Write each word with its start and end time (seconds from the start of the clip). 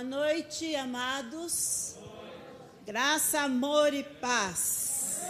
Boa 0.00 0.08
noite, 0.08 0.74
amados. 0.76 1.94
Graça, 2.86 3.42
amor 3.42 3.92
e 3.92 4.02
paz. 4.02 5.20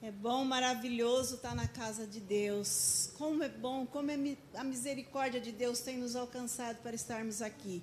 É 0.00 0.10
bom, 0.10 0.42
maravilhoso 0.42 1.34
estar 1.34 1.54
na 1.54 1.68
casa 1.68 2.06
de 2.06 2.18
Deus. 2.18 3.10
Como 3.18 3.42
é 3.42 3.48
bom, 3.50 3.84
como 3.84 4.10
é 4.10 4.16
a 4.54 4.64
misericórdia 4.64 5.38
de 5.38 5.52
Deus 5.52 5.80
tem 5.80 5.98
nos 5.98 6.16
alcançado 6.16 6.78
para 6.78 6.94
estarmos 6.94 7.42
aqui. 7.42 7.82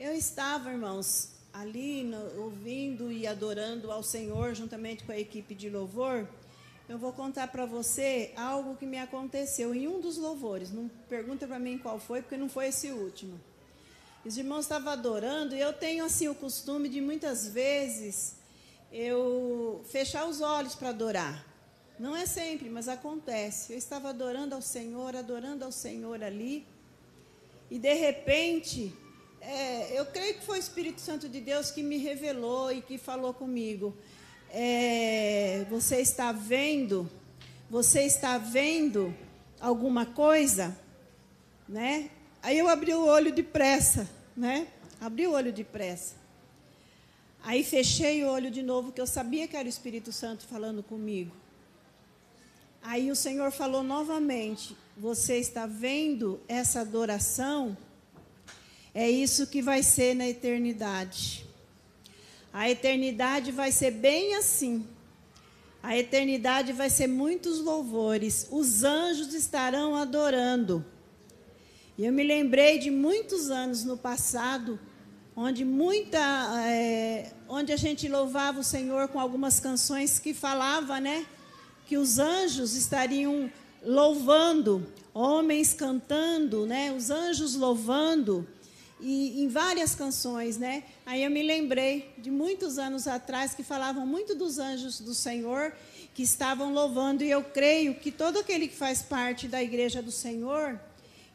Eu 0.00 0.12
estava, 0.12 0.72
irmãos, 0.72 1.28
ali 1.52 2.02
no, 2.02 2.42
ouvindo 2.42 3.12
e 3.12 3.28
adorando 3.28 3.92
ao 3.92 4.02
Senhor 4.02 4.56
juntamente 4.56 5.04
com 5.04 5.12
a 5.12 5.18
equipe 5.18 5.54
de 5.54 5.70
louvor. 5.70 6.28
Eu 6.88 6.98
vou 6.98 7.12
contar 7.12 7.46
para 7.46 7.64
você 7.64 8.32
algo 8.36 8.74
que 8.74 8.86
me 8.86 8.98
aconteceu 8.98 9.72
em 9.72 9.86
um 9.86 10.00
dos 10.00 10.16
louvores. 10.16 10.72
Não 10.72 10.90
pergunta 11.08 11.46
para 11.46 11.60
mim 11.60 11.78
qual 11.78 12.00
foi, 12.00 12.22
porque 12.22 12.36
não 12.36 12.48
foi 12.48 12.66
esse 12.66 12.90
último. 12.90 13.38
Os 14.24 14.38
irmãos 14.38 14.60
estavam 14.60 14.90
adorando 14.90 15.54
e 15.54 15.60
eu 15.60 15.72
tenho 15.74 16.02
assim 16.02 16.28
o 16.28 16.34
costume 16.34 16.88
de 16.88 16.98
muitas 16.98 17.46
vezes 17.46 18.36
eu 18.90 19.82
fechar 19.84 20.26
os 20.26 20.40
olhos 20.40 20.74
para 20.74 20.88
adorar. 20.88 21.44
Não 21.98 22.16
é 22.16 22.24
sempre, 22.24 22.70
mas 22.70 22.88
acontece. 22.88 23.74
Eu 23.74 23.78
estava 23.78 24.08
adorando 24.08 24.54
ao 24.54 24.62
Senhor, 24.62 25.14
adorando 25.14 25.62
ao 25.62 25.70
Senhor 25.70 26.24
ali, 26.24 26.66
e 27.70 27.78
de 27.78 27.92
repente, 27.92 28.94
é, 29.42 29.98
eu 29.98 30.06
creio 30.06 30.34
que 30.34 30.46
foi 30.46 30.58
o 30.58 30.60
Espírito 30.60 31.02
Santo 31.02 31.28
de 31.28 31.40
Deus 31.40 31.70
que 31.70 31.82
me 31.82 31.98
revelou 31.98 32.72
e 32.72 32.80
que 32.80 32.96
falou 32.96 33.34
comigo. 33.34 33.94
É, 34.50 35.66
você 35.68 36.00
está 36.00 36.32
vendo? 36.32 37.10
Você 37.68 38.02
está 38.02 38.38
vendo 38.38 39.14
alguma 39.60 40.06
coisa, 40.06 40.74
né? 41.68 42.10
Aí 42.44 42.58
eu 42.58 42.68
abri 42.68 42.92
o 42.92 43.06
olho 43.06 43.32
depressa, 43.32 44.06
né? 44.36 44.68
Abri 45.00 45.26
o 45.26 45.32
olho 45.32 45.50
depressa. 45.50 46.14
Aí 47.42 47.64
fechei 47.64 48.22
o 48.22 48.28
olho 48.28 48.50
de 48.50 48.62
novo, 48.62 48.92
que 48.92 49.00
eu 49.00 49.06
sabia 49.06 49.48
que 49.48 49.56
era 49.56 49.64
o 49.64 49.68
Espírito 49.70 50.12
Santo 50.12 50.44
falando 50.44 50.82
comigo. 50.82 51.34
Aí 52.82 53.10
o 53.10 53.16
Senhor 53.16 53.50
falou 53.50 53.82
novamente: 53.82 54.76
Você 54.94 55.38
está 55.38 55.64
vendo 55.64 56.38
essa 56.46 56.82
adoração? 56.82 57.74
É 58.92 59.10
isso 59.10 59.46
que 59.46 59.62
vai 59.62 59.82
ser 59.82 60.14
na 60.14 60.28
eternidade. 60.28 61.46
A 62.52 62.68
eternidade 62.68 63.52
vai 63.52 63.72
ser 63.72 63.90
bem 63.90 64.34
assim. 64.34 64.86
A 65.82 65.96
eternidade 65.96 66.74
vai 66.74 66.90
ser 66.90 67.06
muitos 67.06 67.58
louvores. 67.60 68.48
Os 68.50 68.84
anjos 68.84 69.32
estarão 69.32 69.94
adorando. 69.94 70.84
E 71.96 72.04
eu 72.04 72.12
me 72.12 72.24
lembrei 72.24 72.78
de 72.78 72.90
muitos 72.90 73.50
anos 73.50 73.84
no 73.84 73.96
passado, 73.96 74.80
onde 75.36 75.64
muita, 75.64 76.18
é, 76.66 77.30
onde 77.48 77.72
a 77.72 77.76
gente 77.76 78.08
louvava 78.08 78.58
o 78.58 78.64
Senhor 78.64 79.06
com 79.06 79.20
algumas 79.20 79.60
canções 79.60 80.18
que 80.18 80.34
falava, 80.34 80.98
né, 80.98 81.24
que 81.86 81.96
os 81.96 82.18
anjos 82.18 82.74
estariam 82.74 83.48
louvando, 83.80 84.84
homens 85.12 85.72
cantando, 85.72 86.66
né, 86.66 86.92
os 86.92 87.10
anjos 87.10 87.54
louvando 87.54 88.44
e 89.00 89.44
em 89.44 89.48
várias 89.48 89.94
canções, 89.94 90.56
né? 90.56 90.82
Aí 91.04 91.22
eu 91.22 91.30
me 91.30 91.42
lembrei 91.42 92.12
de 92.18 92.30
muitos 92.30 92.78
anos 92.78 93.06
atrás 93.06 93.54
que 93.54 93.62
falavam 93.62 94.06
muito 94.06 94.34
dos 94.34 94.58
anjos 94.58 94.98
do 94.98 95.14
Senhor 95.14 95.72
que 96.14 96.22
estavam 96.22 96.72
louvando 96.72 97.22
e 97.22 97.30
eu 97.30 97.42
creio 97.42 97.94
que 97.94 98.10
todo 98.10 98.38
aquele 98.38 98.66
que 98.66 98.76
faz 98.76 99.02
parte 99.02 99.46
da 99.46 99.62
igreja 99.62 100.00
do 100.00 100.10
Senhor 100.10 100.80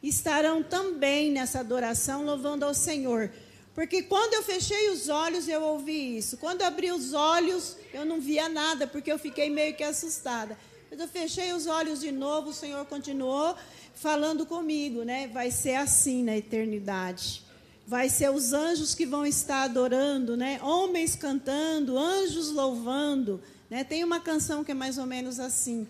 estarão 0.02 0.62
também 0.62 1.30
nessa 1.30 1.60
adoração 1.60 2.24
louvando 2.24 2.64
ao 2.64 2.74
Senhor. 2.74 3.30
Porque 3.74 4.02
quando 4.02 4.34
eu 4.34 4.42
fechei 4.42 4.90
os 4.90 5.08
olhos, 5.08 5.48
eu 5.48 5.62
ouvi 5.62 6.18
isso. 6.18 6.36
Quando 6.36 6.62
eu 6.62 6.66
abri 6.66 6.90
os 6.90 7.12
olhos, 7.12 7.76
eu 7.94 8.04
não 8.04 8.20
via 8.20 8.48
nada, 8.48 8.86
porque 8.86 9.10
eu 9.10 9.18
fiquei 9.18 9.48
meio 9.48 9.74
que 9.74 9.84
assustada. 9.84 10.58
Quando 10.88 11.02
eu 11.02 11.08
fechei 11.08 11.52
os 11.52 11.66
olhos 11.66 12.00
de 12.00 12.10
novo, 12.10 12.50
o 12.50 12.52
Senhor 12.52 12.84
continuou 12.86 13.54
falando 13.94 14.44
comigo, 14.44 15.04
né? 15.04 15.28
Vai 15.28 15.50
ser 15.50 15.76
assim 15.76 16.24
na 16.24 16.36
eternidade. 16.36 17.42
Vai 17.86 18.08
ser 18.08 18.30
os 18.30 18.52
anjos 18.52 18.94
que 18.94 19.06
vão 19.06 19.24
estar 19.24 19.62
adorando, 19.62 20.36
né? 20.36 20.60
Homens 20.62 21.14
cantando, 21.14 21.98
anjos 21.98 22.50
louvando, 22.50 23.40
né? 23.68 23.84
Tem 23.84 24.02
uma 24.02 24.20
canção 24.20 24.64
que 24.64 24.72
é 24.72 24.74
mais 24.74 24.98
ou 24.98 25.06
menos 25.06 25.38
assim. 25.38 25.86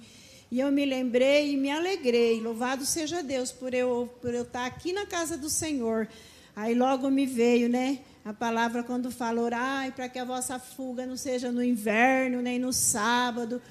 E 0.51 0.59
eu 0.59 0.73
me 0.73 0.85
lembrei 0.85 1.53
e 1.53 1.57
me 1.57 1.71
alegrei. 1.71 2.41
Louvado 2.41 2.85
seja 2.85 3.23
Deus 3.23 3.53
por 3.53 3.73
eu, 3.73 4.13
por 4.21 4.35
eu 4.35 4.43
estar 4.43 4.67
aqui 4.67 4.93
na 4.93 5.07
casa 5.07 5.37
do 5.37 5.49
Senhor. 5.49 6.09
Aí 6.57 6.75
logo 6.75 7.09
me 7.09 7.25
veio, 7.25 7.69
né? 7.69 8.01
A 8.25 8.33
palavra 8.33 8.83
quando 8.83 9.13
fala, 9.13 9.41
orai 9.41 9.93
para 9.93 10.09
que 10.09 10.19
a 10.19 10.25
vossa 10.25 10.59
fuga 10.59 11.07
não 11.07 11.17
seja 11.17 11.53
no 11.53 11.63
inverno, 11.63 12.43
nem 12.43 12.59
no 12.59 12.73
sábado. 12.73 13.63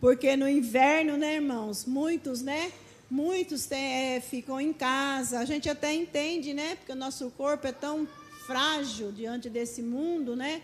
Porque 0.00 0.36
no 0.36 0.48
inverno, 0.48 1.16
né, 1.16 1.34
irmãos? 1.34 1.84
Muitos, 1.84 2.40
né? 2.40 2.70
Muitos 3.10 3.68
é, 3.72 4.20
ficam 4.20 4.60
em 4.60 4.72
casa. 4.72 5.40
A 5.40 5.44
gente 5.44 5.68
até 5.68 5.92
entende, 5.92 6.54
né? 6.54 6.76
Porque 6.76 6.92
o 6.92 6.96
nosso 6.96 7.30
corpo 7.30 7.66
é 7.66 7.72
tão 7.72 8.06
frágil 8.46 9.10
diante 9.10 9.50
desse 9.50 9.82
mundo, 9.82 10.36
né? 10.36 10.62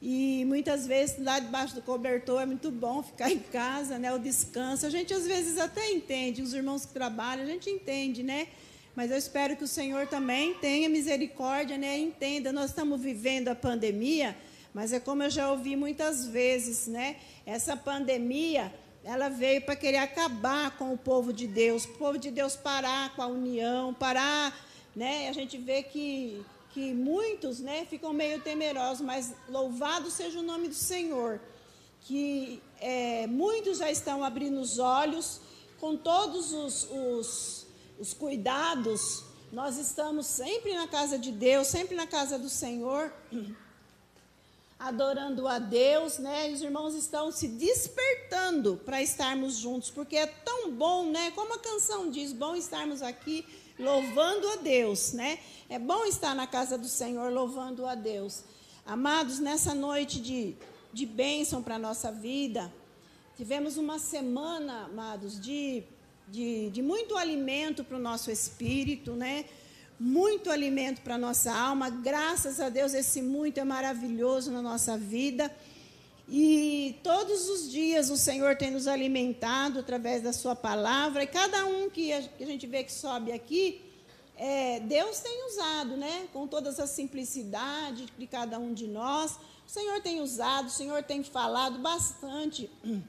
E 0.00 0.44
muitas 0.44 0.86
vezes 0.86 1.18
lá 1.18 1.40
debaixo 1.40 1.74
do 1.74 1.82
cobertor 1.82 2.40
é 2.40 2.46
muito 2.46 2.70
bom 2.70 3.02
ficar 3.02 3.30
em 3.30 3.38
casa, 3.38 3.98
né? 3.98 4.12
O 4.12 4.18
descanso. 4.18 4.86
A 4.86 4.90
gente 4.90 5.12
às 5.12 5.26
vezes 5.26 5.58
até 5.58 5.90
entende, 5.90 6.40
os 6.40 6.54
irmãos 6.54 6.86
que 6.86 6.92
trabalham, 6.92 7.42
a 7.42 7.46
gente 7.46 7.68
entende, 7.68 8.22
né? 8.22 8.46
Mas 8.94 9.10
eu 9.10 9.16
espero 9.16 9.56
que 9.56 9.64
o 9.64 9.68
Senhor 9.68 10.06
também 10.06 10.54
tenha 10.54 10.88
misericórdia, 10.88 11.76
né? 11.76 11.98
Entenda, 11.98 12.52
nós 12.52 12.70
estamos 12.70 13.00
vivendo 13.00 13.48
a 13.48 13.54
pandemia, 13.54 14.36
mas 14.72 14.92
é 14.92 15.00
como 15.00 15.22
eu 15.24 15.30
já 15.30 15.50
ouvi 15.50 15.74
muitas 15.74 16.26
vezes, 16.26 16.86
né? 16.86 17.16
Essa 17.44 17.76
pandemia, 17.76 18.72
ela 19.02 19.28
veio 19.28 19.62
para 19.62 19.74
querer 19.74 19.98
acabar 19.98 20.76
com 20.76 20.92
o 20.92 20.98
povo 20.98 21.32
de 21.32 21.46
Deus, 21.46 21.84
o 21.84 21.94
povo 21.94 22.18
de 22.18 22.30
Deus 22.30 22.54
parar 22.54 23.14
com 23.16 23.22
a 23.22 23.26
união, 23.26 23.92
parar, 23.94 24.56
né? 24.94 25.28
A 25.28 25.32
gente 25.32 25.58
vê 25.58 25.82
que 25.82 26.44
que 26.78 26.94
muitos 26.94 27.58
né, 27.58 27.84
ficam 27.90 28.12
meio 28.12 28.40
temerosos, 28.40 29.04
mas 29.04 29.34
louvado 29.48 30.12
seja 30.12 30.38
o 30.38 30.44
nome 30.44 30.68
do 30.68 30.76
Senhor, 30.76 31.40
que 32.02 32.62
é, 32.80 33.26
muitos 33.26 33.78
já 33.78 33.90
estão 33.90 34.22
abrindo 34.22 34.60
os 34.60 34.78
olhos, 34.78 35.40
com 35.80 35.96
todos 35.96 36.52
os, 36.52 36.88
os, 36.88 37.66
os 37.98 38.14
cuidados, 38.14 39.24
nós 39.52 39.76
estamos 39.76 40.24
sempre 40.26 40.72
na 40.72 40.86
casa 40.86 41.18
de 41.18 41.32
Deus, 41.32 41.66
sempre 41.66 41.96
na 41.96 42.06
casa 42.06 42.38
do 42.38 42.48
Senhor, 42.48 43.12
adorando 44.78 45.48
a 45.48 45.58
Deus, 45.58 46.18
né? 46.18 46.48
E 46.48 46.54
os 46.54 46.62
irmãos 46.62 46.94
estão 46.94 47.32
se 47.32 47.48
despertando 47.48 48.80
para 48.84 49.02
estarmos 49.02 49.56
juntos, 49.56 49.90
porque 49.90 50.16
é 50.16 50.28
tão 50.28 50.70
bom, 50.70 51.10
né? 51.10 51.32
Como 51.32 51.54
a 51.54 51.58
canção 51.58 52.08
diz, 52.08 52.32
bom 52.32 52.54
estarmos 52.54 53.02
aqui 53.02 53.44
louvando 53.78 54.48
a 54.48 54.56
Deus, 54.56 55.12
né? 55.12 55.38
É 55.68 55.78
bom 55.78 56.04
estar 56.04 56.34
na 56.34 56.46
casa 56.46 56.76
do 56.76 56.88
Senhor 56.88 57.32
louvando 57.32 57.86
a 57.86 57.94
Deus. 57.94 58.42
Amados, 58.84 59.38
nessa 59.38 59.74
noite 59.74 60.20
de, 60.20 60.54
de 60.92 61.06
bênção 61.06 61.62
para 61.62 61.76
a 61.76 61.78
nossa 61.78 62.10
vida, 62.10 62.72
tivemos 63.36 63.76
uma 63.76 63.98
semana, 63.98 64.84
amados, 64.84 65.40
de, 65.40 65.82
de, 66.26 66.70
de 66.70 66.82
muito 66.82 67.16
alimento 67.16 67.84
para 67.84 67.96
o 67.96 68.00
nosso 68.00 68.30
espírito, 68.30 69.12
né? 69.12 69.44
Muito 70.00 70.50
alimento 70.50 71.02
para 71.02 71.16
a 71.16 71.18
nossa 71.18 71.52
alma. 71.52 71.90
Graças 71.90 72.60
a 72.60 72.68
Deus, 72.68 72.94
esse 72.94 73.20
muito 73.20 73.58
é 73.58 73.64
maravilhoso 73.64 74.50
na 74.50 74.62
nossa 74.62 74.96
vida. 74.96 75.54
E 76.30 77.00
todos 77.02 77.48
os 77.48 77.70
dias 77.70 78.10
o 78.10 78.16
Senhor 78.16 78.54
tem 78.54 78.70
nos 78.70 78.86
alimentado 78.86 79.78
através 79.78 80.22
da 80.22 80.32
Sua 80.32 80.54
palavra, 80.54 81.22
e 81.22 81.26
cada 81.26 81.64
um 81.64 81.88
que 81.88 82.12
a 82.12 82.20
gente 82.20 82.66
vê 82.66 82.84
que 82.84 82.92
sobe 82.92 83.32
aqui, 83.32 83.80
é, 84.36 84.78
Deus 84.80 85.20
tem 85.20 85.46
usado, 85.46 85.96
né? 85.96 86.28
Com 86.32 86.46
toda 86.46 86.68
essa 86.68 86.86
simplicidade 86.86 88.06
de 88.16 88.26
cada 88.26 88.58
um 88.58 88.74
de 88.74 88.86
nós. 88.86 89.38
O 89.66 89.70
Senhor 89.70 90.00
tem 90.02 90.20
usado, 90.20 90.66
o 90.66 90.70
Senhor 90.70 91.02
tem 91.02 91.24
falado 91.24 91.78
bastante 91.78 92.70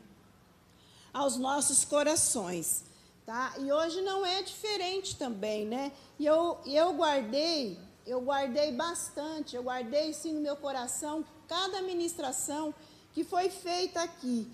aos 1.13 1.35
nossos 1.35 1.83
corações. 1.83 2.85
Tá? 3.25 3.53
E 3.59 3.71
hoje 3.71 4.01
não 4.01 4.25
é 4.25 4.41
diferente 4.41 5.15
também, 5.15 5.65
né? 5.65 5.91
E 6.17 6.25
eu, 6.25 6.57
eu 6.65 6.93
guardei, 6.93 7.77
eu 8.07 8.21
guardei 8.21 8.71
bastante, 8.71 9.55
eu 9.55 9.61
guardei 9.61 10.13
sim 10.13 10.33
no 10.33 10.41
meu 10.41 10.55
coração 10.55 11.23
cada 11.47 11.81
ministração 11.81 12.73
que 13.13 13.23
foi 13.23 13.49
feita 13.49 14.01
aqui. 14.01 14.47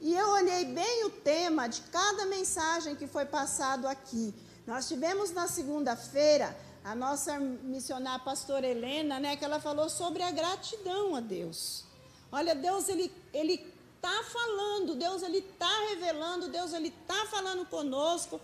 E 0.00 0.14
eu 0.14 0.28
olhei 0.28 0.64
bem 0.64 1.04
o 1.06 1.10
tema 1.10 1.68
de 1.68 1.80
cada 1.82 2.26
mensagem 2.26 2.94
que 2.94 3.06
foi 3.06 3.24
passado 3.24 3.86
aqui. 3.88 4.32
Nós 4.66 4.86
tivemos 4.86 5.32
na 5.32 5.48
segunda-feira 5.48 6.56
a 6.84 6.94
nossa 6.94 7.38
missionária 7.38 8.24
pastora 8.24 8.66
Helena, 8.66 9.18
né, 9.18 9.36
que 9.36 9.44
ela 9.44 9.60
falou 9.60 9.88
sobre 9.88 10.22
a 10.22 10.30
gratidão 10.30 11.16
a 11.16 11.20
Deus. 11.20 11.84
Olha, 12.30 12.54
Deus 12.54 12.88
ele 12.88 13.12
ele 13.32 13.58
tá 14.00 14.22
falando, 14.24 14.94
Deus 14.94 15.22
ele 15.22 15.42
tá 15.42 15.86
revelando, 15.90 16.48
Deus 16.48 16.72
ele 16.72 16.90
tá 17.06 17.26
falando 17.30 17.66
conosco. 17.66 18.40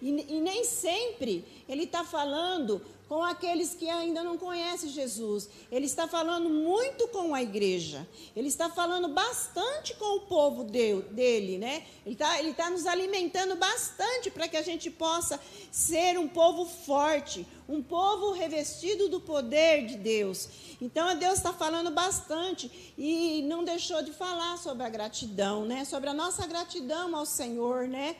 E, 0.00 0.36
e 0.36 0.40
nem 0.40 0.64
sempre 0.64 1.44
ele 1.68 1.84
está 1.84 2.04
falando 2.04 2.80
com 3.08 3.22
aqueles 3.22 3.74
que 3.74 3.88
ainda 3.88 4.22
não 4.22 4.36
conhecem 4.36 4.90
Jesus. 4.90 5.48
Ele 5.72 5.86
está 5.86 6.06
falando 6.06 6.50
muito 6.50 7.08
com 7.08 7.34
a 7.34 7.42
igreja. 7.42 8.06
Ele 8.36 8.48
está 8.48 8.68
falando 8.68 9.08
bastante 9.08 9.94
com 9.94 10.16
o 10.16 10.20
povo 10.20 10.62
de, 10.62 11.00
dele, 11.02 11.56
né? 11.56 11.84
Ele 12.04 12.14
está 12.14 12.38
ele 12.38 12.52
tá 12.52 12.68
nos 12.68 12.86
alimentando 12.86 13.56
bastante 13.56 14.30
para 14.30 14.46
que 14.46 14.58
a 14.58 14.62
gente 14.62 14.90
possa 14.90 15.40
ser 15.70 16.18
um 16.18 16.28
povo 16.28 16.66
forte, 16.66 17.46
um 17.66 17.82
povo 17.82 18.32
revestido 18.32 19.08
do 19.08 19.20
poder 19.20 19.86
de 19.86 19.96
Deus. 19.96 20.48
Então, 20.80 21.16
Deus 21.18 21.38
está 21.38 21.52
falando 21.52 21.90
bastante 21.90 22.70
e 22.96 23.42
não 23.42 23.64
deixou 23.64 24.02
de 24.02 24.12
falar 24.12 24.58
sobre 24.58 24.84
a 24.84 24.88
gratidão, 24.88 25.64
né? 25.64 25.84
Sobre 25.84 26.10
a 26.10 26.14
nossa 26.14 26.46
gratidão 26.46 27.16
ao 27.16 27.24
Senhor, 27.24 27.88
né? 27.88 28.16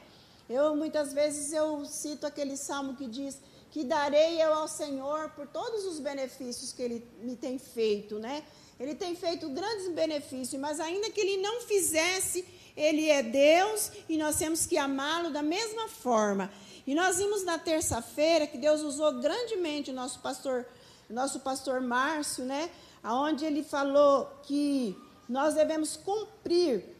Eu 0.48 0.74
muitas 0.74 1.12
vezes 1.12 1.52
eu 1.52 1.84
cito 1.84 2.26
aquele 2.26 2.56
salmo 2.56 2.96
que 2.96 3.06
diz 3.06 3.38
que 3.70 3.84
darei 3.84 4.42
eu 4.42 4.54
ao 4.54 4.66
Senhor 4.66 5.30
por 5.30 5.46
todos 5.46 5.84
os 5.84 6.00
benefícios 6.00 6.72
que 6.72 6.82
Ele 6.82 7.06
me 7.20 7.36
tem 7.36 7.58
feito, 7.58 8.18
né? 8.18 8.42
Ele 8.80 8.94
tem 8.94 9.14
feito 9.14 9.48
grandes 9.50 9.88
benefícios, 9.88 10.58
mas 10.58 10.80
ainda 10.80 11.10
que 11.10 11.20
Ele 11.20 11.42
não 11.42 11.60
fizesse, 11.60 12.46
Ele 12.76 13.10
é 13.10 13.22
Deus 13.22 13.90
e 14.08 14.16
nós 14.16 14.36
temos 14.36 14.64
que 14.64 14.78
amá-lo 14.78 15.30
da 15.30 15.42
mesma 15.42 15.86
forma. 15.88 16.50
E 16.86 16.94
nós 16.94 17.18
vimos 17.18 17.44
na 17.44 17.58
terça-feira 17.58 18.46
que 18.46 18.56
Deus 18.56 18.80
usou 18.80 19.20
grandemente 19.20 19.90
o 19.90 19.94
nosso 19.94 20.20
pastor, 20.20 20.64
nosso 21.10 21.40
pastor 21.40 21.82
Márcio, 21.82 22.44
né? 22.44 22.70
Aonde 23.02 23.44
ele 23.44 23.62
falou 23.62 24.26
que 24.44 24.96
nós 25.28 25.54
devemos 25.54 25.96
cumprir 25.96 26.97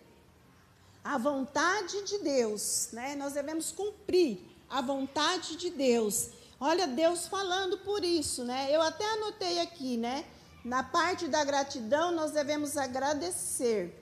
a 1.08 1.16
vontade 1.16 2.02
de 2.02 2.18
Deus, 2.18 2.90
né? 2.92 3.16
Nós 3.16 3.32
devemos 3.32 3.72
cumprir 3.72 4.40
a 4.68 4.82
vontade 4.82 5.56
de 5.56 5.70
Deus. 5.70 6.28
Olha 6.60 6.86
Deus 6.86 7.26
falando 7.26 7.78
por 7.78 8.04
isso, 8.04 8.44
né? 8.44 8.68
Eu 8.70 8.82
até 8.82 9.06
anotei 9.14 9.58
aqui, 9.60 9.96
né? 9.96 10.26
Na 10.62 10.82
parte 10.82 11.26
da 11.26 11.42
gratidão, 11.44 12.12
nós 12.12 12.32
devemos 12.32 12.76
agradecer. 12.76 13.98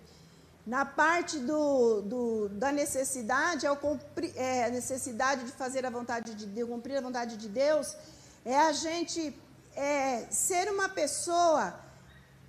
Na 0.67 0.85
parte 0.85 1.38
do, 1.38 2.00
do 2.03 2.49
da 2.49 2.73
necessidade, 2.73 3.67
é, 3.67 3.76
cumprir, 3.76 4.32
é, 4.35 4.64
a 4.64 4.70
necessidade 4.70 5.44
de 5.44 5.53
fazer 5.53 5.87
a 5.87 5.91
vontade 5.91 6.35
de 6.35 6.44
Deus, 6.44 6.69
cumprir 6.69 6.97
a 6.97 7.00
vontade 7.00 7.37
de 7.37 7.49
Deus, 7.49 7.94
é 8.44 8.56
a 8.56 8.73
gente 8.73 9.32
é, 9.76 10.26
ser 10.29 10.69
uma 10.73 10.88
pessoa 10.88 11.86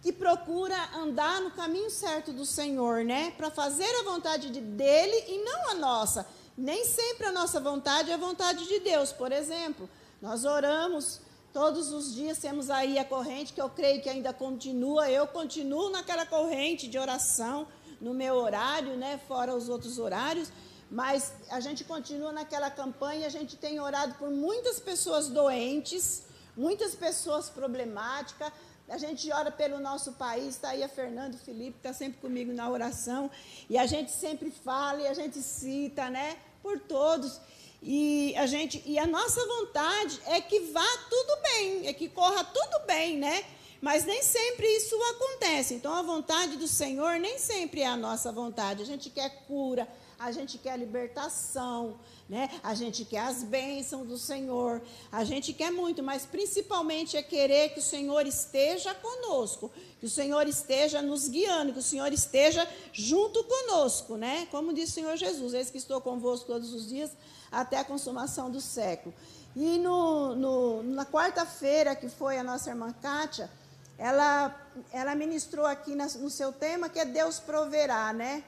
que 0.01 0.11
procura 0.13 0.75
andar 0.95 1.41
no 1.41 1.51
caminho 1.51 1.89
certo 1.89 2.31
do 2.31 2.45
Senhor, 2.45 3.03
né? 3.03 3.31
Para 3.31 3.49
fazer 3.49 3.89
a 3.99 4.03
vontade 4.03 4.49
de, 4.49 4.61
dele 4.61 5.23
e 5.27 5.43
não 5.43 5.71
a 5.71 5.73
nossa. 5.73 6.25
Nem 6.57 6.85
sempre 6.85 7.27
a 7.27 7.31
nossa 7.31 7.59
vontade 7.59 8.11
é 8.11 8.13
a 8.13 8.17
vontade 8.17 8.67
de 8.67 8.79
Deus. 8.79 9.11
Por 9.11 9.31
exemplo, 9.31 9.89
nós 10.21 10.45
oramos 10.45 11.21
todos 11.53 11.91
os 11.91 12.13
dias, 12.13 12.37
temos 12.37 12.69
aí 12.69 12.99
a 12.99 13.05
corrente 13.05 13.53
que 13.53 13.61
eu 13.61 13.69
creio 13.69 14.01
que 14.01 14.09
ainda 14.09 14.31
continua. 14.33 15.09
Eu 15.09 15.27
continuo 15.27 15.89
naquela 15.89 16.25
corrente 16.25 16.87
de 16.87 16.97
oração, 16.97 17.67
no 17.99 18.13
meu 18.13 18.35
horário, 18.35 18.95
né, 18.95 19.19
fora 19.27 19.55
os 19.55 19.67
outros 19.67 19.97
horários. 19.97 20.51
Mas 20.89 21.33
a 21.49 21.59
gente 21.59 21.83
continua 21.83 22.31
naquela 22.31 22.71
campanha, 22.71 23.27
a 23.27 23.29
gente 23.29 23.57
tem 23.57 23.79
orado 23.79 24.13
por 24.15 24.29
muitas 24.29 24.79
pessoas 24.79 25.27
doentes, 25.27 26.23
muitas 26.55 26.95
pessoas 26.95 27.49
problemáticas. 27.49 28.51
A 28.89 28.97
gente 28.97 29.29
ora 29.31 29.51
pelo 29.51 29.79
nosso 29.79 30.13
país, 30.13 30.55
está 30.55 30.69
aí 30.69 30.81
a 30.81 30.87
Fernando 30.87 31.37
Felipe, 31.37 31.77
está 31.77 31.91
sempre 31.91 32.21
comigo 32.21 32.53
na 32.53 32.69
oração. 32.69 33.29
E 33.69 33.77
a 33.77 33.85
gente 33.85 34.11
sempre 34.11 34.49
fala 34.49 35.01
e 35.01 35.07
a 35.07 35.13
gente 35.13 35.39
cita, 35.39 36.09
né? 36.09 36.37
Por 36.63 36.79
todos. 36.79 37.41
E 37.83 38.33
a 38.37 38.45
gente 38.45 38.81
e 38.85 38.97
a 38.97 39.05
nossa 39.05 39.45
vontade 39.45 40.21
é 40.27 40.39
que 40.39 40.59
vá 40.71 40.87
tudo 41.09 41.41
bem, 41.41 41.87
é 41.87 41.93
que 41.93 42.07
corra 42.07 42.43
tudo 42.45 42.85
bem, 42.87 43.17
né? 43.17 43.43
Mas 43.81 44.05
nem 44.05 44.23
sempre 44.23 44.65
isso 44.65 44.95
acontece. 45.15 45.73
Então 45.73 45.93
a 45.93 46.01
vontade 46.01 46.55
do 46.55 46.67
Senhor 46.67 47.19
nem 47.19 47.37
sempre 47.37 47.81
é 47.81 47.87
a 47.87 47.97
nossa 47.97 48.31
vontade. 48.31 48.81
A 48.81 48.85
gente 48.85 49.09
quer 49.09 49.43
cura, 49.45 49.87
a 50.19 50.31
gente 50.31 50.57
quer 50.57 50.77
libertação, 50.77 51.99
né? 52.27 52.49
A 52.63 52.73
gente 52.73 53.05
quer 53.05 53.19
as 53.19 53.43
bênçãos 53.43 54.07
do 54.07 54.17
Senhor, 54.17 54.81
a 55.11 55.23
gente 55.23 55.53
quer 55.53 55.71
muito, 55.71 56.01
mas 56.01 56.25
principalmente 56.25 57.15
é 57.15 57.21
querer 57.21 57.69
que 57.69 57.79
o 57.79 57.83
Senhor 57.83 58.25
esteja 58.25 58.93
conosco, 58.95 59.71
que 59.99 60.05
o 60.05 60.09
Senhor 60.09 60.47
esteja 60.47 61.01
nos 61.01 61.27
guiando, 61.27 61.73
que 61.73 61.79
o 61.79 61.83
Senhor 61.83 62.11
esteja 62.11 62.67
junto 62.91 63.43
conosco, 63.43 64.17
né? 64.17 64.47
Como 64.49 64.73
disse 64.73 64.91
o 64.91 64.95
Senhor 64.95 65.17
Jesus, 65.17 65.53
eis 65.53 65.69
que 65.69 65.77
estou 65.77 66.01
convosco 66.01 66.47
todos 66.47 66.73
os 66.73 66.87
dias 66.87 67.11
até 67.51 67.77
a 67.77 67.83
consumação 67.83 68.49
do 68.49 68.59
século. 68.59 69.13
E 69.55 69.77
no, 69.79 70.35
no, 70.35 70.83
na 70.83 71.05
quarta-feira, 71.05 71.95
que 71.95 72.09
foi 72.09 72.37
a 72.37 72.43
nossa 72.43 72.69
irmã 72.69 72.93
Kátia, 73.01 73.49
ela, 73.97 74.55
ela 74.91 75.15
ministrou 75.15 75.65
aqui 75.65 75.95
na, 75.95 76.05
no 76.05 76.29
seu 76.29 76.51
tema 76.51 76.89
que 76.89 76.99
é 76.99 77.05
Deus 77.05 77.39
proverá, 77.39 78.13
né? 78.13 78.43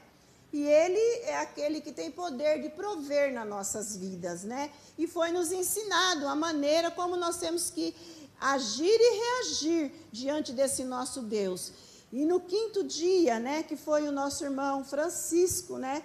E 0.52 0.62
Ele 0.62 1.00
é 1.24 1.38
aquele 1.38 1.80
que 1.80 1.92
tem 1.92 2.10
poder 2.10 2.60
de 2.60 2.70
prover 2.70 3.32
nas 3.32 3.46
nossas 3.46 3.96
vidas, 3.96 4.42
né? 4.42 4.70
E 4.98 5.06
foi 5.06 5.30
nos 5.30 5.52
ensinado 5.52 6.26
a 6.26 6.34
maneira 6.34 6.90
como 6.90 7.16
nós 7.16 7.36
temos 7.36 7.70
que 7.70 7.94
agir 8.40 8.98
e 8.98 9.18
reagir 9.18 9.92
diante 10.10 10.52
desse 10.52 10.82
nosso 10.82 11.22
Deus. 11.22 11.72
E 12.12 12.24
no 12.24 12.40
quinto 12.40 12.82
dia, 12.82 13.38
né, 13.38 13.62
que 13.62 13.76
foi 13.76 14.08
o 14.08 14.12
nosso 14.12 14.44
irmão 14.44 14.84
Francisco, 14.84 15.78
né, 15.78 16.02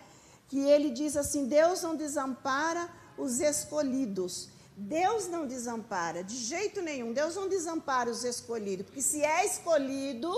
que 0.48 0.60
ele 0.60 0.92
diz 0.92 1.18
assim: 1.18 1.48
Deus 1.48 1.82
não 1.82 1.96
desampara 1.96 2.88
os 3.18 3.40
escolhidos. 3.40 4.50
Deus 4.78 5.28
não 5.30 5.48
desampara, 5.48 6.22
de 6.22 6.36
jeito 6.36 6.82
nenhum. 6.82 7.14
Deus 7.14 7.36
não 7.36 7.48
desampara 7.48 8.12
os 8.12 8.26
escolhidos, 8.26 8.86
porque 8.86 9.02
se 9.02 9.24
é 9.24 9.46
escolhido, 9.46 10.30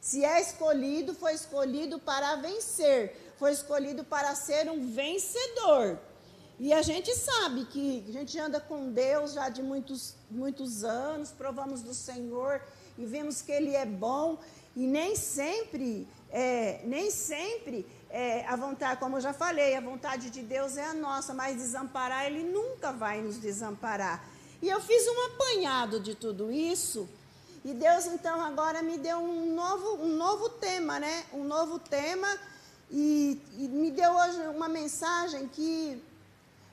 se 0.00 0.24
é 0.24 0.40
escolhido, 0.40 1.12
foi 1.12 1.34
escolhido 1.34 1.98
para 1.98 2.36
vencer, 2.36 3.23
foi 3.38 3.52
escolhido 3.52 4.04
para 4.04 4.34
ser 4.34 4.70
um 4.70 4.90
vencedor. 4.92 5.98
E 6.58 6.72
a 6.72 6.82
gente 6.82 7.14
sabe 7.14 7.64
que 7.64 8.04
a 8.08 8.12
gente 8.12 8.38
anda 8.38 8.60
com 8.60 8.92
Deus 8.92 9.32
já 9.32 9.48
de 9.48 9.62
muitos, 9.62 10.14
muitos 10.30 10.84
anos, 10.84 11.30
provamos 11.30 11.82
do 11.82 11.92
Senhor 11.92 12.62
e 12.96 13.04
vemos 13.04 13.42
que 13.42 13.50
Ele 13.50 13.74
é 13.74 13.84
bom 13.84 14.38
e 14.76 14.86
nem 14.86 15.16
sempre, 15.16 16.08
é, 16.30 16.80
nem 16.84 17.10
sempre 17.10 17.86
é, 18.08 18.46
a 18.46 18.54
vontade, 18.54 19.00
como 19.00 19.16
eu 19.16 19.20
já 19.20 19.32
falei, 19.32 19.74
a 19.74 19.80
vontade 19.80 20.30
de 20.30 20.42
Deus 20.42 20.76
é 20.76 20.84
a 20.84 20.94
nossa, 20.94 21.34
mas 21.34 21.56
desamparar, 21.56 22.26
Ele 22.26 22.44
nunca 22.44 22.92
vai 22.92 23.20
nos 23.20 23.38
desamparar. 23.40 24.24
E 24.62 24.68
eu 24.68 24.80
fiz 24.80 25.04
um 25.08 25.26
apanhado 25.26 25.98
de 25.98 26.14
tudo 26.14 26.52
isso, 26.52 27.08
e 27.64 27.72
Deus 27.74 28.06
então 28.06 28.40
agora 28.40 28.82
me 28.82 28.96
deu 28.98 29.18
um 29.18 29.54
novo, 29.54 30.04
um 30.04 30.16
novo 30.16 30.48
tema, 30.50 31.00
né? 31.00 31.24
Um 31.32 31.42
novo 31.42 31.78
tema, 31.78 32.28
e, 32.90 33.40
e 33.56 33.68
me 33.68 33.90
deu 33.90 34.12
hoje 34.12 34.40
uma 34.48 34.68
mensagem 34.68 35.48
que 35.48 36.00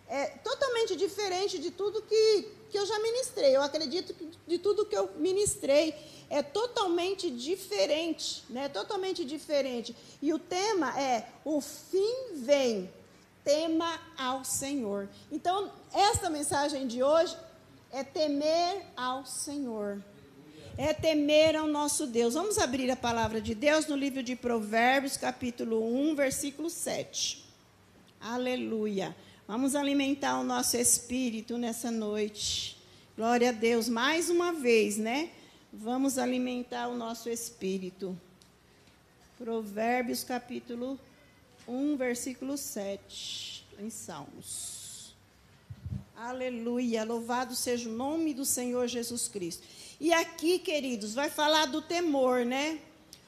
é 0.07 0.25
totalmente 0.43 0.95
diferente 0.95 1.57
de 1.57 1.71
tudo 1.71 2.01
que, 2.01 2.47
que 2.69 2.77
eu 2.77 2.85
já 2.85 2.99
ministrei. 2.99 3.55
Eu 3.55 3.61
acredito 3.61 4.13
que 4.13 4.29
de 4.45 4.57
tudo 4.57 4.85
que 4.85 4.95
eu 4.95 5.09
ministrei 5.15 5.95
é 6.29 6.43
totalmente 6.43 7.31
diferente, 7.31 8.43
né? 8.49 8.67
Totalmente 8.67 9.23
diferente. 9.23 9.95
E 10.21 10.33
o 10.33 10.39
tema 10.39 10.99
é 10.99 11.27
o 11.45 11.61
fim 11.61 12.33
vem. 12.33 12.91
Tema 13.43 13.99
ao 14.17 14.43
Senhor. 14.43 15.09
Então, 15.31 15.71
esta 15.93 16.29
mensagem 16.29 16.87
de 16.87 17.01
hoje 17.01 17.35
é 17.91 18.03
temer 18.03 18.85
ao 18.95 19.25
Senhor. 19.25 20.03
É 20.83 20.95
temer 20.95 21.55
ao 21.55 21.67
nosso 21.67 22.07
Deus. 22.07 22.33
Vamos 22.33 22.57
abrir 22.57 22.89
a 22.89 22.95
palavra 22.95 23.39
de 23.39 23.53
Deus 23.53 23.85
no 23.85 23.95
livro 23.95 24.23
de 24.23 24.35
Provérbios, 24.35 25.15
capítulo 25.15 25.85
1, 26.09 26.15
versículo 26.15 26.71
7. 26.71 27.45
Aleluia. 28.19 29.15
Vamos 29.47 29.75
alimentar 29.75 30.39
o 30.39 30.43
nosso 30.43 30.75
espírito 30.77 31.55
nessa 31.55 31.91
noite. 31.91 32.75
Glória 33.15 33.49
a 33.49 33.51
Deus. 33.51 33.87
Mais 33.87 34.31
uma 34.31 34.53
vez, 34.53 34.97
né? 34.97 35.29
Vamos 35.71 36.17
alimentar 36.17 36.87
o 36.87 36.97
nosso 36.97 37.29
espírito. 37.29 38.19
Provérbios 39.37 40.23
capítulo 40.23 40.99
1, 41.67 41.95
versículo 41.95 42.57
7, 42.57 43.67
em 43.77 43.91
Salmos. 43.91 44.81
Aleluia, 46.17 47.03
louvado 47.03 47.55
seja 47.55 47.87
o 47.87 47.93
nome 47.93 48.33
do 48.33 48.45
Senhor 48.45 48.87
Jesus 48.87 49.27
Cristo. 49.27 49.63
E 50.03 50.11
aqui, 50.11 50.57
queridos, 50.57 51.13
vai 51.13 51.29
falar 51.29 51.67
do 51.67 51.79
temor, 51.79 52.43
né? 52.43 52.79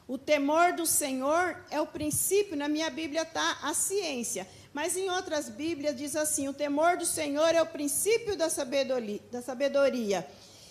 O 0.08 0.18
temor 0.18 0.74
do 0.74 0.88
Senhor 0.88 1.56
é 1.70 1.80
o 1.80 1.86
princípio, 1.86 2.58
na 2.58 2.68
minha 2.68 2.90
Bíblia 2.90 3.22
está 3.22 3.60
a 3.62 3.76
ciência. 3.76 4.48
Mas 4.74 4.98
em 4.98 5.08
outras 5.08 5.50
Bíblias 5.50 5.96
diz 5.96 6.16
assim: 6.16 6.48
o 6.48 6.54
temor 6.54 6.98
do 6.98 7.06
Senhor 7.06 7.54
é 7.54 7.62
o 7.62 7.68
princípio 7.68 8.36
da 8.36 8.50
sabedoria. 8.50 9.20
Da 9.32 9.40
sabedoria. 9.40 10.28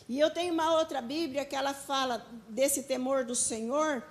E 0.08 0.18
eu 0.18 0.28
tenho 0.28 0.52
uma 0.52 0.74
outra 0.74 1.00
Bíblia 1.00 1.44
que 1.44 1.54
ela 1.54 1.72
fala 1.72 2.26
desse 2.48 2.82
temor 2.82 3.24
do 3.24 3.36
Senhor. 3.36 4.02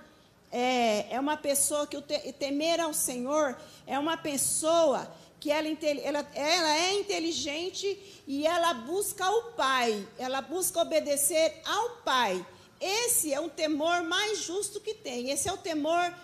É, 0.50 1.14
é 1.14 1.20
uma 1.20 1.36
pessoa 1.36 1.86
que 1.86 1.98
o 1.98 2.00
te, 2.00 2.32
temer 2.32 2.80
ao 2.80 2.94
Senhor 2.94 3.54
é 3.86 3.98
uma 3.98 4.16
pessoa 4.16 5.14
que 5.42 5.50
ela, 5.50 5.68
ela, 6.04 6.30
ela 6.36 6.76
é 6.76 7.00
inteligente 7.00 8.22
e 8.28 8.46
ela 8.46 8.74
busca 8.74 9.28
o 9.28 9.42
Pai, 9.54 10.06
ela 10.16 10.40
busca 10.40 10.80
obedecer 10.80 11.60
ao 11.64 11.96
Pai. 12.04 12.46
Esse 12.80 13.34
é 13.34 13.40
o 13.40 13.48
temor 13.48 14.04
mais 14.04 14.38
justo 14.38 14.80
que 14.80 14.94
tem. 14.94 15.30
Esse 15.30 15.48
é 15.48 15.52
o 15.52 15.56
temor 15.56 16.14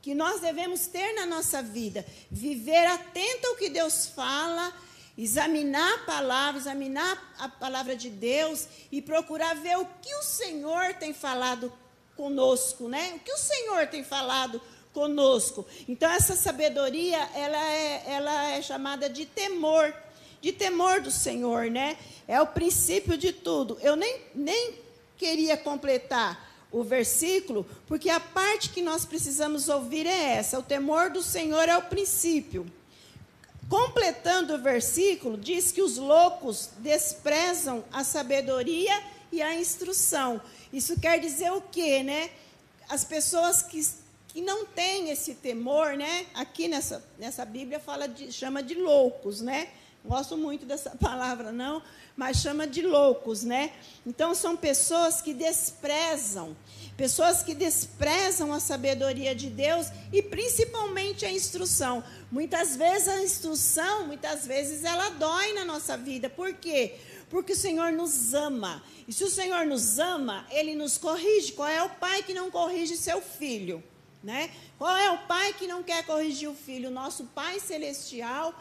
que 0.00 0.14
nós 0.14 0.40
devemos 0.40 0.86
ter 0.86 1.12
na 1.14 1.26
nossa 1.26 1.60
vida. 1.60 2.06
Viver 2.30 2.86
atento 2.86 3.48
ao 3.48 3.56
que 3.56 3.68
Deus 3.68 4.06
fala, 4.06 4.72
examinar 5.18 5.94
a 5.94 6.04
palavra, 6.04 6.60
examinar 6.60 7.34
a 7.40 7.48
palavra 7.48 7.96
de 7.96 8.10
Deus 8.10 8.68
e 8.92 9.02
procurar 9.02 9.56
ver 9.56 9.76
o 9.76 9.88
que 10.00 10.14
o 10.14 10.22
Senhor 10.22 10.94
tem 11.00 11.12
falado 11.12 11.72
conosco, 12.16 12.88
né? 12.88 13.14
O 13.16 13.18
que 13.18 13.32
o 13.32 13.38
Senhor 13.38 13.88
tem 13.88 14.04
falado 14.04 14.62
conosco. 14.92 15.66
Então 15.88 16.10
essa 16.10 16.36
sabedoria, 16.36 17.18
ela 17.34 17.72
é, 17.72 18.04
ela 18.06 18.50
é 18.50 18.62
chamada 18.62 19.08
de 19.08 19.26
temor, 19.26 19.94
de 20.40 20.52
temor 20.52 21.00
do 21.00 21.10
Senhor, 21.10 21.70
né? 21.70 21.96
É 22.26 22.40
o 22.40 22.46
princípio 22.46 23.16
de 23.16 23.32
tudo. 23.32 23.78
Eu 23.80 23.96
nem, 23.96 24.20
nem 24.34 24.74
queria 25.16 25.56
completar 25.56 26.52
o 26.72 26.82
versículo, 26.82 27.66
porque 27.86 28.08
a 28.08 28.18
parte 28.18 28.70
que 28.70 28.80
nós 28.80 29.04
precisamos 29.04 29.68
ouvir 29.68 30.06
é 30.06 30.36
essa: 30.36 30.58
o 30.58 30.62
temor 30.62 31.10
do 31.10 31.22
Senhor 31.22 31.68
é 31.68 31.76
o 31.76 31.82
princípio. 31.82 32.66
Completando 33.68 34.54
o 34.54 34.58
versículo, 34.58 35.36
diz 35.36 35.72
que 35.72 35.80
os 35.80 35.96
loucos 35.96 36.70
desprezam 36.78 37.84
a 37.92 38.02
sabedoria 38.04 38.92
e 39.30 39.40
a 39.40 39.54
instrução. 39.54 40.40
Isso 40.72 40.98
quer 41.00 41.18
dizer 41.20 41.52
o 41.52 41.60
quê, 41.60 42.02
né? 42.02 42.30
As 42.88 43.04
pessoas 43.04 43.62
que, 43.62 43.80
que 44.32 44.40
não 44.40 44.64
têm 44.64 45.10
esse 45.10 45.34
temor, 45.34 45.94
né? 45.94 46.26
Aqui 46.32 46.66
nessa, 46.66 47.04
nessa 47.18 47.44
Bíblia 47.44 47.78
fala 47.78 48.08
de, 48.08 48.32
chama 48.32 48.62
de 48.62 48.74
loucos, 48.74 49.42
né? 49.42 49.68
Gosto 50.02 50.38
muito 50.38 50.64
dessa 50.64 50.90
palavra, 50.96 51.52
não, 51.52 51.82
mas 52.16 52.38
chama 52.38 52.66
de 52.66 52.80
loucos, 52.80 53.44
né? 53.44 53.72
Então 54.06 54.34
são 54.34 54.56
pessoas 54.56 55.20
que 55.20 55.34
desprezam, 55.34 56.56
pessoas 56.96 57.42
que 57.42 57.54
desprezam 57.54 58.54
a 58.54 58.58
sabedoria 58.58 59.34
de 59.34 59.50
Deus 59.50 59.88
e 60.10 60.22
principalmente 60.22 61.26
a 61.26 61.30
instrução. 61.30 62.02
Muitas 62.30 62.74
vezes 62.74 63.08
a 63.08 63.22
instrução, 63.22 64.06
muitas 64.06 64.46
vezes 64.46 64.82
ela 64.82 65.10
dói 65.10 65.52
na 65.52 65.64
nossa 65.66 65.94
vida. 65.98 66.30
Por 66.30 66.54
quê? 66.54 66.94
Porque 67.28 67.52
o 67.52 67.56
Senhor 67.56 67.92
nos 67.92 68.32
ama. 68.32 68.82
E 69.06 69.12
se 69.12 69.24
o 69.24 69.30
Senhor 69.30 69.66
nos 69.66 69.98
ama, 69.98 70.46
ele 70.50 70.74
nos 70.74 70.96
corrige. 70.96 71.52
Qual 71.52 71.68
é 71.68 71.82
o 71.82 71.90
pai 71.90 72.22
que 72.22 72.32
não 72.32 72.50
corrige 72.50 72.96
seu 72.96 73.20
filho, 73.20 73.82
né? 74.22 74.50
Qual 74.78 74.96
é 74.96 75.10
o 75.10 75.18
pai 75.26 75.52
que 75.54 75.66
não 75.66 75.82
quer 75.82 76.04
corrigir 76.04 76.48
o 76.48 76.54
filho? 76.54 76.88
O 76.88 76.92
nosso 76.92 77.24
Pai 77.26 77.58
celestial 77.58 78.54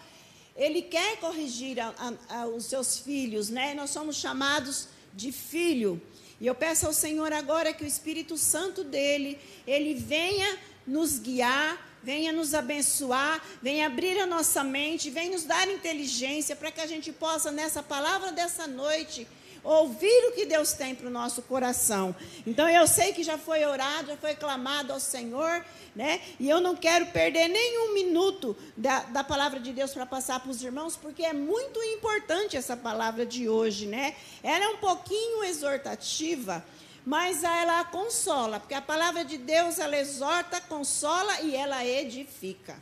ele 0.55 0.81
quer 0.81 1.17
corrigir 1.17 1.79
a, 1.79 1.93
a, 1.97 2.41
a, 2.41 2.47
os 2.47 2.65
seus 2.65 2.97
filhos, 2.97 3.49
né? 3.49 3.73
Nós 3.73 3.89
somos 3.89 4.17
chamados 4.17 4.87
de 5.13 5.31
filho. 5.31 6.01
E 6.39 6.47
eu 6.47 6.55
peço 6.55 6.87
ao 6.87 6.93
Senhor 6.93 7.31
agora 7.31 7.73
que 7.73 7.83
o 7.83 7.87
Espírito 7.87 8.37
Santo 8.37 8.83
dele, 8.83 9.39
ele 9.65 9.93
venha 9.93 10.57
nos 10.85 11.19
guiar, 11.19 11.99
venha 12.03 12.33
nos 12.33 12.53
abençoar, 12.53 13.41
venha 13.61 13.85
abrir 13.85 14.19
a 14.19 14.25
nossa 14.25 14.63
mente, 14.63 15.09
venha 15.09 15.31
nos 15.31 15.43
dar 15.43 15.69
inteligência 15.69 16.55
para 16.55 16.71
que 16.71 16.81
a 16.81 16.87
gente 16.87 17.11
possa, 17.11 17.51
nessa 17.51 17.83
palavra 17.83 18.31
dessa 18.31 18.65
noite, 18.67 19.27
ouvir 19.63 20.27
o 20.27 20.31
que 20.31 20.45
Deus 20.45 20.73
tem 20.73 20.95
para 20.95 21.07
o 21.07 21.11
nosso 21.11 21.41
coração. 21.43 22.15
Então 22.45 22.67
eu 22.69 22.87
sei 22.87 23.13
que 23.13 23.23
já 23.23 23.37
foi 23.37 23.63
orado, 23.65 24.07
já 24.07 24.17
foi 24.17 24.35
clamado 24.35 24.91
ao 24.91 24.99
Senhor, 24.99 25.63
né? 25.95 26.21
E 26.39 26.49
eu 26.49 26.59
não 26.59 26.75
quero 26.75 27.07
perder 27.07 27.47
nenhum 27.47 27.93
minuto 27.93 28.55
da, 28.75 29.01
da 29.03 29.23
palavra 29.23 29.59
de 29.59 29.71
Deus 29.71 29.93
para 29.93 30.05
passar 30.05 30.39
para 30.39 30.49
os 30.49 30.63
irmãos, 30.63 30.95
porque 30.95 31.23
é 31.23 31.33
muito 31.33 31.81
importante 31.83 32.57
essa 32.57 32.75
palavra 32.75 33.25
de 33.25 33.47
hoje, 33.47 33.85
né? 33.85 34.15
Ela 34.41 34.65
é 34.65 34.69
um 34.69 34.77
pouquinho 34.77 35.43
exortativa, 35.43 36.63
mas 37.05 37.43
ela 37.43 37.83
consola, 37.85 38.59
porque 38.59 38.73
a 38.73 38.81
palavra 38.81 39.25
de 39.25 39.37
Deus 39.37 39.79
ela 39.79 39.97
exorta, 39.97 40.61
consola 40.61 41.41
e 41.41 41.55
ela 41.55 41.85
edifica. 41.85 42.81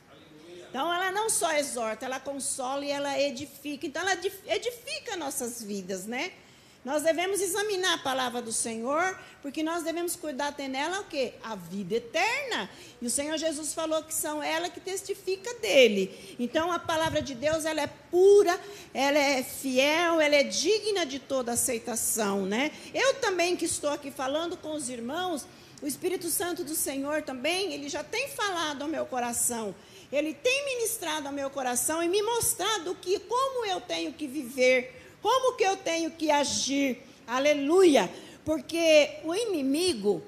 Então, 0.69 0.93
ela 0.93 1.11
não 1.11 1.31
só 1.31 1.51
exorta, 1.53 2.05
ela 2.05 2.19
consola 2.19 2.85
e 2.85 2.91
ela 2.91 3.19
edifica. 3.19 3.87
Então, 3.87 4.03
ela 4.03 4.13
edifica 4.45 5.17
nossas 5.17 5.63
vidas, 5.63 6.05
né? 6.05 6.31
Nós 6.83 7.03
devemos 7.03 7.41
examinar 7.41 7.95
a 7.95 7.97
palavra 7.97 8.41
do 8.41 8.53
Senhor, 8.53 9.19
porque 9.41 9.61
nós 9.61 9.83
devemos 9.83 10.15
cuidar 10.15 10.53
ter 10.53 10.69
nela 10.69 11.01
o 11.01 11.03
quê? 11.03 11.33
A 11.43 11.53
vida 11.53 11.95
eterna. 11.95 12.69
E 13.01 13.05
o 13.05 13.09
Senhor 13.09 13.37
Jesus 13.37 13.73
falou 13.73 14.01
que 14.01 14.13
são 14.13 14.41
ela 14.41 14.69
que 14.69 14.79
testifica 14.79 15.53
dele. 15.55 16.35
Então 16.39 16.71
a 16.71 16.79
palavra 16.79 17.21
de 17.21 17.35
Deus, 17.35 17.65
ela 17.65 17.81
é 17.81 17.87
pura, 18.09 18.57
ela 18.93 19.19
é 19.19 19.43
fiel, 19.43 20.21
ela 20.21 20.35
é 20.35 20.43
digna 20.43 21.05
de 21.05 21.19
toda 21.19 21.51
aceitação, 21.51 22.45
né? 22.45 22.71
Eu 22.93 23.15
também 23.15 23.57
que 23.57 23.65
estou 23.65 23.89
aqui 23.89 24.09
falando 24.09 24.55
com 24.55 24.73
os 24.73 24.89
irmãos, 24.89 25.45
o 25.81 25.87
Espírito 25.87 26.29
Santo 26.29 26.63
do 26.63 26.75
Senhor 26.75 27.23
também, 27.23 27.73
ele 27.73 27.89
já 27.89 28.05
tem 28.05 28.29
falado 28.29 28.83
ao 28.83 28.87
meu 28.87 29.05
coração. 29.05 29.75
Ele 30.11 30.33
tem 30.33 30.65
ministrado 30.65 31.27
ao 31.27 31.33
meu 31.33 31.49
coração 31.49 32.01
e 32.01 32.07
me 32.07 32.21
mostrado 32.21 32.95
que 32.95 33.19
como 33.19 33.65
eu 33.65 33.81
tenho 33.81 34.13
que 34.13 34.27
viver 34.27 34.98
como 35.21 35.55
que 35.55 35.63
eu 35.63 35.77
tenho 35.77 36.11
que 36.11 36.31
agir? 36.31 37.03
Aleluia! 37.27 38.09
Porque 38.45 39.17
o 39.23 39.35
inimigo, 39.35 40.23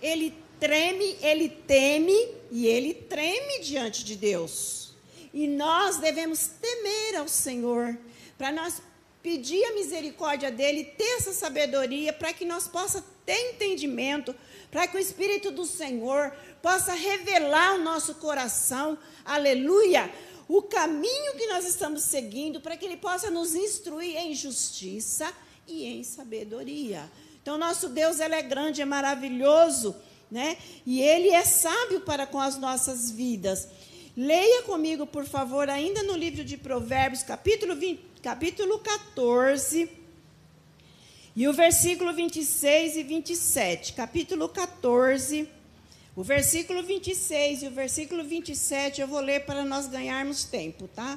ele 0.00 0.34
treme, 0.58 1.16
ele 1.20 1.48
teme 1.48 2.28
e 2.50 2.66
ele 2.66 2.94
treme 2.94 3.60
diante 3.60 4.04
de 4.04 4.16
Deus. 4.16 4.92
E 5.32 5.46
nós 5.46 5.98
devemos 5.98 6.50
temer 6.60 7.16
ao 7.16 7.28
Senhor, 7.28 7.96
para 8.36 8.50
nós 8.50 8.80
pedir 9.22 9.62
a 9.64 9.74
misericórdia 9.74 10.50
dele, 10.50 10.84
ter 10.84 11.16
essa 11.16 11.32
sabedoria, 11.32 12.12
para 12.12 12.32
que 12.32 12.44
nós 12.44 12.66
possa 12.66 13.04
ter 13.26 13.52
entendimento, 13.52 14.34
para 14.70 14.86
que 14.86 14.96
o 14.96 15.00
Espírito 15.00 15.50
do 15.50 15.66
Senhor 15.66 16.32
possa 16.62 16.92
revelar 16.94 17.74
o 17.74 17.82
nosso 17.82 18.14
coração, 18.14 18.96
aleluia, 19.24 20.10
o 20.48 20.62
caminho 20.62 21.36
que 21.36 21.46
nós 21.46 21.66
estamos 21.66 22.02
seguindo 22.02 22.60
para 22.60 22.76
que 22.76 22.86
Ele 22.86 22.96
possa 22.96 23.30
nos 23.30 23.54
instruir 23.54 24.16
em 24.16 24.34
justiça 24.34 25.30
e 25.66 25.84
em 25.84 26.02
sabedoria. 26.02 27.08
Então, 27.42 27.58
nosso 27.58 27.88
Deus 27.90 28.18
ele 28.18 28.34
é 28.34 28.42
grande, 28.42 28.80
é 28.80 28.84
maravilhoso, 28.86 29.94
né? 30.30 30.56
E 30.86 31.02
Ele 31.02 31.28
é 31.28 31.44
sábio 31.44 32.00
para 32.00 32.26
com 32.26 32.40
as 32.40 32.58
nossas 32.58 33.10
vidas. 33.10 33.68
Leia 34.16 34.62
comigo, 34.62 35.06
por 35.06 35.26
favor, 35.26 35.68
ainda 35.68 36.02
no 36.02 36.16
livro 36.16 36.42
de 36.42 36.56
Provérbios, 36.56 37.22
capítulo, 37.22 37.76
20, 37.76 38.00
capítulo 38.22 38.78
14, 38.78 39.88
e 41.36 41.46
o 41.46 41.52
versículo 41.52 42.12
26 42.12 42.96
e 42.96 43.02
27. 43.04 43.92
Capítulo 43.92 44.48
14 44.48 45.48
o 46.18 46.22
versículo 46.24 46.82
26 46.82 47.62
e 47.62 47.66
o 47.68 47.70
versículo 47.70 48.24
27 48.24 49.00
eu 49.00 49.06
vou 49.06 49.20
ler 49.20 49.46
para 49.46 49.64
nós 49.64 49.86
ganharmos 49.86 50.42
tempo, 50.42 50.88
tá? 50.88 51.16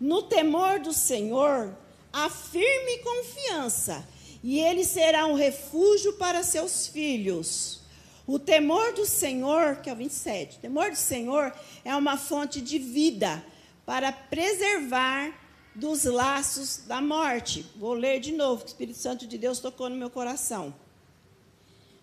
No 0.00 0.20
temor 0.20 0.80
do 0.80 0.92
Senhor, 0.92 1.72
afirme 2.12 2.98
confiança, 3.04 4.04
e 4.42 4.58
ele 4.58 4.82
será 4.82 5.26
um 5.26 5.34
refúgio 5.34 6.14
para 6.14 6.42
seus 6.42 6.88
filhos. 6.88 7.82
O 8.26 8.36
temor 8.36 8.94
do 8.94 9.06
Senhor, 9.06 9.76
que 9.76 9.88
é 9.88 9.92
o 9.92 9.96
27, 9.96 10.56
o 10.56 10.60
temor 10.60 10.90
do 10.90 10.96
Senhor 10.96 11.54
é 11.84 11.94
uma 11.94 12.16
fonte 12.16 12.60
de 12.60 12.80
vida 12.80 13.44
para 13.84 14.10
preservar 14.10 15.32
dos 15.72 16.02
laços 16.02 16.78
da 16.78 17.00
morte. 17.00 17.64
Vou 17.76 17.94
ler 17.94 18.18
de 18.18 18.32
novo, 18.32 18.62
que 18.62 18.66
o 18.66 18.72
Espírito 18.72 18.98
Santo 18.98 19.24
de 19.24 19.38
Deus 19.38 19.60
tocou 19.60 19.88
no 19.88 19.94
meu 19.94 20.10
coração. 20.10 20.74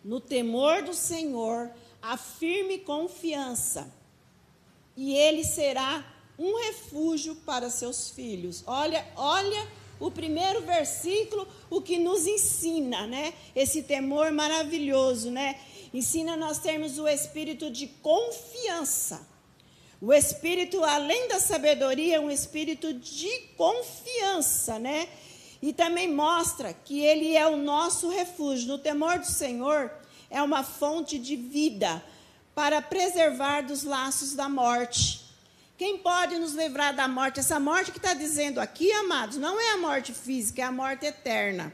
No 0.02 0.22
temor 0.22 0.84
do 0.84 0.94
Senhor, 0.94 1.70
a 2.04 2.18
firme 2.18 2.80
confiança, 2.80 3.90
e 4.96 5.16
ele 5.16 5.46
será 5.46 6.06
um 6.38 6.58
refúgio 6.66 7.36
para 7.38 7.70
seus 7.70 8.10
filhos. 8.10 8.62
Olha, 8.68 9.08
olha 9.16 9.68
o 10.02 10.12
primeiro 10.12 10.62
versículo, 10.62 11.48
o 11.70 11.82
que 11.82 11.98
nos 11.98 12.28
ensina, 12.28 13.08
né? 13.08 13.34
Esse 13.56 13.84
temor 13.84 14.34
maravilhoso, 14.34 15.32
né? 15.32 15.58
Ensina 15.94 16.36
nós 16.36 16.58
termos 16.58 17.00
o 17.00 17.08
espírito 17.08 17.70
de 17.70 17.88
confiança. 17.88 19.26
O 20.02 20.12
espírito, 20.12 20.84
além 20.84 21.30
da 21.30 21.40
sabedoria, 21.40 22.18
é 22.18 22.20
um 22.20 22.30
espírito 22.30 22.94
de 22.94 23.30
confiança, 23.56 24.78
né? 24.78 25.08
E 25.62 25.72
também 25.72 26.12
mostra 26.12 26.74
que 26.74 27.00
ele 27.00 27.38
é 27.38 27.48
o 27.48 27.56
nosso 27.56 28.10
refúgio. 28.10 28.68
No 28.68 28.78
temor 28.78 29.20
do 29.20 29.26
Senhor, 29.26 29.90
é 30.34 30.42
uma 30.42 30.64
fonte 30.64 31.20
de 31.20 31.36
vida 31.36 32.04
para 32.56 32.82
preservar 32.82 33.62
dos 33.62 33.84
laços 33.84 34.34
da 34.34 34.50
morte. 34.50 35.24
Quem 35.78 36.00
pode 36.00 36.40
nos 36.40 36.54
livrar 36.54 36.96
da 36.96 37.08
morte? 37.08 37.40
Essa 37.40 37.60
morte 37.60 37.92
que 37.92 38.00
está 38.00 38.16
dizendo 38.16 38.60
aqui, 38.60 38.92
amados, 38.94 39.38
não 39.38 39.62
é 39.62 39.74
a 39.74 39.78
morte 39.78 40.12
física, 40.12 40.64
é 40.64 40.66
a 40.66 40.72
morte 40.72 41.06
eterna. 41.06 41.72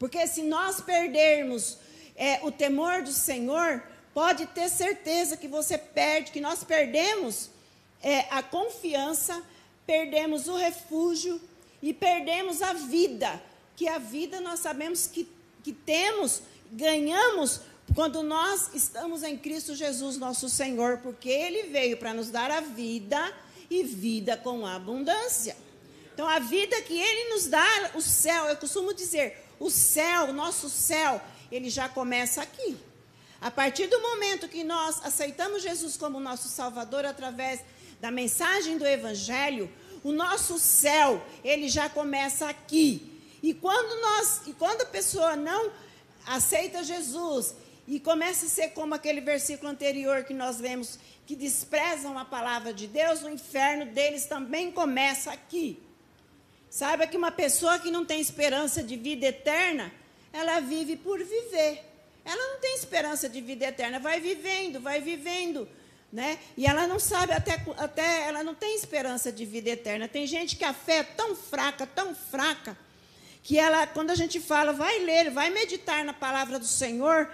Porque 0.00 0.26
se 0.26 0.42
nós 0.42 0.80
perdermos 0.80 1.78
é, 2.16 2.40
o 2.42 2.50
temor 2.50 3.02
do 3.02 3.12
Senhor, 3.12 3.82
pode 4.12 4.46
ter 4.46 4.68
certeza 4.68 5.36
que 5.36 5.46
você 5.46 5.78
perde, 5.78 6.32
que 6.32 6.40
nós 6.40 6.64
perdemos 6.64 7.50
é, 8.02 8.26
a 8.30 8.42
confiança, 8.42 9.42
perdemos 9.86 10.48
o 10.48 10.56
refúgio 10.56 11.40
e 11.80 11.94
perdemos 11.94 12.62
a 12.62 12.72
vida, 12.72 13.40
que 13.76 13.86
a 13.86 13.98
vida 13.98 14.40
nós 14.40 14.58
sabemos 14.58 15.06
que, 15.06 15.28
que 15.62 15.72
temos, 15.72 16.42
ganhamos 16.74 17.60
quando 17.94 18.22
nós 18.22 18.70
estamos 18.74 19.22
em 19.22 19.36
Cristo 19.36 19.74
Jesus, 19.74 20.16
nosso 20.16 20.48
Senhor, 20.48 20.98
porque 20.98 21.28
Ele 21.28 21.64
veio 21.64 21.96
para 21.96 22.14
nos 22.14 22.30
dar 22.30 22.50
a 22.50 22.60
vida 22.60 23.32
e 23.70 23.82
vida 23.82 24.36
com 24.36 24.66
abundância. 24.66 25.56
Então, 26.12 26.28
a 26.28 26.38
vida 26.38 26.80
que 26.82 26.98
Ele 26.98 27.34
nos 27.34 27.46
dá, 27.46 27.90
o 27.94 28.00
céu, 28.00 28.46
eu 28.46 28.56
costumo 28.56 28.94
dizer, 28.94 29.44
o 29.58 29.70
céu, 29.70 30.26
o 30.26 30.32
nosso 30.32 30.68
céu, 30.68 31.20
ele 31.50 31.70
já 31.70 31.88
começa 31.88 32.42
aqui. 32.42 32.76
A 33.40 33.50
partir 33.50 33.86
do 33.86 34.00
momento 34.00 34.48
que 34.48 34.64
nós 34.64 35.00
aceitamos 35.04 35.62
Jesus 35.62 35.96
como 35.96 36.18
nosso 36.18 36.48
Salvador 36.48 37.04
através 37.04 37.60
da 38.00 38.10
mensagem 38.10 38.78
do 38.78 38.86
Evangelho, 38.86 39.70
o 40.02 40.12
nosso 40.12 40.58
céu, 40.58 41.24
ele 41.42 41.68
já 41.68 41.88
começa 41.88 42.48
aqui. 42.48 43.22
E 43.42 43.52
quando 43.52 44.00
nós, 44.00 44.42
e 44.46 44.52
quando 44.52 44.82
a 44.82 44.86
pessoa 44.86 45.36
não 45.36 45.70
aceita 46.26 46.82
Jesus 46.82 47.54
e 47.86 48.00
começa 48.00 48.46
a 48.46 48.48
ser 48.48 48.68
como 48.70 48.94
aquele 48.94 49.20
versículo 49.20 49.70
anterior 49.70 50.24
que 50.24 50.32
nós 50.32 50.58
lemos, 50.58 50.98
que 51.26 51.36
desprezam 51.36 52.18
a 52.18 52.24
palavra 52.24 52.72
de 52.72 52.86
Deus, 52.86 53.22
o 53.22 53.28
inferno 53.28 53.86
deles 53.86 54.26
também 54.26 54.72
começa 54.72 55.30
aqui. 55.30 55.82
Saiba 56.70 57.06
que 57.06 57.16
uma 57.16 57.30
pessoa 57.30 57.78
que 57.78 57.90
não 57.90 58.04
tem 58.04 58.20
esperança 58.20 58.82
de 58.82 58.96
vida 58.96 59.26
eterna, 59.26 59.92
ela 60.32 60.60
vive 60.60 60.96
por 60.96 61.18
viver. 61.18 61.84
Ela 62.24 62.52
não 62.52 62.58
tem 62.58 62.74
esperança 62.74 63.28
de 63.28 63.40
vida 63.40 63.66
eterna, 63.66 64.00
vai 64.00 64.18
vivendo, 64.18 64.80
vai 64.80 65.00
vivendo, 65.00 65.68
né? 66.10 66.38
E 66.56 66.66
ela 66.66 66.86
não 66.86 66.98
sabe 66.98 67.32
até, 67.32 67.62
até 67.76 68.26
ela 68.26 68.42
não 68.42 68.54
tem 68.54 68.74
esperança 68.74 69.30
de 69.30 69.44
vida 69.44 69.70
eterna. 69.70 70.08
Tem 70.08 70.26
gente 70.26 70.56
que 70.56 70.64
a 70.64 70.72
fé 70.72 70.98
é 70.98 71.02
tão 71.02 71.36
fraca, 71.36 71.86
tão 71.86 72.14
fraca, 72.14 72.76
que 73.44 73.58
ela, 73.58 73.86
quando 73.86 74.10
a 74.10 74.14
gente 74.14 74.40
fala, 74.40 74.72
vai 74.72 75.00
ler, 75.00 75.30
vai 75.30 75.50
meditar 75.50 76.02
na 76.02 76.14
palavra 76.14 76.58
do 76.58 76.64
Senhor, 76.64 77.30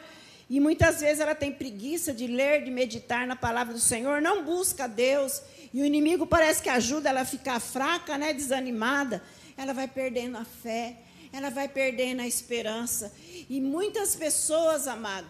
e 0.51 0.59
muitas 0.59 1.01
vezes 1.01 1.21
ela 1.21 1.37
tem 1.37 1.53
preguiça 1.53 2.13
de 2.13 2.27
ler, 2.27 2.65
de 2.65 2.71
meditar 2.71 3.29
na 3.29 3.37
palavra 3.37 3.73
do 3.73 3.79
Senhor, 3.79 4.21
não 4.21 4.43
busca 4.43 4.89
Deus, 4.89 5.41
e 5.73 5.81
o 5.81 5.85
inimigo 5.85 6.27
parece 6.27 6.61
que 6.61 6.69
ajuda 6.69 7.11
ela 7.11 7.21
a 7.21 7.25
ficar 7.25 7.61
fraca, 7.61 8.19
né, 8.19 8.33
desanimada. 8.33 9.23
Ela 9.57 9.73
vai 9.73 9.87
perdendo 9.87 10.37
a 10.37 10.45
fé, 10.45 10.97
ela 11.33 11.49
vai 11.49 11.69
perdendo 11.69 12.23
a 12.23 12.27
esperança. 12.27 13.13
E 13.49 13.61
muitas 13.61 14.17
pessoas, 14.17 14.89
amado, 14.89 15.29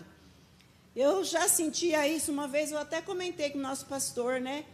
eu 0.97 1.23
já 1.23 1.47
sentia 1.47 2.09
isso 2.09 2.33
uma 2.33 2.49
vez, 2.49 2.73
eu 2.73 2.79
até 2.79 3.03
comentei 3.03 3.51
com 3.51 3.59
o 3.59 3.63
nosso 3.63 3.85
pastor, 3.85 4.41
né? 4.41 4.65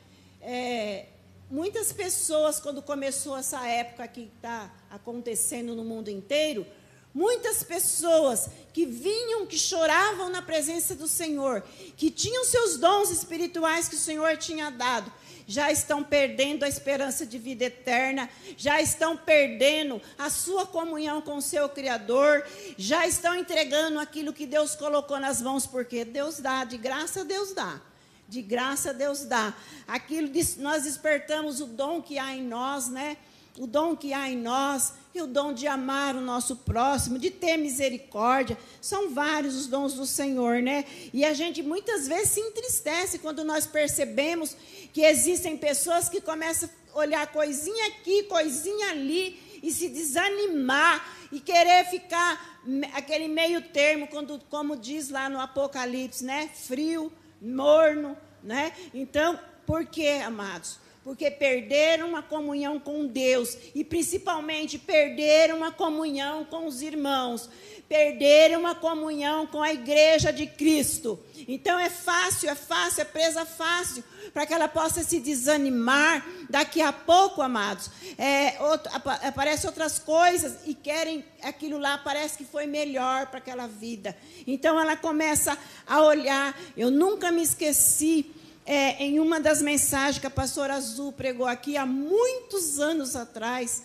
É, 0.40 1.06
muitas 1.50 1.92
pessoas, 1.92 2.58
quando 2.60 2.82
começou 2.82 3.36
essa 3.36 3.66
época 3.66 4.06
que 4.08 4.30
está 4.36 4.70
acontecendo 4.90 5.74
no 5.74 5.84
mundo 5.84 6.08
inteiro, 6.08 6.66
muitas 7.14 7.62
pessoas 7.62 8.50
que 8.72 8.84
vinham, 8.84 9.46
que 9.46 9.58
choravam 9.58 10.28
na 10.28 10.42
presença 10.42 10.94
do 10.94 11.08
Senhor, 11.08 11.62
que 11.96 12.10
tinham 12.10 12.44
seus 12.44 12.76
dons 12.76 13.10
espirituais 13.10 13.88
que 13.88 13.94
o 13.94 13.98
Senhor 13.98 14.36
tinha 14.36 14.70
dado, 14.70 15.10
já 15.46 15.70
estão 15.70 16.02
perdendo 16.02 16.64
a 16.64 16.68
esperança 16.68 17.24
de 17.24 17.38
vida 17.38 17.64
eterna, 17.64 18.28
já 18.56 18.82
estão 18.82 19.16
perdendo 19.16 20.02
a 20.18 20.28
sua 20.28 20.66
comunhão 20.66 21.22
com 21.22 21.36
o 21.36 21.42
seu 21.42 21.68
Criador, 21.68 22.44
já 22.76 23.06
estão 23.06 23.34
entregando 23.34 23.98
aquilo 23.98 24.32
que 24.32 24.44
Deus 24.44 24.74
colocou 24.74 25.18
nas 25.20 25.40
mãos, 25.40 25.66
porque 25.66 26.04
Deus 26.04 26.40
dá, 26.40 26.64
de 26.64 26.76
graça 26.76 27.24
Deus 27.24 27.54
dá. 27.54 27.80
De 28.28 28.42
graça 28.42 28.92
Deus 28.92 29.24
dá. 29.24 29.54
Aquilo 29.86 30.30
nós 30.58 30.82
despertamos 30.82 31.60
o 31.60 31.66
dom 31.66 32.02
que 32.02 32.18
há 32.18 32.34
em 32.34 32.42
nós, 32.42 32.88
né? 32.88 33.16
O 33.58 33.66
dom 33.66 33.96
que 33.96 34.12
há 34.12 34.28
em 34.28 34.36
nós 34.36 34.92
e 35.14 35.22
o 35.22 35.26
dom 35.26 35.52
de 35.52 35.66
amar 35.66 36.14
o 36.14 36.20
nosso 36.20 36.56
próximo, 36.56 37.18
de 37.18 37.30
ter 37.30 37.56
misericórdia. 37.56 38.58
São 38.82 39.14
vários 39.14 39.56
os 39.56 39.66
dons 39.66 39.94
do 39.94 40.04
Senhor, 40.04 40.60
né? 40.60 40.84
E 41.12 41.24
a 41.24 41.32
gente 41.32 41.62
muitas 41.62 42.06
vezes 42.06 42.30
se 42.30 42.40
entristece 42.40 43.18
quando 43.18 43.42
nós 43.44 43.66
percebemos 43.66 44.54
que 44.92 45.02
existem 45.02 45.56
pessoas 45.56 46.08
que 46.08 46.20
começam 46.20 46.68
a 46.92 46.98
olhar 46.98 47.26
coisinha 47.28 47.86
aqui, 47.86 48.24
coisinha 48.24 48.90
ali 48.90 49.40
e 49.62 49.72
se 49.72 49.88
desanimar 49.88 51.16
e 51.32 51.40
querer 51.40 51.84
ficar 51.86 52.60
aquele 52.92 53.28
meio 53.28 53.62
termo, 53.62 54.06
quando, 54.08 54.38
como 54.50 54.76
diz 54.76 55.08
lá 55.08 55.28
no 55.28 55.40
Apocalipse, 55.40 56.24
né? 56.24 56.50
Frio, 56.54 57.12
morno, 57.40 58.16
né? 58.42 58.72
Então, 58.94 59.38
por 59.66 59.86
quê, 59.86 60.22
amados? 60.24 60.78
Porque 61.06 61.30
perderam 61.30 62.16
a 62.16 62.20
comunhão 62.20 62.80
com 62.80 63.06
Deus 63.06 63.56
e 63.76 63.84
principalmente 63.84 64.76
perderam 64.76 65.62
a 65.62 65.70
comunhão 65.70 66.44
com 66.44 66.66
os 66.66 66.82
irmãos, 66.82 67.48
perderam 67.88 68.66
a 68.66 68.74
comunhão 68.74 69.46
com 69.46 69.62
a 69.62 69.72
igreja 69.72 70.32
de 70.32 70.48
Cristo. 70.48 71.16
Então 71.46 71.78
é 71.78 71.88
fácil, 71.88 72.50
é 72.50 72.56
fácil, 72.56 73.02
é 73.02 73.04
presa 73.04 73.44
fácil 73.44 74.02
para 74.32 74.46
que 74.46 74.52
ela 74.52 74.66
possa 74.66 75.04
se 75.04 75.20
desanimar. 75.20 76.26
Daqui 76.50 76.82
a 76.82 76.92
pouco, 76.92 77.40
amados, 77.40 77.88
é, 78.18 78.60
outro, 78.60 78.90
aparecem 78.92 79.68
outras 79.68 80.00
coisas 80.00 80.58
e 80.66 80.74
querem 80.74 81.24
aquilo 81.40 81.78
lá, 81.78 81.98
parece 81.98 82.36
que 82.36 82.44
foi 82.44 82.66
melhor 82.66 83.26
para 83.28 83.38
aquela 83.38 83.68
vida. 83.68 84.16
Então 84.44 84.80
ela 84.80 84.96
começa 84.96 85.56
a 85.86 86.02
olhar. 86.02 86.58
Eu 86.76 86.90
nunca 86.90 87.30
me 87.30 87.44
esqueci 87.44 88.34
é, 88.66 89.02
em 89.04 89.20
uma 89.20 89.38
das 89.38 89.62
mensagens 89.62 90.18
que 90.18 90.26
a 90.26 90.30
pastora 90.30 90.74
Azul 90.74 91.12
pregou 91.12 91.46
aqui 91.46 91.76
há 91.76 91.86
muitos 91.86 92.80
anos 92.80 93.14
atrás, 93.14 93.84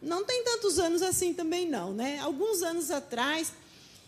não 0.00 0.24
tem 0.24 0.44
tantos 0.44 0.78
anos 0.78 1.02
assim 1.02 1.34
também 1.34 1.68
não, 1.68 1.92
né? 1.92 2.20
Alguns 2.20 2.62
anos 2.62 2.90
atrás, 2.90 3.52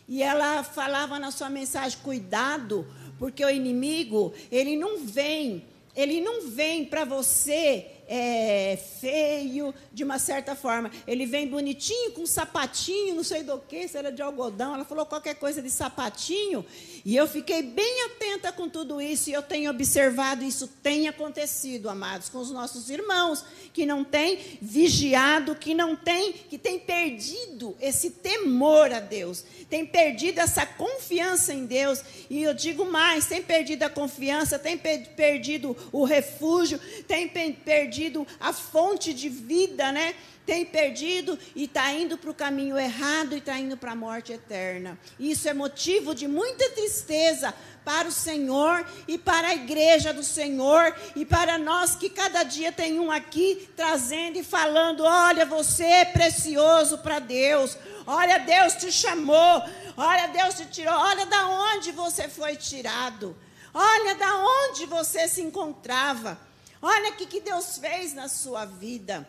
e 0.08 0.22
ela 0.22 0.62
falava 0.62 1.18
na 1.18 1.32
sua 1.32 1.50
mensagem, 1.50 1.98
cuidado, 2.02 2.86
porque 3.18 3.44
o 3.44 3.50
inimigo, 3.50 4.32
ele 4.50 4.76
não 4.76 4.98
vem, 4.98 5.66
ele 5.94 6.20
não 6.20 6.48
vem 6.48 6.84
para 6.84 7.04
você 7.04 7.92
é, 8.14 8.78
feio, 9.00 9.74
de 9.92 10.04
uma 10.04 10.18
certa 10.18 10.54
forma. 10.54 10.90
Ele 11.06 11.24
vem 11.24 11.48
bonitinho, 11.48 12.12
com 12.12 12.26
sapatinho, 12.26 13.14
não 13.14 13.24
sei 13.24 13.42
do 13.42 13.58
que, 13.58 13.88
se 13.88 13.96
era 13.96 14.12
de 14.12 14.20
algodão. 14.20 14.74
Ela 14.74 14.84
falou 14.84 15.06
qualquer 15.06 15.34
coisa 15.36 15.62
de 15.62 15.70
sapatinho. 15.70 16.64
E 17.04 17.16
eu 17.16 17.26
fiquei 17.26 17.62
bem 17.62 18.04
atenta 18.06 18.52
com 18.52 18.68
tudo 18.68 19.00
isso. 19.00 19.30
E 19.30 19.32
eu 19.32 19.42
tenho 19.42 19.70
observado 19.70 20.44
isso 20.44 20.68
tem 20.82 21.08
acontecido, 21.08 21.88
amados, 21.88 22.28
com 22.28 22.38
os 22.38 22.50
nossos 22.50 22.90
irmãos, 22.90 23.44
que 23.72 23.86
não 23.86 24.04
têm 24.04 24.38
vigiado, 24.60 25.54
que 25.54 25.74
não 25.74 25.96
têm, 25.96 26.32
que 26.32 26.58
têm 26.58 26.78
perdido 26.78 27.76
esse 27.80 28.10
temor 28.10 28.92
a 28.92 29.00
Deus, 29.00 29.44
tem 29.68 29.84
perdido 29.84 30.38
essa 30.38 30.64
confiança 30.64 31.52
em 31.52 31.66
Deus. 31.66 32.02
E 32.28 32.42
eu 32.42 32.54
digo 32.54 32.84
mais: 32.84 33.26
tem 33.26 33.42
perdido 33.42 33.82
a 33.82 33.90
confiança, 33.90 34.58
tem 34.58 34.78
perdido 34.78 35.76
o 35.90 36.04
refúgio, 36.04 36.78
tem 37.06 37.28
perdido 37.28 37.52
perdido 37.62 38.26
a 38.40 38.52
fonte 38.52 39.12
de 39.12 39.28
vida, 39.28 39.92
né? 39.92 40.14
Tem 40.44 40.64
perdido 40.64 41.38
e 41.54 41.64
está 41.64 41.92
indo 41.92 42.18
para 42.18 42.30
o 42.30 42.34
caminho 42.34 42.76
errado 42.76 43.32
e 43.34 43.38
está 43.38 43.56
indo 43.58 43.76
para 43.76 43.92
a 43.92 43.96
morte 43.96 44.32
eterna. 44.32 44.98
Isso 45.18 45.48
é 45.48 45.54
motivo 45.54 46.16
de 46.16 46.26
muita 46.26 46.68
tristeza 46.70 47.54
para 47.84 48.08
o 48.08 48.12
Senhor 48.12 48.84
e 49.06 49.16
para 49.18 49.48
a 49.48 49.54
igreja 49.54 50.12
do 50.12 50.24
Senhor 50.24 50.96
e 51.14 51.24
para 51.24 51.58
nós 51.58 51.94
que 51.94 52.08
cada 52.08 52.42
dia 52.42 52.72
tem 52.72 52.98
um 52.98 53.10
aqui 53.10 53.68
trazendo 53.76 54.36
e 54.36 54.42
falando: 54.42 55.04
olha, 55.04 55.46
você 55.46 55.84
é 55.84 56.04
precioso 56.04 56.98
para 56.98 57.20
Deus. 57.20 57.78
Olha, 58.04 58.38
Deus 58.38 58.74
te 58.74 58.90
chamou. 58.90 59.62
Olha, 59.96 60.26
Deus 60.26 60.54
te 60.54 60.66
tirou. 60.66 60.94
Olha 60.94 61.24
da 61.26 61.46
onde 61.48 61.92
você 61.92 62.28
foi 62.28 62.56
tirado. 62.56 63.36
Olha 63.72 64.16
da 64.16 64.38
onde 64.38 64.86
você 64.86 65.28
se 65.28 65.40
encontrava. 65.40 66.38
Olha 66.80 67.12
o 67.12 67.14
que, 67.14 67.26
que 67.26 67.40
Deus 67.40 67.78
fez 67.78 68.12
na 68.12 68.28
sua 68.28 68.64
vida. 68.64 69.26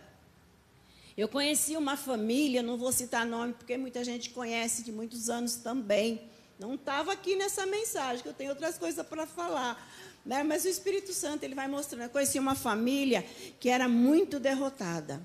Eu 1.15 1.28
conheci 1.28 1.78
uma 1.78 1.95
família, 1.95 2.63
não 2.63 2.76
vou 2.76 2.91
citar 2.91 3.23
nome, 3.23 3.54
porque 3.54 3.78
muita 3.78 4.04
gente 4.04 4.32
conhece 4.32 4.82
de 4.82 4.91
muitos 4.91 5.30
anos 5.30 5.56
também. 5.58 6.21
Não 6.58 6.73
estava 6.73 7.12
aqui 7.12 7.36
nessa 7.36 7.67
mensagem, 7.67 8.23
que 8.23 8.30
eu 8.30 8.34
tenho 8.34 8.49
outras 8.49 8.80
coisas 8.80 9.06
para 9.06 9.28
falar. 9.28 9.78
Né? 10.26 10.41
Mas 10.41 10.65
o 10.65 10.67
Espírito 10.67 11.13
Santo 11.13 11.43
ele 11.43 11.54
vai 11.54 11.67
mostrando. 11.67 12.04
Eu 12.04 12.10
conheci 12.10 12.39
uma 12.39 12.56
família 12.56 13.23
que 13.60 13.69
era 13.69 13.88
muito 13.88 14.39
derrotada. 14.39 15.21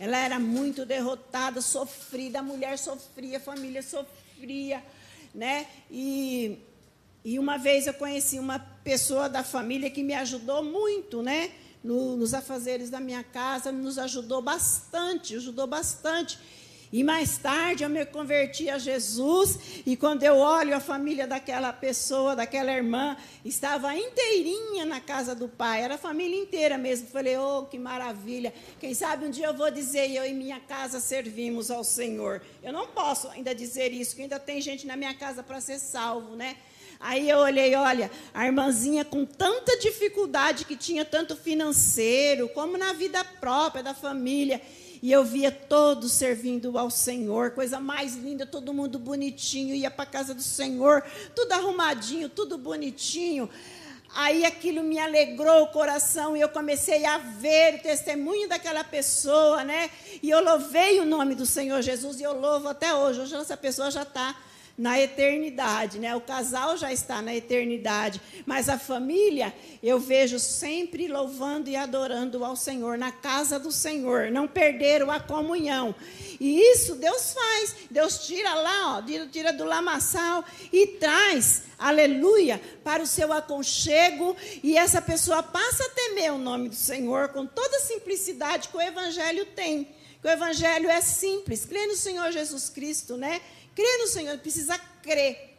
Ela 0.00 0.18
era 0.18 0.40
muito 0.40 0.84
derrotada, 0.84 1.60
sofrida, 1.60 2.40
a 2.40 2.42
mulher 2.42 2.76
sofria, 2.76 3.38
a 3.38 3.40
família 3.40 3.82
sofria. 3.82 4.82
Né? 5.32 5.66
E, 5.88 6.58
e 7.24 7.38
uma 7.38 7.58
vez 7.58 7.86
eu 7.86 7.94
conheci 7.94 8.40
uma 8.40 8.58
pessoa 8.58 9.28
da 9.28 9.44
família 9.44 9.88
que 9.88 10.02
me 10.02 10.14
ajudou 10.14 10.64
muito, 10.64 11.22
né? 11.22 11.52
No, 11.82 12.16
nos 12.16 12.34
afazeres 12.34 12.90
da 12.90 13.00
minha 13.00 13.22
casa, 13.22 13.70
nos 13.72 13.98
ajudou 13.98 14.42
bastante, 14.42 15.36
ajudou 15.36 15.66
bastante. 15.66 16.38
E 16.90 17.04
mais 17.04 17.36
tarde 17.36 17.84
eu 17.84 17.90
me 17.90 18.04
converti 18.06 18.70
a 18.70 18.78
Jesus, 18.78 19.82
e 19.84 19.94
quando 19.94 20.22
eu 20.22 20.36
olho 20.36 20.74
a 20.74 20.80
família 20.80 21.26
daquela 21.26 21.70
pessoa, 21.70 22.34
daquela 22.34 22.72
irmã, 22.72 23.14
estava 23.44 23.94
inteirinha 23.94 24.86
na 24.86 24.98
casa 24.98 25.34
do 25.34 25.48
pai, 25.48 25.82
era 25.82 25.96
a 25.96 25.98
família 25.98 26.40
inteira 26.40 26.78
mesmo. 26.78 27.08
Falei, 27.08 27.36
oh, 27.36 27.66
que 27.66 27.78
maravilha. 27.78 28.54
Quem 28.80 28.94
sabe 28.94 29.26
um 29.26 29.30
dia 29.30 29.46
eu 29.48 29.54
vou 29.54 29.70
dizer, 29.70 30.10
eu 30.10 30.24
e 30.24 30.32
minha 30.32 30.60
casa 30.60 30.98
servimos 30.98 31.70
ao 31.70 31.84
Senhor. 31.84 32.40
Eu 32.62 32.72
não 32.72 32.86
posso 32.88 33.28
ainda 33.28 33.54
dizer 33.54 33.92
isso, 33.92 34.16
que 34.16 34.22
ainda 34.22 34.38
tem 34.38 34.60
gente 34.62 34.86
na 34.86 34.96
minha 34.96 35.12
casa 35.12 35.42
para 35.42 35.60
ser 35.60 35.78
salvo, 35.78 36.36
né? 36.36 36.56
Aí 37.00 37.30
eu 37.30 37.38
olhei, 37.38 37.74
olha, 37.76 38.10
a 38.34 38.44
irmãzinha 38.44 39.04
com 39.04 39.24
tanta 39.24 39.78
dificuldade 39.78 40.64
que 40.64 40.76
tinha 40.76 41.04
tanto 41.04 41.36
financeiro, 41.36 42.48
como 42.48 42.76
na 42.76 42.92
vida 42.92 43.24
própria 43.24 43.82
da 43.82 43.94
família. 43.94 44.60
E 45.00 45.12
eu 45.12 45.24
via 45.24 45.52
todos 45.52 46.12
servindo 46.12 46.76
ao 46.76 46.90
Senhor, 46.90 47.52
coisa 47.52 47.78
mais 47.78 48.16
linda, 48.16 48.44
todo 48.44 48.74
mundo 48.74 48.98
bonitinho, 48.98 49.74
ia 49.74 49.90
para 49.90 50.02
a 50.02 50.06
casa 50.06 50.34
do 50.34 50.42
Senhor, 50.42 51.04
tudo 51.36 51.52
arrumadinho, 51.52 52.28
tudo 52.28 52.58
bonitinho. 52.58 53.48
Aí 54.14 54.44
aquilo 54.44 54.82
me 54.82 54.98
alegrou 54.98 55.62
o 55.62 55.68
coração 55.68 56.36
e 56.36 56.40
eu 56.40 56.48
comecei 56.48 57.04
a 57.04 57.18
ver 57.18 57.74
o 57.74 57.82
testemunho 57.82 58.48
daquela 58.48 58.82
pessoa, 58.82 59.62
né? 59.62 59.88
E 60.20 60.30
eu 60.30 60.42
louvei 60.42 60.98
o 60.98 61.04
nome 61.04 61.36
do 61.36 61.46
Senhor 61.46 61.80
Jesus 61.80 62.18
e 62.18 62.24
eu 62.24 62.32
louvo 62.32 62.68
até 62.68 62.92
hoje. 62.92 63.20
Hoje 63.20 63.36
essa 63.36 63.56
pessoa 63.56 63.90
já 63.90 64.02
está 64.02 64.34
na 64.78 65.00
eternidade, 65.00 65.98
né? 65.98 66.14
O 66.14 66.20
casal 66.20 66.76
já 66.76 66.92
está 66.92 67.20
na 67.20 67.34
eternidade, 67.34 68.22
mas 68.46 68.68
a 68.68 68.78
família 68.78 69.52
eu 69.82 69.98
vejo 69.98 70.38
sempre 70.38 71.08
louvando 71.08 71.68
e 71.68 71.74
adorando 71.74 72.44
ao 72.44 72.54
Senhor 72.54 72.96
na 72.96 73.10
casa 73.10 73.58
do 73.58 73.72
Senhor, 73.72 74.30
não 74.30 74.46
perderam 74.46 75.10
a 75.10 75.18
comunhão. 75.18 75.92
E 76.38 76.60
isso 76.60 76.94
Deus 76.94 77.32
faz. 77.32 77.74
Deus 77.90 78.24
tira 78.24 78.54
lá, 78.54 78.98
ó, 78.98 79.26
tira 79.26 79.52
do 79.52 79.64
lamaçal 79.64 80.44
e 80.72 80.86
traz, 80.86 81.64
aleluia, 81.76 82.60
para 82.84 83.02
o 83.02 83.06
seu 83.06 83.32
aconchego 83.32 84.36
e 84.62 84.76
essa 84.76 85.02
pessoa 85.02 85.42
passa 85.42 85.84
a 85.84 85.90
temer 85.90 86.32
o 86.32 86.38
nome 86.38 86.68
do 86.68 86.76
Senhor 86.76 87.30
com 87.30 87.44
toda 87.44 87.78
a 87.78 87.80
simplicidade 87.80 88.68
que 88.68 88.76
o 88.76 88.80
evangelho 88.80 89.44
tem. 89.46 89.88
Que 90.20 90.26
o 90.26 90.30
evangelho 90.30 90.90
é 90.90 91.00
simples, 91.00 91.64
crê 91.64 91.86
no 91.86 91.94
Senhor 91.94 92.32
Jesus 92.32 92.68
Cristo, 92.68 93.16
né? 93.16 93.40
Crê 93.78 93.98
no 93.98 94.08
Senhor, 94.08 94.36
precisa 94.38 94.76
crer. 94.76 95.56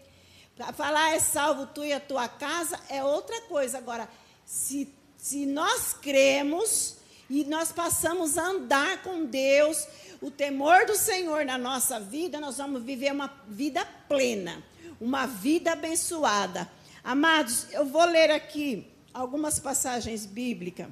Para 0.53 0.73
falar 0.73 1.15
é 1.15 1.19
salvo 1.21 1.67
tu 1.67 1.85
e 1.85 1.93
a 1.93 2.01
tua 2.01 2.27
casa 2.27 2.77
é 2.89 3.01
outra 3.01 3.39
coisa. 3.43 3.77
Agora, 3.77 4.09
se, 4.45 4.93
se 5.17 5.45
nós 5.45 5.93
cremos 5.93 6.97
e 7.29 7.45
nós 7.45 7.71
passamos 7.71 8.37
a 8.37 8.45
andar 8.45 9.03
com 9.03 9.23
Deus, 9.23 9.87
o 10.21 10.29
temor 10.29 10.85
do 10.85 10.97
Senhor 10.97 11.45
na 11.45 11.57
nossa 11.57 11.97
vida, 11.97 12.41
nós 12.41 12.57
vamos 12.57 12.83
viver 12.83 13.13
uma 13.13 13.33
vida 13.47 13.85
plena, 14.09 14.61
uma 14.99 15.25
vida 15.25 15.71
abençoada. 15.71 16.69
Amados, 17.01 17.67
eu 17.71 17.85
vou 17.85 18.03
ler 18.03 18.31
aqui 18.31 18.85
algumas 19.13 19.61
passagens 19.61 20.25
bíblicas 20.25 20.89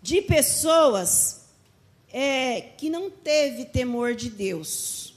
de 0.00 0.22
pessoas 0.22 1.48
é, 2.12 2.60
que 2.60 2.88
não 2.88 3.10
teve 3.10 3.64
temor 3.64 4.14
de 4.14 4.30
Deus. 4.30 5.07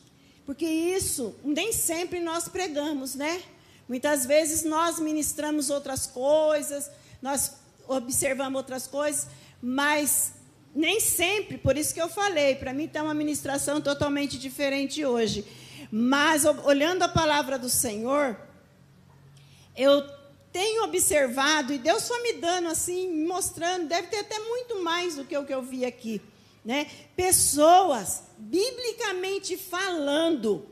Porque 0.52 0.66
isso 0.66 1.34
nem 1.46 1.72
sempre 1.72 2.20
nós 2.20 2.50
pregamos, 2.50 3.16
né? 3.16 3.42
Muitas 3.88 4.26
vezes 4.26 4.66
nós 4.66 5.00
ministramos 5.00 5.70
outras 5.70 6.06
coisas, 6.06 6.92
nós 7.22 7.54
observamos 7.88 8.58
outras 8.58 8.86
coisas, 8.86 9.28
mas 9.62 10.34
nem 10.76 11.00
sempre, 11.00 11.58
por 11.58 11.78
isso 11.78 11.94
que 11.94 12.02
eu 12.02 12.10
falei, 12.10 12.56
para 12.56 12.74
mim 12.74 12.84
está 12.84 13.02
uma 13.02 13.14
ministração 13.14 13.80
totalmente 13.80 14.38
diferente 14.38 15.06
hoje. 15.06 15.46
Mas 15.90 16.44
olhando 16.44 17.04
a 17.04 17.08
palavra 17.08 17.58
do 17.58 17.70
Senhor, 17.70 18.38
eu 19.74 20.04
tenho 20.52 20.84
observado, 20.84 21.72
e 21.72 21.78
Deus 21.78 22.06
foi 22.06 22.22
me 22.24 22.34
dando 22.42 22.68
assim, 22.68 23.26
mostrando, 23.26 23.88
deve 23.88 24.08
ter 24.08 24.18
até 24.18 24.38
muito 24.38 24.84
mais 24.84 25.16
do 25.16 25.24
que 25.24 25.38
o 25.38 25.46
que 25.46 25.54
eu 25.54 25.62
vi 25.62 25.86
aqui 25.86 26.22
né? 26.64 26.88
Pessoas, 27.16 28.24
biblicamente 28.38 29.58
falando, 29.58 30.68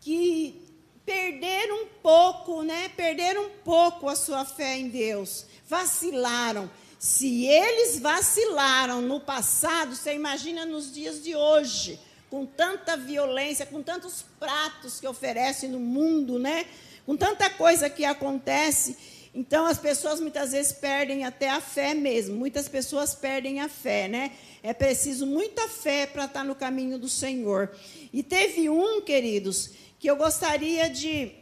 que 0.00 0.60
perderam 1.04 1.84
um 1.84 1.86
pouco, 2.02 2.62
né? 2.62 2.88
Perderam 2.90 3.46
um 3.46 3.50
pouco 3.64 4.08
a 4.08 4.16
sua 4.16 4.44
fé 4.44 4.76
em 4.78 4.88
Deus, 4.88 5.46
vacilaram. 5.68 6.70
Se 6.98 7.46
eles 7.46 7.98
vacilaram 7.98 9.00
no 9.00 9.20
passado, 9.20 9.96
você 9.96 10.14
imagina 10.14 10.64
nos 10.64 10.92
dias 10.92 11.22
de 11.22 11.34
hoje, 11.34 11.98
com 12.30 12.46
tanta 12.46 12.96
violência, 12.96 13.66
com 13.66 13.82
tantos 13.82 14.24
pratos 14.38 15.00
que 15.00 15.06
oferecem 15.06 15.68
no 15.68 15.80
mundo, 15.80 16.38
né? 16.38 16.66
Com 17.04 17.16
tanta 17.16 17.50
coisa 17.50 17.90
que 17.90 18.04
acontece, 18.04 18.96
então 19.34 19.66
as 19.66 19.78
pessoas 19.78 20.20
muitas 20.20 20.52
vezes 20.52 20.72
perdem 20.72 21.24
até 21.24 21.48
a 21.48 21.60
fé 21.60 21.94
mesmo. 21.94 22.36
Muitas 22.36 22.68
pessoas 22.68 23.14
perdem 23.14 23.60
a 23.60 23.68
fé, 23.68 24.06
né? 24.06 24.32
É 24.62 24.74
preciso 24.74 25.26
muita 25.26 25.68
fé 25.68 26.06
para 26.06 26.26
estar 26.26 26.44
no 26.44 26.54
caminho 26.54 26.98
do 26.98 27.08
Senhor. 27.08 27.74
E 28.12 28.22
teve 28.22 28.68
um, 28.68 29.00
queridos, 29.00 29.70
que 29.98 30.08
eu 30.08 30.16
gostaria 30.16 30.90
de, 30.90 31.32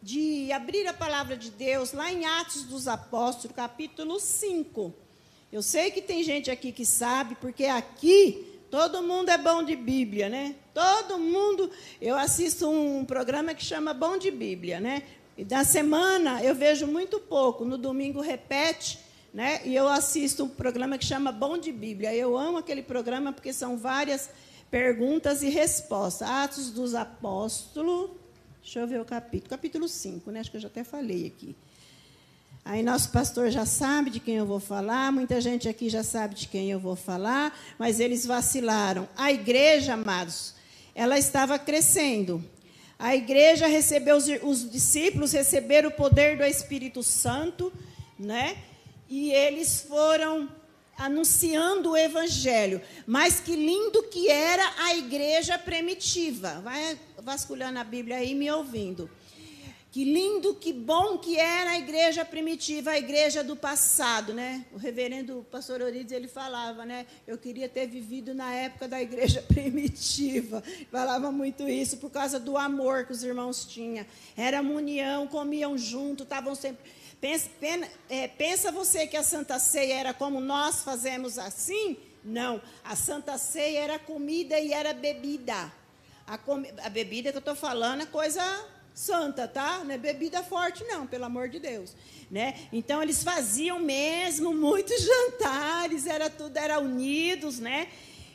de 0.00 0.52
abrir 0.52 0.86
a 0.86 0.92
palavra 0.92 1.36
de 1.36 1.50
Deus 1.50 1.92
lá 1.92 2.12
em 2.12 2.24
Atos 2.24 2.62
dos 2.62 2.86
Apóstolos, 2.86 3.56
capítulo 3.56 4.20
5. 4.20 4.94
Eu 5.50 5.62
sei 5.62 5.90
que 5.90 6.00
tem 6.00 6.22
gente 6.22 6.52
aqui 6.52 6.70
que 6.70 6.86
sabe, 6.86 7.34
porque 7.40 7.64
aqui 7.64 8.46
todo 8.70 9.02
mundo 9.02 9.28
é 9.28 9.36
bom 9.36 9.64
de 9.64 9.74
Bíblia, 9.74 10.28
né? 10.28 10.54
Todo 10.72 11.18
mundo. 11.18 11.68
Eu 12.00 12.16
assisto 12.16 12.70
um 12.70 13.04
programa 13.04 13.52
que 13.54 13.64
chama 13.64 13.92
Bom 13.92 14.16
de 14.16 14.30
Bíblia, 14.30 14.78
né? 14.78 15.02
E 15.40 15.44
da 15.44 15.64
semana 15.64 16.44
eu 16.44 16.54
vejo 16.54 16.86
muito 16.86 17.18
pouco. 17.18 17.64
No 17.64 17.78
domingo 17.78 18.20
repete, 18.20 18.98
né? 19.32 19.62
E 19.64 19.74
eu 19.74 19.88
assisto 19.88 20.44
um 20.44 20.48
programa 20.50 20.98
que 20.98 21.04
chama 21.06 21.32
Bom 21.32 21.56
de 21.56 21.72
Bíblia. 21.72 22.14
Eu 22.14 22.36
amo 22.36 22.58
aquele 22.58 22.82
programa 22.82 23.32
porque 23.32 23.50
são 23.50 23.78
várias 23.78 24.28
perguntas 24.70 25.42
e 25.42 25.48
respostas. 25.48 26.28
Atos 26.28 26.70
dos 26.70 26.94
Apóstolos. 26.94 28.10
Deixa 28.62 28.80
eu 28.80 28.86
ver 28.86 29.00
o 29.00 29.04
capítulo. 29.06 29.48
Capítulo 29.48 29.88
5, 29.88 30.30
né? 30.30 30.40
Acho 30.40 30.50
que 30.50 30.58
eu 30.58 30.60
já 30.60 30.68
até 30.68 30.84
falei 30.84 31.28
aqui. 31.28 31.56
Aí 32.62 32.82
nosso 32.82 33.08
pastor 33.10 33.50
já 33.50 33.64
sabe 33.64 34.10
de 34.10 34.20
quem 34.20 34.36
eu 34.36 34.44
vou 34.44 34.60
falar, 34.60 35.10
muita 35.10 35.40
gente 35.40 35.66
aqui 35.70 35.88
já 35.88 36.02
sabe 36.02 36.34
de 36.34 36.48
quem 36.48 36.70
eu 36.70 36.78
vou 36.78 36.94
falar, 36.94 37.58
mas 37.78 37.98
eles 37.98 38.26
vacilaram. 38.26 39.08
A 39.16 39.32
igreja, 39.32 39.94
amados, 39.94 40.54
ela 40.94 41.18
estava 41.18 41.58
crescendo. 41.58 42.44
A 43.00 43.16
igreja 43.16 43.66
recebeu, 43.66 44.14
os, 44.14 44.26
os 44.42 44.70
discípulos 44.70 45.32
receberam 45.32 45.88
o 45.88 45.92
poder 45.92 46.36
do 46.36 46.44
Espírito 46.44 47.02
Santo, 47.02 47.72
né? 48.18 48.58
E 49.08 49.32
eles 49.32 49.80
foram 49.80 50.46
anunciando 50.98 51.92
o 51.92 51.96
evangelho. 51.96 52.82
Mas 53.06 53.40
que 53.40 53.56
lindo 53.56 54.02
que 54.02 54.28
era 54.28 54.62
a 54.80 54.94
igreja 54.96 55.58
primitiva. 55.58 56.60
Vai 56.60 56.98
vasculhando 57.22 57.78
a 57.78 57.84
Bíblia 57.84 58.18
aí 58.18 58.34
me 58.34 58.50
ouvindo. 58.50 59.10
Que 59.92 60.04
lindo, 60.04 60.54
que 60.54 60.72
bom 60.72 61.18
que 61.18 61.36
era 61.36 61.70
a 61.70 61.78
igreja 61.78 62.24
primitiva, 62.24 62.92
a 62.92 62.98
igreja 62.98 63.42
do 63.42 63.56
passado, 63.56 64.32
né? 64.32 64.64
O 64.72 64.76
reverendo 64.76 65.44
pastor 65.50 65.82
Orides, 65.82 66.12
ele 66.12 66.28
falava, 66.28 66.84
né? 66.84 67.06
Eu 67.26 67.36
queria 67.36 67.68
ter 67.68 67.88
vivido 67.88 68.32
na 68.32 68.54
época 68.54 68.86
da 68.86 69.02
igreja 69.02 69.42
primitiva. 69.52 70.62
Falava 70.92 71.32
muito 71.32 71.68
isso 71.68 71.96
por 71.96 72.08
causa 72.08 72.38
do 72.38 72.56
amor 72.56 73.04
que 73.04 73.12
os 73.12 73.24
irmãos 73.24 73.64
tinham. 73.64 74.06
Era 74.36 74.60
uma 74.60 74.74
união, 74.74 75.26
comiam 75.26 75.76
junto, 75.76 76.22
estavam 76.22 76.54
sempre... 76.54 76.88
Pensa, 77.20 77.50
é, 78.08 78.28
pensa 78.28 78.70
você 78.70 79.08
que 79.08 79.16
a 79.16 79.24
Santa 79.24 79.58
Ceia 79.58 79.94
era 79.94 80.14
como 80.14 80.40
nós 80.40 80.84
fazemos 80.84 81.36
assim? 81.36 81.96
Não. 82.24 82.62
A 82.84 82.94
Santa 82.94 83.36
Ceia 83.36 83.80
era 83.80 83.98
comida 83.98 84.58
e 84.60 84.72
era 84.72 84.94
bebida. 84.94 85.72
A, 86.28 86.38
com, 86.38 86.62
a 86.80 86.88
bebida 86.88 87.32
que 87.32 87.36
eu 87.36 87.40
estou 87.40 87.56
falando 87.56 88.02
é 88.02 88.06
coisa 88.06 88.40
santa, 88.94 89.48
tá? 89.48 89.82
Não 89.84 89.94
é 89.94 89.98
bebida 89.98 90.42
forte, 90.42 90.84
não, 90.84 91.06
pelo 91.06 91.24
amor 91.24 91.48
de 91.48 91.58
Deus. 91.58 91.94
Né? 92.30 92.68
Então 92.72 93.02
eles 93.02 93.24
faziam 93.24 93.78
mesmo 93.80 94.54
muitos 94.54 95.00
jantares, 95.02 96.06
era 96.06 96.30
tudo, 96.30 96.56
era 96.56 96.78
unidos, 96.78 97.58
né? 97.58 97.88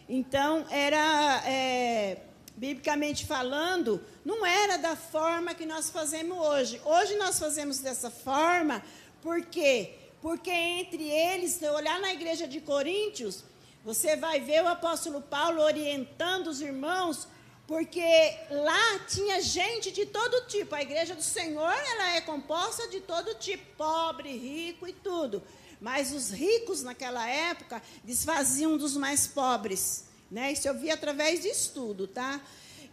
Então 0.07 0.65
era 0.69 1.41
é, 1.45 2.17
biblicamente 2.55 3.25
falando, 3.25 4.03
não 4.23 4.45
era 4.45 4.77
da 4.77 4.95
forma 4.95 5.53
que 5.53 5.65
nós 5.65 5.89
fazemos 5.89 6.37
hoje. 6.37 6.81
Hoje 6.83 7.15
nós 7.15 7.39
fazemos 7.39 7.79
dessa 7.79 8.09
forma, 8.09 8.83
por 9.21 9.41
quê? 9.45 9.95
Porque 10.21 10.51
entre 10.51 11.09
eles, 11.09 11.51
se 11.51 11.69
olhar 11.69 11.99
na 11.99 12.13
igreja 12.13 12.47
de 12.47 12.59
Coríntios, 12.59 13.43
você 13.83 14.15
vai 14.15 14.39
ver 14.39 14.63
o 14.63 14.67
apóstolo 14.67 15.21
Paulo 15.21 15.61
orientando 15.61 16.47
os 16.47 16.61
irmãos 16.61 17.27
porque 17.67 18.37
lá 18.49 18.99
tinha 19.07 19.41
gente 19.41 19.91
de 19.91 20.05
todo 20.05 20.47
tipo. 20.47 20.75
A 20.75 20.81
igreja 20.81 21.15
do 21.15 21.23
Senhor 21.23 21.71
ela 21.71 22.15
é 22.15 22.21
composta 22.21 22.87
de 22.87 23.01
todo 23.01 23.33
tipo, 23.35 23.63
pobre, 23.75 24.37
rico 24.37 24.87
e 24.87 24.93
tudo. 24.93 25.41
Mas 25.81 26.11
os 26.11 26.29
ricos 26.29 26.83
naquela 26.83 27.27
época 27.27 27.81
desfaziam 28.03 28.77
dos 28.77 28.95
mais 28.95 29.27
pobres. 29.27 30.05
né? 30.29 30.51
Isso 30.51 30.67
eu 30.67 30.73
vi 30.73 30.91
através 30.91 31.41
de 31.41 31.47
estudo, 31.49 32.07
tá? 32.07 32.41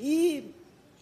E 0.01 0.55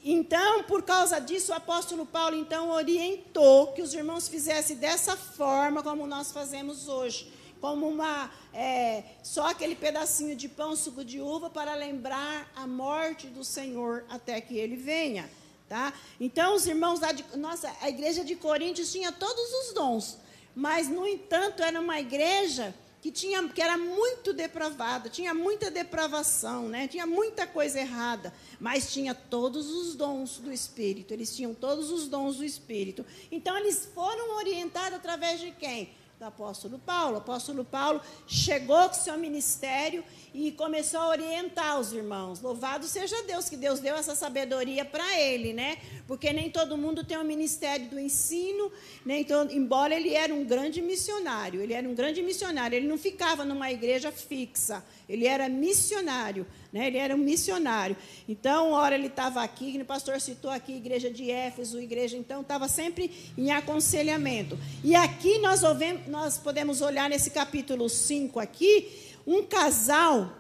então, 0.03 0.63
por 0.65 0.83
causa 0.83 1.19
disso, 1.21 1.53
o 1.53 1.55
apóstolo 1.55 2.07
Paulo 2.07 2.35
então 2.35 2.71
orientou 2.71 3.73
que 3.73 3.83
os 3.83 3.93
irmãos 3.93 4.29
fizessem 4.29 4.77
dessa 4.77 5.15
forma 5.15 5.83
como 5.83 6.07
nós 6.07 6.33
fazemos 6.33 6.89
hoje, 6.89 7.31
como 7.61 7.87
uma 7.87 8.31
é, 8.53 9.05
só 9.23 9.49
aquele 9.49 9.75
pedacinho 9.75 10.35
de 10.35 10.49
pão, 10.49 10.75
suco 10.75 11.05
de 11.05 11.21
uva, 11.21 11.51
para 11.51 11.75
lembrar 11.75 12.51
a 12.57 12.67
morte 12.67 13.27
do 13.27 13.45
Senhor 13.45 14.05
até 14.09 14.41
que 14.41 14.57
ele 14.57 14.77
venha. 14.77 15.31
Tá? 15.69 15.93
Então, 16.19 16.55
os 16.57 16.67
irmãos 16.67 16.99
da 16.99 17.15
nossa, 17.37 17.73
a 17.81 17.89
igreja 17.89 18.25
de 18.25 18.35
Coríntios 18.35 18.91
tinha 18.91 19.13
todos 19.13 19.53
os 19.53 19.73
dons, 19.73 20.19
mas, 20.55 20.89
no 20.89 21.07
entanto, 21.07 21.63
era 21.63 21.81
uma 21.81 22.01
igreja 22.01 22.75
que, 23.01 23.11
tinha, 23.11 23.49
que 23.49 23.63
era 23.63 23.79
muito 23.79 24.33
depravada, 24.33 25.09
tinha 25.09 25.33
muita 25.33 25.71
depravação, 25.71 26.69
né? 26.69 26.89
tinha 26.89 27.07
muita 27.07 27.47
coisa 27.47 27.81
errada, 27.81 28.35
mas 28.59 28.93
tinha 28.93 29.15
todos 29.15 29.71
os 29.71 29.95
dons 29.95 30.39
do 30.39 30.53
Espírito, 30.53 31.15
eles 31.15 31.35
tinham 31.35 31.55
todos 31.55 31.91
os 31.91 32.09
dons 32.09 32.37
do 32.37 32.45
Espírito. 32.45 33.07
Então, 33.31 33.57
eles 33.57 33.89
foram 33.95 34.37
orientados 34.37 34.99
através 34.99 35.41
de 35.41 35.53
quem? 35.53 35.95
Do 36.21 36.27
apóstolo 36.27 36.79
Paulo. 36.79 37.15
O 37.15 37.19
apóstolo 37.19 37.65
Paulo 37.65 37.99
chegou 38.27 38.87
com 38.91 38.95
seu 38.95 39.17
ministério 39.17 40.05
e 40.35 40.53
começou 40.53 41.01
a 41.01 41.09
orientar 41.09 41.81
os 41.81 41.95
irmãos. 41.95 42.43
Louvado 42.43 42.87
seja 42.87 43.23
Deus, 43.23 43.49
que 43.49 43.57
Deus 43.57 43.81
deu 43.81 43.97
essa 43.97 44.15
sabedoria 44.15 44.85
para 44.85 45.19
ele, 45.19 45.55
né? 45.55 45.79
Porque 46.07 46.31
nem 46.31 46.51
todo 46.51 46.77
mundo 46.77 47.03
tem 47.03 47.17
o 47.17 47.23
um 47.23 47.25
ministério 47.25 47.89
do 47.89 47.99
ensino, 47.99 48.71
nem 49.03 49.25
todo, 49.25 49.51
embora 49.51 49.95
ele 49.95 50.13
era 50.15 50.35
um 50.35 50.45
grande 50.45 50.83
missionário, 50.83 51.63
ele 51.63 51.73
era 51.73 51.89
um 51.89 51.95
grande 51.95 52.23
missionário, 52.23 52.77
ele 52.77 52.87
não 52.87 52.99
ficava 52.99 53.43
numa 53.43 53.73
igreja 53.73 54.13
fixa, 54.13 54.85
ele 55.11 55.27
era 55.27 55.49
missionário. 55.49 56.47
Né? 56.73 56.87
Ele 56.87 56.99
era 56.99 57.15
um 57.15 57.19
missionário. 57.19 57.97
Então, 58.29 58.71
hora 58.71 58.95
ele 58.95 59.09
estava 59.09 59.43
aqui, 59.43 59.77
o 59.81 59.85
pastor 59.85 60.21
citou 60.21 60.51
aqui, 60.51 60.73
igreja 60.77 61.11
de 61.11 61.31
Éfeso, 61.31 61.81
igreja, 61.81 62.17
então, 62.17 62.43
estava 62.43 62.69
sempre 62.69 63.11
em 63.37 63.51
aconselhamento. 63.51 64.57
E 64.85 64.95
aqui 64.95 65.39
nós, 65.39 65.65
ouvemos, 65.65 66.07
nós 66.07 66.39
podemos 66.39 66.81
olhar 66.81 67.11
nesse 67.11 67.31
capítulo 67.31 67.89
5 67.89 68.39
aqui, 68.39 68.89
um 69.27 69.43
casal, 69.43 70.33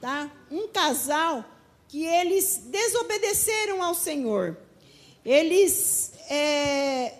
tá? 0.00 0.30
Um 0.50 0.66
casal 0.66 1.44
que 1.86 2.04
eles 2.04 2.62
desobedeceram 2.66 3.82
ao 3.82 3.94
Senhor. 3.94 4.56
Eles, 5.24 6.12
é, 6.28 7.14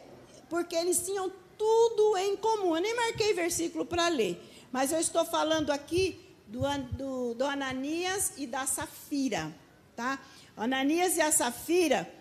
porque 0.51 0.75
eles 0.75 1.05
tinham 1.05 1.31
tudo 1.57 2.17
em 2.17 2.37
comum. 2.37 2.75
Eu 2.75 2.83
nem 2.83 2.97
marquei 2.97 3.33
versículo 3.35 3.85
para 3.85 4.09
ler, 4.09 4.43
mas 4.73 4.91
eu 4.91 4.99
estou 4.99 5.25
falando 5.25 5.71
aqui 5.71 6.19
do, 6.53 6.61
do, 6.93 7.35
do 7.35 7.45
Ananias 7.45 8.35
e 8.37 8.47
da 8.47 8.67
Safira. 8.67 9.53
Tá? 9.97 10.19
Ananias 10.55 11.17
e 11.17 11.23
a 11.23 11.33
Safira, 11.33 12.13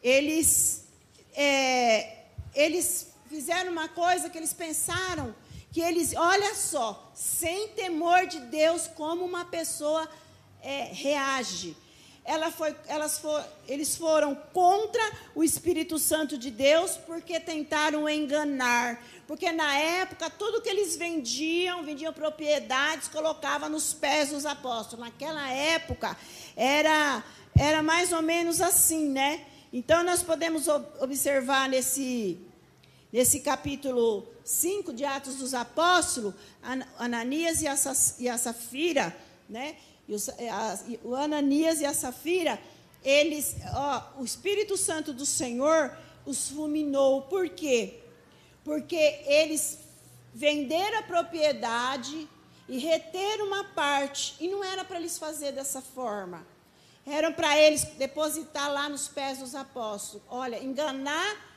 eles, 0.00 0.84
é, 1.34 2.26
eles 2.54 3.08
fizeram 3.28 3.72
uma 3.72 3.88
coisa 3.88 4.30
que 4.30 4.38
eles 4.38 4.52
pensaram 4.52 5.34
que 5.72 5.80
eles, 5.80 6.14
olha 6.14 6.54
só, 6.54 7.10
sem 7.14 7.68
temor 7.68 8.26
de 8.26 8.38
Deus, 8.40 8.86
como 8.86 9.24
uma 9.24 9.44
pessoa 9.44 10.08
é, 10.60 10.90
reage. 10.92 11.76
Ela 12.24 12.52
foi, 12.52 12.74
elas 12.86 13.18
for, 13.18 13.44
eles 13.66 13.96
foram 13.96 14.34
contra 14.52 15.02
o 15.34 15.42
Espírito 15.42 15.98
Santo 15.98 16.38
de 16.38 16.52
Deus 16.52 16.96
porque 16.96 17.40
tentaram 17.40 18.08
enganar, 18.08 19.04
porque 19.26 19.50
na 19.50 19.76
época 19.76 20.30
tudo 20.30 20.62
que 20.62 20.68
eles 20.68 20.94
vendiam, 20.96 21.82
vendiam 21.82 22.12
propriedades, 22.12 23.08
colocava 23.08 23.68
nos 23.68 23.92
pés 23.92 24.30
dos 24.30 24.46
apóstolos. 24.46 25.04
Naquela 25.04 25.50
época 25.50 26.16
era 26.56 27.24
era 27.58 27.82
mais 27.82 28.12
ou 28.12 28.22
menos 28.22 28.60
assim, 28.60 29.08
né? 29.08 29.44
Então 29.72 30.04
nós 30.04 30.22
podemos 30.22 30.68
observar 31.00 31.68
nesse 31.68 32.38
nesse 33.12 33.40
capítulo 33.40 34.26
5 34.44 34.92
de 34.92 35.04
Atos 35.04 35.36
dos 35.36 35.54
Apóstolos, 35.54 36.34
Ananias 36.98 37.60
e 38.18 38.28
a 38.28 38.38
Safira, 38.38 39.14
né? 39.48 39.76
O 41.02 41.14
Ananias 41.14 41.80
e 41.80 41.86
a 41.86 41.94
Safira, 41.94 42.60
eles, 43.04 43.56
ó, 43.74 44.20
o 44.20 44.24
Espírito 44.24 44.76
Santo 44.76 45.12
do 45.12 45.26
Senhor 45.26 45.96
os 46.24 46.48
fulminou. 46.48 47.22
Por 47.22 47.48
quê? 47.48 48.02
porque 48.64 48.96
eles 49.26 49.78
venderam 50.34 50.98
a 50.98 51.02
propriedade 51.02 52.28
e 52.68 52.78
reter 52.78 53.42
uma 53.42 53.64
parte, 53.64 54.36
e 54.40 54.48
não 54.48 54.62
era 54.62 54.84
para 54.84 54.96
eles 54.98 55.18
fazer 55.18 55.52
dessa 55.52 55.82
forma. 55.82 56.46
Era 57.04 57.32
para 57.32 57.58
eles 57.58 57.84
depositar 57.98 58.72
lá 58.72 58.88
nos 58.88 59.08
pés 59.08 59.38
dos 59.38 59.54
apóstolos. 59.54 60.24
Olha, 60.30 60.62
enganar 60.62 61.51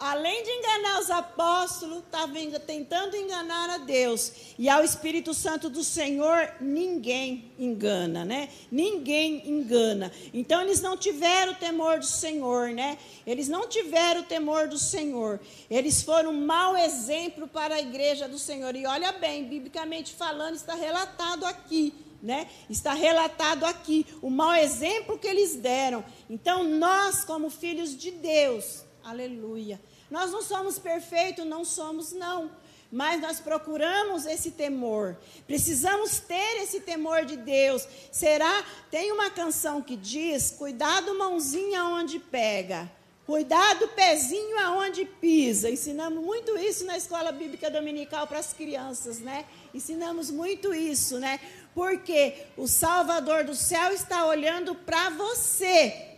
além 0.00 0.42
de 0.42 0.50
enganar 0.50 0.98
os 0.98 1.10
apóstolos, 1.10 1.98
estava 1.98 2.32
tentando 2.66 3.14
enganar 3.14 3.68
a 3.68 3.76
Deus. 3.76 4.32
E 4.58 4.66
ao 4.66 4.82
Espírito 4.82 5.34
Santo 5.34 5.68
do 5.68 5.84
Senhor, 5.84 6.54
ninguém 6.58 7.52
engana, 7.58 8.24
né? 8.24 8.48
Ninguém 8.72 9.46
engana. 9.46 10.10
Então, 10.32 10.62
eles 10.62 10.80
não 10.80 10.96
tiveram 10.96 11.52
o 11.52 11.56
temor 11.56 11.98
do 11.98 12.06
Senhor, 12.06 12.70
né? 12.70 12.96
Eles 13.26 13.46
não 13.46 13.68
tiveram 13.68 14.22
o 14.22 14.24
temor 14.24 14.68
do 14.68 14.78
Senhor. 14.78 15.38
Eles 15.70 16.02
foram 16.02 16.30
um 16.30 16.46
mau 16.46 16.74
exemplo 16.74 17.46
para 17.46 17.74
a 17.74 17.80
igreja 17.80 18.26
do 18.26 18.38
Senhor. 18.38 18.74
E 18.74 18.86
olha 18.86 19.12
bem, 19.12 19.44
biblicamente 19.44 20.14
falando, 20.14 20.54
está 20.54 20.74
relatado 20.74 21.44
aqui. 21.44 21.92
Né? 22.22 22.48
Está 22.68 22.92
relatado 22.92 23.64
aqui 23.64 24.06
o 24.20 24.28
mau 24.28 24.54
exemplo 24.54 25.18
que 25.18 25.26
eles 25.26 25.56
deram. 25.56 26.04
Então, 26.28 26.64
nós, 26.64 27.24
como 27.24 27.48
filhos 27.48 27.96
de 27.96 28.10
Deus, 28.10 28.84
aleluia, 29.02 29.80
nós 30.10 30.32
não 30.32 30.42
somos 30.42 30.78
perfeitos, 30.78 31.46
não 31.46 31.64
somos, 31.64 32.12
não. 32.12 32.50
Mas 32.90 33.20
nós 33.20 33.38
procuramos 33.38 34.26
esse 34.26 34.50
temor. 34.50 35.16
Precisamos 35.46 36.18
ter 36.18 36.62
esse 36.62 36.80
temor 36.80 37.24
de 37.24 37.36
Deus. 37.36 37.86
Será? 38.10 38.64
Tem 38.90 39.12
uma 39.12 39.30
canção 39.30 39.80
que 39.80 39.94
diz: 39.94 40.50
Cuidado, 40.50 41.16
mãozinha 41.16 41.84
onde 41.84 42.18
pega. 42.18 42.90
Cuidado, 43.30 43.86
pezinho 43.88 44.58
aonde 44.58 45.04
pisa. 45.04 45.70
Ensinamos 45.70 46.20
muito 46.20 46.58
isso 46.58 46.84
na 46.84 46.96
escola 46.96 47.30
bíblica 47.30 47.70
dominical 47.70 48.26
para 48.26 48.40
as 48.40 48.52
crianças, 48.52 49.20
né? 49.20 49.44
Ensinamos 49.72 50.32
muito 50.32 50.74
isso, 50.74 51.20
né? 51.20 51.38
Porque 51.72 52.34
o 52.56 52.66
Salvador 52.66 53.44
do 53.44 53.54
céu 53.54 53.92
está 53.92 54.26
olhando 54.26 54.74
para 54.74 55.10
você. 55.10 56.09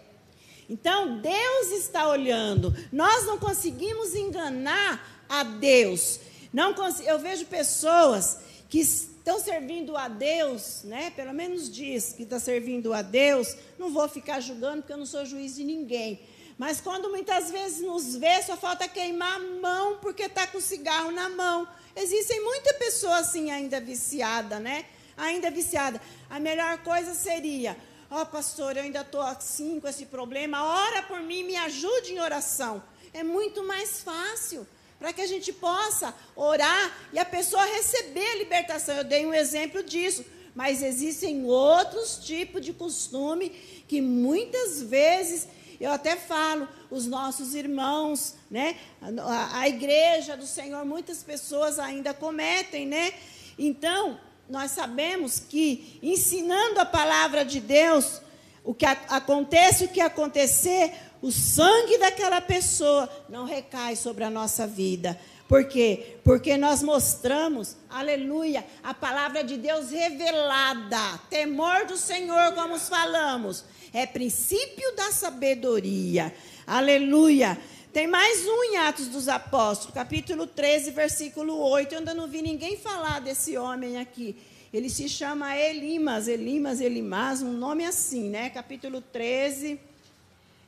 Então, 0.68 1.18
Deus 1.18 1.72
está 1.72 2.08
olhando. 2.08 2.74
Nós 2.92 3.26
não 3.26 3.38
conseguimos 3.38 4.14
enganar 4.14 5.24
a 5.28 5.42
Deus. 5.42 6.20
Não 6.52 6.74
eu 7.04 7.18
vejo 7.18 7.46
pessoas 7.46 8.38
que 8.68 8.80
estão 8.80 9.38
servindo 9.38 9.96
a 9.96 10.08
Deus, 10.08 10.82
né? 10.84 11.10
Pelo 11.10 11.32
menos 11.32 11.70
diz 11.70 12.12
que 12.12 12.22
está 12.22 12.38
servindo 12.38 12.92
a 12.92 13.02
Deus. 13.02 13.56
Não 13.78 13.92
vou 13.92 14.08
ficar 14.08 14.40
julgando 14.40 14.82
porque 14.82 14.92
eu 14.92 14.98
não 14.98 15.06
sou 15.06 15.24
juiz 15.24 15.56
de 15.56 15.64
ninguém. 15.64 16.20
Mas 16.58 16.80
quando 16.80 17.10
muitas 17.10 17.50
vezes 17.50 17.80
nos 17.80 18.14
vê, 18.16 18.42
só 18.42 18.56
falta 18.56 18.86
queimar 18.86 19.36
a 19.36 19.60
mão 19.60 19.98
porque 20.00 20.24
está 20.24 20.46
com 20.46 20.58
o 20.58 20.60
cigarro 20.60 21.10
na 21.10 21.28
mão. 21.28 21.66
Existem 21.96 22.42
muitas 22.42 22.76
pessoas 22.76 23.28
assim 23.28 23.50
ainda 23.50 23.80
viciada, 23.80 24.58
né? 24.58 24.84
Ainda 25.16 25.50
viciada. 25.50 26.00
A 26.30 26.38
melhor 26.38 26.78
coisa 26.78 27.14
seria 27.14 27.76
Ó, 28.14 28.20
oh, 28.20 28.26
pastor, 28.26 28.76
eu 28.76 28.82
ainda 28.82 29.00
estou 29.00 29.22
assim 29.22 29.80
com 29.80 29.88
esse 29.88 30.04
problema. 30.04 30.62
Ora 30.62 31.02
por 31.04 31.18
mim, 31.22 31.44
me 31.44 31.56
ajude 31.56 32.12
em 32.12 32.20
oração. 32.20 32.82
É 33.14 33.22
muito 33.22 33.64
mais 33.64 34.02
fácil 34.02 34.66
para 34.98 35.14
que 35.14 35.22
a 35.22 35.26
gente 35.26 35.50
possa 35.50 36.14
orar 36.36 36.94
e 37.10 37.18
a 37.18 37.24
pessoa 37.24 37.64
receber 37.64 38.26
a 38.32 38.36
libertação. 38.36 38.96
Eu 38.96 39.04
dei 39.04 39.24
um 39.24 39.32
exemplo 39.32 39.82
disso. 39.82 40.26
Mas 40.54 40.82
existem 40.82 41.46
outros 41.46 42.18
tipos 42.18 42.62
de 42.62 42.74
costume 42.74 43.48
que 43.88 44.02
muitas 44.02 44.82
vezes 44.82 45.48
eu 45.80 45.90
até 45.90 46.14
falo, 46.14 46.68
os 46.90 47.06
nossos 47.06 47.54
irmãos, 47.54 48.34
né? 48.50 48.76
A, 49.00 49.60
a, 49.60 49.68
igreja 49.70 50.36
do 50.36 50.46
Senhor, 50.46 50.84
muitas 50.84 51.22
pessoas 51.22 51.78
ainda 51.78 52.12
cometem, 52.12 52.86
né? 52.86 53.14
Então, 53.58 54.20
nós 54.48 54.70
sabemos 54.72 55.40
que 55.40 55.98
ensinando 56.02 56.80
a 56.80 56.84
palavra 56.84 57.44
de 57.44 57.60
Deus, 57.60 58.20
o 58.64 58.74
que 58.74 58.84
acontece, 58.84 59.84
o 59.84 59.88
que 59.88 60.00
acontecer, 60.00 60.92
o 61.20 61.30
sangue 61.30 61.98
daquela 61.98 62.40
pessoa 62.40 63.08
não 63.28 63.44
recai 63.44 63.96
sobre 63.96 64.24
a 64.24 64.30
nossa 64.30 64.66
vida. 64.66 65.18
Por 65.48 65.64
quê? 65.64 66.16
Porque 66.24 66.56
nós 66.56 66.82
mostramos, 66.82 67.76
aleluia, 67.90 68.64
a 68.82 68.94
palavra 68.94 69.44
de 69.44 69.56
Deus 69.56 69.90
revelada, 69.90 71.18
temor 71.28 71.84
do 71.86 71.96
Senhor, 71.96 72.54
como 72.54 72.78
falamos, 72.78 73.64
é 73.92 74.06
princípio 74.06 74.96
da 74.96 75.12
sabedoria. 75.12 76.34
Aleluia. 76.66 77.58
Tem 77.92 78.06
mais 78.06 78.46
um 78.46 78.64
em 78.64 78.78
Atos 78.78 79.08
dos 79.08 79.28
Apóstolos, 79.28 79.92
capítulo 79.92 80.46
13, 80.46 80.92
versículo 80.92 81.58
8. 81.58 81.92
Eu 81.92 81.98
ainda 81.98 82.14
não 82.14 82.26
vi 82.26 82.40
ninguém 82.40 82.78
falar 82.78 83.20
desse 83.20 83.58
homem 83.58 83.98
aqui. 83.98 84.34
Ele 84.72 84.88
se 84.88 85.10
chama 85.10 85.54
Elimas, 85.54 86.26
Elimas, 86.26 86.80
Elimas, 86.80 87.42
um 87.42 87.52
nome 87.52 87.84
assim, 87.84 88.30
né? 88.30 88.48
Capítulo 88.48 89.02
13. 89.02 89.78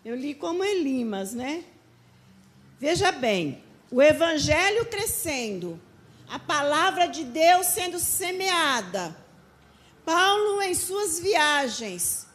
Eu 0.04 0.14
li 0.14 0.34
como 0.34 0.62
Elimas, 0.62 1.32
né? 1.32 1.64
Veja 2.78 3.10
bem, 3.10 3.64
o 3.90 4.02
evangelho 4.02 4.84
crescendo, 4.84 5.80
a 6.28 6.38
palavra 6.38 7.06
de 7.06 7.24
Deus 7.24 7.68
sendo 7.68 7.98
semeada. 7.98 9.16
Paulo 10.04 10.60
em 10.60 10.74
suas 10.74 11.20
viagens 11.20 12.26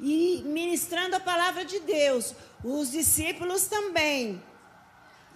e 0.00 0.42
ministrando 0.44 1.16
a 1.16 1.20
palavra 1.20 1.64
de 1.64 1.80
Deus, 1.80 2.34
os 2.62 2.90
discípulos 2.90 3.66
também. 3.66 4.42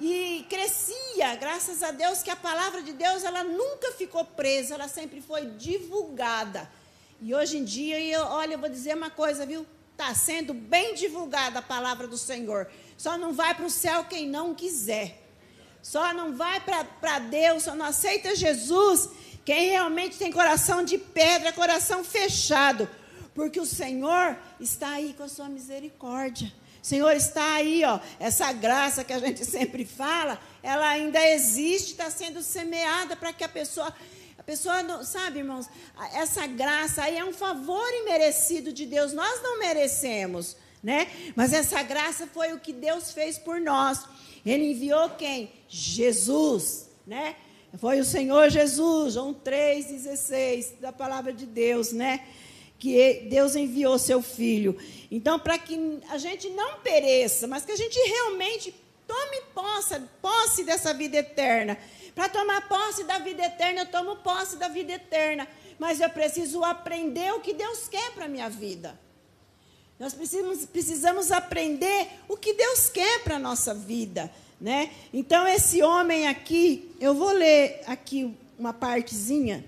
E 0.00 0.46
crescia, 0.48 1.34
graças 1.36 1.82
a 1.82 1.90
Deus, 1.90 2.22
que 2.22 2.30
a 2.30 2.36
palavra 2.36 2.82
de 2.82 2.92
Deus 2.92 3.24
ela 3.24 3.42
nunca 3.42 3.92
ficou 3.92 4.24
presa, 4.24 4.74
ela 4.74 4.88
sempre 4.88 5.20
foi 5.20 5.46
divulgada. 5.46 6.70
E 7.20 7.34
hoje 7.34 7.58
em 7.58 7.64
dia, 7.64 8.00
eu, 8.00 8.22
olha, 8.22 8.54
eu 8.54 8.58
vou 8.58 8.68
dizer 8.68 8.94
uma 8.94 9.10
coisa, 9.10 9.44
viu? 9.44 9.66
Está 9.92 10.14
sendo 10.14 10.54
bem 10.54 10.94
divulgada 10.94 11.58
a 11.58 11.62
palavra 11.62 12.06
do 12.06 12.16
Senhor. 12.16 12.70
Só 12.96 13.18
não 13.18 13.32
vai 13.32 13.54
para 13.54 13.66
o 13.66 13.70
céu 13.70 14.04
quem 14.04 14.28
não 14.28 14.54
quiser. 14.54 15.24
Só 15.82 16.12
não 16.12 16.36
vai 16.36 16.60
para 16.60 17.18
Deus, 17.18 17.64
só 17.64 17.74
não 17.74 17.86
aceita 17.86 18.36
Jesus 18.36 19.08
quem 19.48 19.70
realmente 19.70 20.18
tem 20.18 20.30
coração 20.30 20.84
de 20.84 20.98
pedra, 20.98 21.54
coração 21.54 22.04
fechado. 22.04 22.86
Porque 23.38 23.61
o 23.61 23.64
Senhor 23.64 24.37
está 24.59 24.94
aí 24.94 25.14
com 25.16 25.22
a 25.22 25.29
sua 25.29 25.48
misericórdia. 25.48 26.53
O 26.83 26.85
Senhor 26.85 27.12
está 27.12 27.55
aí, 27.55 27.85
ó. 27.85 28.01
Essa 28.18 28.53
graça 28.53 29.05
que 29.05 29.12
a 29.12 29.20
gente 29.20 29.44
sempre 29.44 29.85
fala, 29.85 30.40
ela 30.61 30.88
ainda 30.88 31.24
existe, 31.24 31.92
está 31.92 32.11
sendo 32.11 32.42
semeada 32.42 33.14
para 33.14 33.33
que 33.33 33.44
a 33.44 33.48
pessoa 33.48 33.94
a 34.37 34.42
pessoa 34.42 34.83
não, 34.83 35.05
sabe, 35.05 35.38
irmãos, 35.38 35.68
essa 36.14 36.48
graça 36.48 37.05
aí 37.05 37.16
é 37.16 37.24
um 37.24 37.33
favor 37.33 37.88
imerecido 38.01 38.72
de 38.72 38.85
Deus. 38.85 39.12
Nós 39.12 39.40
não 39.40 39.61
merecemos, 39.61 40.57
né? 40.83 41.07
Mas 41.37 41.53
essa 41.53 41.81
graça 41.85 42.27
foi 42.27 42.53
o 42.53 42.59
que 42.59 42.72
Deus 42.72 43.12
fez 43.12 43.38
por 43.38 43.61
nós. 43.61 44.05
Ele 44.44 44.72
enviou 44.72 45.11
quem? 45.11 45.53
Jesus, 45.68 46.88
né? 47.07 47.37
Foi 47.79 48.01
o 48.01 48.05
Senhor 48.05 48.51
Jesus, 48.51 49.14
João 49.14 49.33
3,16, 49.33 50.81
da 50.81 50.90
palavra 50.90 51.33
de 51.33 51.46
Deus, 51.46 51.92
né? 51.92 52.27
Que 52.78 53.26
Deus 53.28 53.56
enviou 53.56 53.98
seu 53.98 54.22
filho. 54.22 54.76
Então, 55.10 55.38
para 55.38 55.58
que 55.58 56.00
a 56.10 56.18
gente 56.18 56.48
não 56.50 56.80
pereça, 56.80 57.46
mas 57.46 57.64
que 57.64 57.72
a 57.72 57.76
gente 57.76 57.98
realmente 57.98 58.74
tome 59.06 59.40
posse, 59.54 60.00
posse 60.20 60.64
dessa 60.64 60.92
vida 60.94 61.16
eterna. 61.16 61.78
Para 62.14 62.28
tomar 62.28 62.68
posse 62.68 63.04
da 63.04 63.18
vida 63.18 63.44
eterna, 63.44 63.80
eu 63.80 63.86
tomo 63.86 64.16
posse 64.16 64.56
da 64.56 64.68
vida 64.68 64.92
eterna. 64.92 65.48
Mas 65.78 66.00
eu 66.00 66.10
preciso 66.10 66.62
aprender 66.64 67.32
o 67.32 67.40
que 67.40 67.54
Deus 67.54 67.88
quer 67.88 68.12
para 68.12 68.26
a 68.26 68.28
minha 68.28 68.48
vida. 68.48 68.98
Nós 69.98 70.14
precisamos, 70.14 70.64
precisamos 70.64 71.32
aprender 71.32 72.08
o 72.28 72.36
que 72.36 72.52
Deus 72.52 72.88
quer 72.88 73.24
para 73.24 73.36
a 73.36 73.38
nossa 73.38 73.74
vida. 73.74 74.30
Né? 74.60 74.90
Então, 75.12 75.46
esse 75.46 75.82
homem 75.82 76.28
aqui, 76.28 76.94
eu 77.00 77.14
vou 77.14 77.30
ler 77.30 77.80
aqui 77.86 78.36
uma 78.58 78.72
partezinha, 78.72 79.64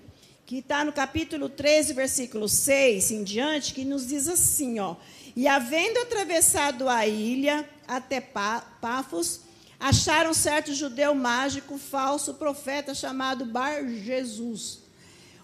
que 0.50 0.58
está 0.58 0.84
no 0.84 0.92
capítulo 0.92 1.48
13, 1.48 1.92
versículo 1.92 2.48
6 2.48 3.12
em 3.12 3.22
diante, 3.22 3.72
que 3.72 3.84
nos 3.84 4.08
diz 4.08 4.26
assim: 4.26 4.80
ó, 4.80 4.96
E 5.36 5.46
havendo 5.46 6.00
atravessado 6.00 6.88
a 6.88 7.06
ilha 7.06 7.64
até 7.86 8.20
Pafos, 8.20 9.42
acharam 9.78 10.34
certo 10.34 10.74
judeu 10.74 11.14
mágico, 11.14 11.78
falso 11.78 12.34
profeta 12.34 12.96
chamado 12.96 13.44
Bar 13.44 13.86
Jesus, 13.86 14.80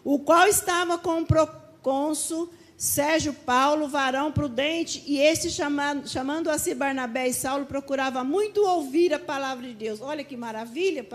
o 0.03 0.19
qual 0.19 0.49
estava 0.49 0.99
com 0.99 1.21
o 1.21 1.25
procônsul 1.25 2.53
Sérgio 2.77 3.33
Paulo, 3.33 3.87
varão 3.87 4.33
prudente, 4.33 5.05
e 5.07 5.21
esse 5.21 5.53
chamando, 5.53 6.09
chamando 6.09 6.51
a 6.51 6.59
si 6.59 6.75
Barnabé 6.75 7.29
e 7.29 7.33
Saulo, 7.33 7.65
procurava 7.65 8.25
muito 8.25 8.67
ouvir 8.67 9.15
a 9.15 9.21
palavra 9.21 9.69
de 9.69 9.75
Deus. 9.75 10.01
Olha 10.01 10.25
que 10.25 10.37
maravilha, 10.37 11.07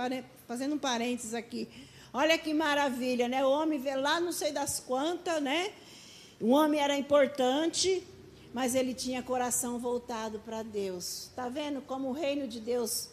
fazendo 0.47 0.75
um 0.75 0.79
parênteses 0.79 1.33
aqui. 1.33 1.67
Olha 2.13 2.37
que 2.37 2.53
maravilha, 2.53 3.29
né? 3.29 3.45
O 3.45 3.49
homem 3.49 3.79
vê 3.79 3.95
lá 3.95 4.19
não 4.19 4.33
sei 4.33 4.51
das 4.51 4.79
quantas, 4.79 5.41
né? 5.41 5.71
O 6.41 6.49
homem 6.49 6.79
era 6.79 6.97
importante, 6.97 8.05
mas 8.53 8.75
ele 8.75 8.93
tinha 8.93 9.23
coração 9.23 9.79
voltado 9.79 10.39
para 10.39 10.61
Deus. 10.61 11.27
Está 11.29 11.47
vendo 11.47 11.81
como 11.81 12.09
o 12.09 12.11
reino 12.11 12.47
de 12.47 12.59
Deus 12.59 13.09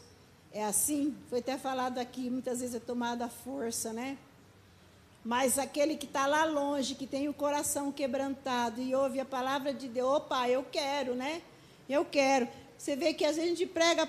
é 0.53 0.65
assim? 0.65 1.17
Foi 1.31 1.39
até 1.39 1.57
falado 1.57 1.99
aqui, 1.99 2.29
muitas 2.29 2.61
vezes 2.61 2.75
é 2.75 2.81
tomada 2.81 3.27
a 3.27 3.29
força, 3.29 3.93
né? 3.93 4.19
Mas 5.25 5.59
aquele 5.59 5.97
que 5.97 6.07
está 6.07 6.27
lá 6.27 6.45
longe, 6.45 6.95
que 6.95 7.07
tem 7.07 7.29
o 7.29 7.35
coração 7.35 7.93
quebrantado 7.93 8.81
e 8.81 8.95
ouve 8.95 9.21
a 9.21 9.25
palavra 9.25 9.73
de 9.73 9.87
Deus, 9.87 10.09
opa, 10.09 10.49
eu 10.49 10.65
quero, 10.65 11.15
né? 11.15 11.43
Eu 11.89 12.05
quero. 12.05 12.49
Você 12.77 12.97
vê 12.97 13.13
que 13.13 13.25
às 13.25 13.37
vezes 13.37 13.53
a 13.53 13.55
gente 13.55 13.67
prega 13.67 14.09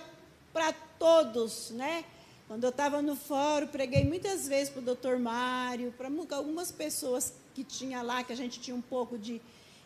para 0.51 0.73
todos, 0.97 1.69
né? 1.71 2.03
Quando 2.49 2.63
eu 2.63 2.71
estava 2.71 2.99
no 2.99 3.15
fórum, 3.15 3.67
preguei 3.67 4.03
muitas 4.03 4.47
vezes 4.47 4.71
para 4.71 4.79
o 4.79 4.83
doutor 4.83 5.19
Mário, 5.19 5.93
para 5.95 6.09
algumas 6.35 6.71
pessoas 6.71 7.31
que 7.53 7.63
tinha 7.63 8.01
lá, 8.01 8.23
que 8.23 8.33
a 8.33 8.35
gente 8.35 8.59
tinha 8.59 8.75
um 8.75 8.81
pouco 8.81 9.19
de, 9.19 9.39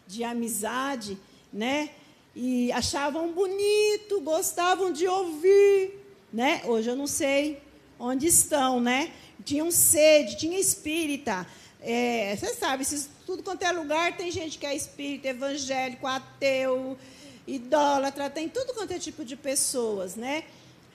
de 0.07 0.23
amizade, 0.23 1.17
né? 1.51 1.89
E 2.33 2.71
achavam 2.71 3.33
bonito, 3.33 4.21
gostavam 4.21 4.93
de 4.93 5.05
ouvir, 5.05 5.91
né? 6.31 6.61
Hoje 6.63 6.89
eu 6.89 6.95
não 6.95 7.05
sei 7.05 7.61
onde 7.99 8.27
estão, 8.27 8.79
né? 8.79 9.11
tinham 9.43 9.69
sede, 9.69 10.37
tinha 10.37 10.57
espírita. 10.57 11.45
É, 11.81 12.33
você 12.33 12.53
sabe, 12.53 12.85
se 12.85 13.09
tudo 13.25 13.43
quanto 13.43 13.63
é 13.63 13.73
lugar 13.73 14.15
tem 14.15 14.31
gente 14.31 14.57
que 14.57 14.65
é 14.65 14.73
espírita, 14.73 15.27
evangélico, 15.27 16.07
ateu, 16.07 16.97
idólatra, 17.45 18.29
tem 18.29 18.47
tudo 18.47 18.73
quanto 18.73 18.93
é 18.93 18.99
tipo 18.99 19.25
de 19.25 19.35
pessoas, 19.35 20.15
né? 20.15 20.45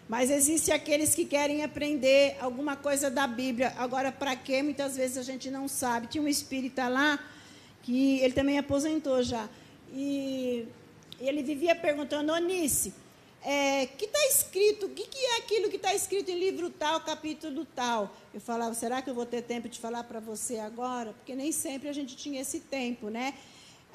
Mas 0.09 0.31
existe 0.31 0.73
aqueles 0.73 1.15
que 1.15 1.25
querem 1.27 1.63
aprender 1.63 2.37
alguma 2.41 2.75
coisa 2.75 3.11
da 3.11 3.27
Bíblia. 3.27 3.75
Agora, 3.77 4.11
para 4.11 4.35
quê? 4.35 4.63
Muitas 4.63 4.97
vezes 4.97 5.19
a 5.19 5.23
gente 5.23 5.51
não 5.51 5.69
sabe. 5.69 6.07
Tinha 6.07 6.23
um 6.23 6.29
espírita 6.29 6.89
lá 6.89 7.19
que 7.83 8.19
ele 8.21 8.33
também 8.33 8.59
aposentou 8.59 9.23
já. 9.23 9.47
E 9.93 10.67
ele 11.21 11.43
vivia 11.43 11.75
perguntando, 11.75 12.33
Onice, 12.33 12.95
é, 13.45 13.87
que 13.87 14.07
está 14.07 14.19
escrito, 14.27 14.87
o 14.87 14.89
que, 14.89 15.07
que 15.07 15.19
é 15.19 15.37
aquilo 15.39 15.69
que 15.69 15.77
está 15.77 15.95
escrito 15.95 16.31
em 16.31 16.39
livro 16.39 16.71
tal, 16.71 17.01
capítulo 17.01 17.67
tal. 17.75 18.15
Eu 18.33 18.41
falava, 18.41 18.75
será 18.75 19.03
que 19.03 19.11
eu 19.11 19.15
vou 19.15 19.27
ter 19.27 19.43
tempo 19.43 19.69
de 19.69 19.79
falar 19.79 20.05
para 20.05 20.21
você 20.21 20.59
agora? 20.59 21.13
Porque 21.13 21.35
nem 21.35 21.53
sempre 21.53 21.89
a 21.89 21.93
gente 21.93 22.17
tinha 22.17 22.41
esse 22.41 22.61
tempo, 22.61 23.11
né? 23.11 23.35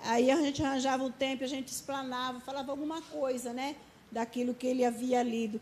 Aí 0.04 0.30
a 0.30 0.36
gente 0.38 0.62
arranjava 0.64 1.04
o 1.04 1.10
tempo, 1.10 1.44
a 1.44 1.48
gente 1.48 1.70
explanava, 1.70 2.40
falava 2.42 2.72
alguma 2.72 3.02
coisa, 3.02 3.52
né? 3.52 3.76
Daquilo 4.12 4.54
que 4.54 4.68
ele 4.68 4.86
havia 4.86 5.24
lido. 5.24 5.60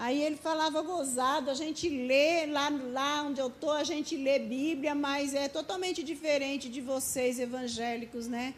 Aí 0.00 0.22
ele 0.22 0.36
falava 0.36 0.80
gozado, 0.80 1.50
a 1.50 1.54
gente 1.54 1.88
lê, 1.88 2.46
lá, 2.46 2.68
lá 2.68 3.24
onde 3.24 3.40
eu 3.40 3.48
estou, 3.48 3.72
a 3.72 3.82
gente 3.82 4.16
lê 4.16 4.38
Bíblia, 4.38 4.94
mas 4.94 5.34
é 5.34 5.48
totalmente 5.48 6.04
diferente 6.04 6.68
de 6.68 6.80
vocês 6.80 7.40
evangélicos, 7.40 8.28
né? 8.28 8.54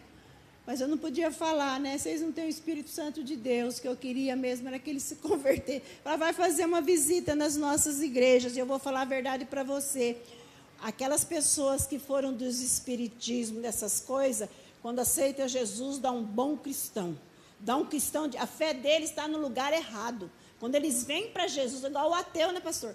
Mas 0.66 0.82
eu 0.82 0.86
não 0.86 0.98
podia 0.98 1.32
falar, 1.32 1.80
né? 1.80 1.96
Vocês 1.96 2.20
não 2.20 2.30
têm 2.30 2.44
o 2.44 2.48
Espírito 2.50 2.90
Santo 2.90 3.24
de 3.24 3.36
Deus, 3.36 3.80
que 3.80 3.88
eu 3.88 3.96
queria 3.96 4.36
mesmo 4.36 4.68
era 4.68 4.78
que 4.78 4.90
ele 4.90 5.00
se 5.00 5.16
converter. 5.26 5.82
Ela 6.04 6.16
vai 6.16 6.34
fazer 6.34 6.66
uma 6.66 6.82
visita 6.82 7.34
nas 7.34 7.56
nossas 7.56 8.02
igrejas, 8.02 8.54
e 8.54 8.58
eu 8.58 8.66
vou 8.66 8.78
falar 8.78 9.00
a 9.00 9.06
verdade 9.06 9.46
para 9.46 9.62
você. 9.62 10.18
Aquelas 10.82 11.24
pessoas 11.24 11.86
que 11.86 11.98
foram 11.98 12.34
dos 12.34 12.60
espiritismo, 12.60 13.62
dessas 13.62 13.98
coisas, 13.98 14.46
quando 14.82 14.98
aceita 14.98 15.48
Jesus, 15.48 15.98
dá 15.98 16.12
um 16.12 16.22
bom 16.22 16.54
cristão. 16.54 17.18
Dá 17.58 17.76
um 17.76 17.86
cristão, 17.86 18.28
a 18.38 18.46
fé 18.46 18.74
deles 18.74 19.08
está 19.08 19.26
no 19.26 19.38
lugar 19.38 19.72
errado. 19.72 20.30
Quando 20.60 20.74
eles 20.74 21.02
vêm 21.04 21.30
para 21.30 21.48
Jesus, 21.48 21.82
igual 21.82 22.10
o 22.10 22.14
ateu, 22.14 22.52
né, 22.52 22.60
pastor? 22.60 22.94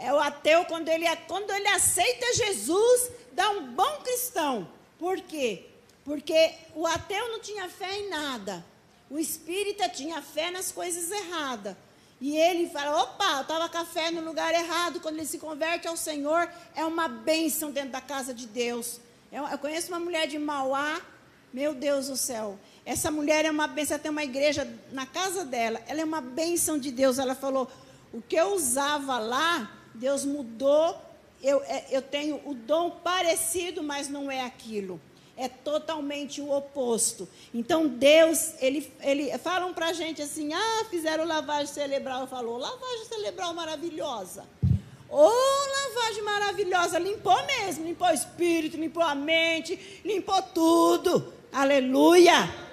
É 0.00 0.12
o 0.12 0.18
ateu, 0.18 0.64
quando 0.64 0.88
ele, 0.88 1.04
quando 1.28 1.50
ele 1.52 1.68
aceita 1.68 2.34
Jesus, 2.34 3.10
dá 3.32 3.50
um 3.50 3.72
bom 3.72 4.00
cristão. 4.02 4.68
Por 4.98 5.20
quê? 5.20 5.66
Porque 6.04 6.54
o 6.74 6.86
ateu 6.86 7.28
não 7.28 7.40
tinha 7.40 7.68
fé 7.68 7.98
em 7.98 8.08
nada. 8.08 8.64
O 9.10 9.18
espírita 9.18 9.88
tinha 9.88 10.20
fé 10.22 10.50
nas 10.50 10.72
coisas 10.72 11.10
erradas. 11.10 11.76
E 12.20 12.36
ele 12.36 12.68
fala: 12.70 13.02
opa, 13.02 13.32
eu 13.36 13.42
estava 13.42 13.68
com 13.68 13.78
a 13.78 13.84
fé 13.84 14.10
no 14.10 14.22
lugar 14.22 14.54
errado. 14.54 15.00
Quando 15.00 15.16
ele 15.16 15.26
se 15.26 15.38
converte 15.38 15.86
ao 15.86 15.96
Senhor, 15.96 16.50
é 16.74 16.84
uma 16.84 17.08
bênção 17.08 17.70
dentro 17.70 17.90
da 17.90 18.00
casa 18.00 18.32
de 18.32 18.46
Deus. 18.46 19.00
Eu, 19.30 19.46
eu 19.46 19.58
conheço 19.58 19.88
uma 19.88 20.00
mulher 20.00 20.26
de 20.26 20.38
Mauá, 20.38 21.00
meu 21.52 21.74
Deus 21.74 22.08
do 22.08 22.16
céu. 22.16 22.58
Essa 22.86 23.10
mulher 23.10 23.44
é 23.44 23.50
uma 23.50 23.66
bênção, 23.66 23.96
ela 23.96 24.02
tem 24.02 24.12
uma 24.12 24.22
igreja 24.22 24.66
na 24.92 25.04
casa 25.04 25.44
dela. 25.44 25.82
Ela 25.88 26.00
é 26.00 26.04
uma 26.04 26.20
bênção 26.20 26.78
de 26.78 26.92
Deus. 26.92 27.18
Ela 27.18 27.34
falou: 27.34 27.68
o 28.12 28.22
que 28.22 28.36
eu 28.36 28.54
usava 28.54 29.18
lá, 29.18 29.76
Deus 29.92 30.24
mudou. 30.24 30.96
Eu, 31.42 31.62
é, 31.64 31.84
eu 31.90 32.00
tenho 32.00 32.40
o 32.46 32.54
dom 32.54 32.90
parecido, 32.90 33.82
mas 33.82 34.08
não 34.08 34.30
é 34.30 34.40
aquilo 34.40 35.00
é 35.36 35.48
totalmente 35.48 36.40
o 36.40 36.50
oposto. 36.50 37.28
Então 37.52 37.86
Deus, 37.86 38.54
ele, 38.58 38.90
ele 39.00 39.36
falam 39.38 39.74
para 39.74 39.88
a 39.88 39.92
gente 39.92 40.22
assim, 40.22 40.54
ah, 40.54 40.86
fizeram 40.88 41.26
lavagem 41.26 41.66
cerebral, 41.66 42.26
falou, 42.26 42.56
lavagem 42.56 43.04
cerebral 43.06 43.52
maravilhosa. 43.52 44.46
Ô, 45.08 45.28
oh, 45.28 45.94
lavagem 45.94 46.22
maravilhosa, 46.22 46.98
limpou 46.98 47.36
mesmo, 47.46 47.84
limpou 47.84 48.08
o 48.08 48.12
espírito, 48.12 48.76
limpou 48.76 49.02
a 49.02 49.14
mente, 49.14 50.00
limpou 50.04 50.40
tudo. 50.42 51.32
Aleluia! 51.52 52.65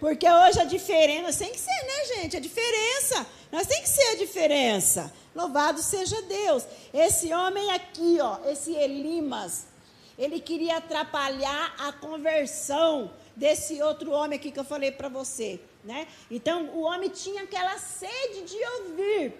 Porque 0.00 0.26
hoje 0.28 0.58
a 0.58 0.64
diferença 0.64 1.44
tem 1.44 1.52
que 1.52 1.60
ser, 1.60 1.84
né, 1.86 2.16
gente? 2.16 2.36
A 2.38 2.40
diferença. 2.40 3.26
Nós 3.52 3.66
tem 3.66 3.82
que 3.82 3.88
ser 3.88 4.06
a 4.12 4.16
diferença. 4.16 5.12
Louvado 5.34 5.82
seja 5.82 6.22
Deus. 6.22 6.66
Esse 6.92 7.32
homem 7.34 7.70
aqui, 7.70 8.18
ó, 8.20 8.38
esse 8.50 8.72
Elimas, 8.74 9.66
ele 10.18 10.40
queria 10.40 10.78
atrapalhar 10.78 11.74
a 11.78 11.92
conversão 11.92 13.12
desse 13.36 13.82
outro 13.82 14.10
homem 14.10 14.38
aqui 14.38 14.50
que 14.50 14.58
eu 14.58 14.64
falei 14.64 14.90
para 14.90 15.08
você, 15.08 15.60
né? 15.84 16.06
Então, 16.30 16.70
o 16.70 16.80
homem 16.80 17.10
tinha 17.10 17.42
aquela 17.42 17.78
sede 17.78 18.42
de 18.42 18.56
ouvir. 18.78 19.34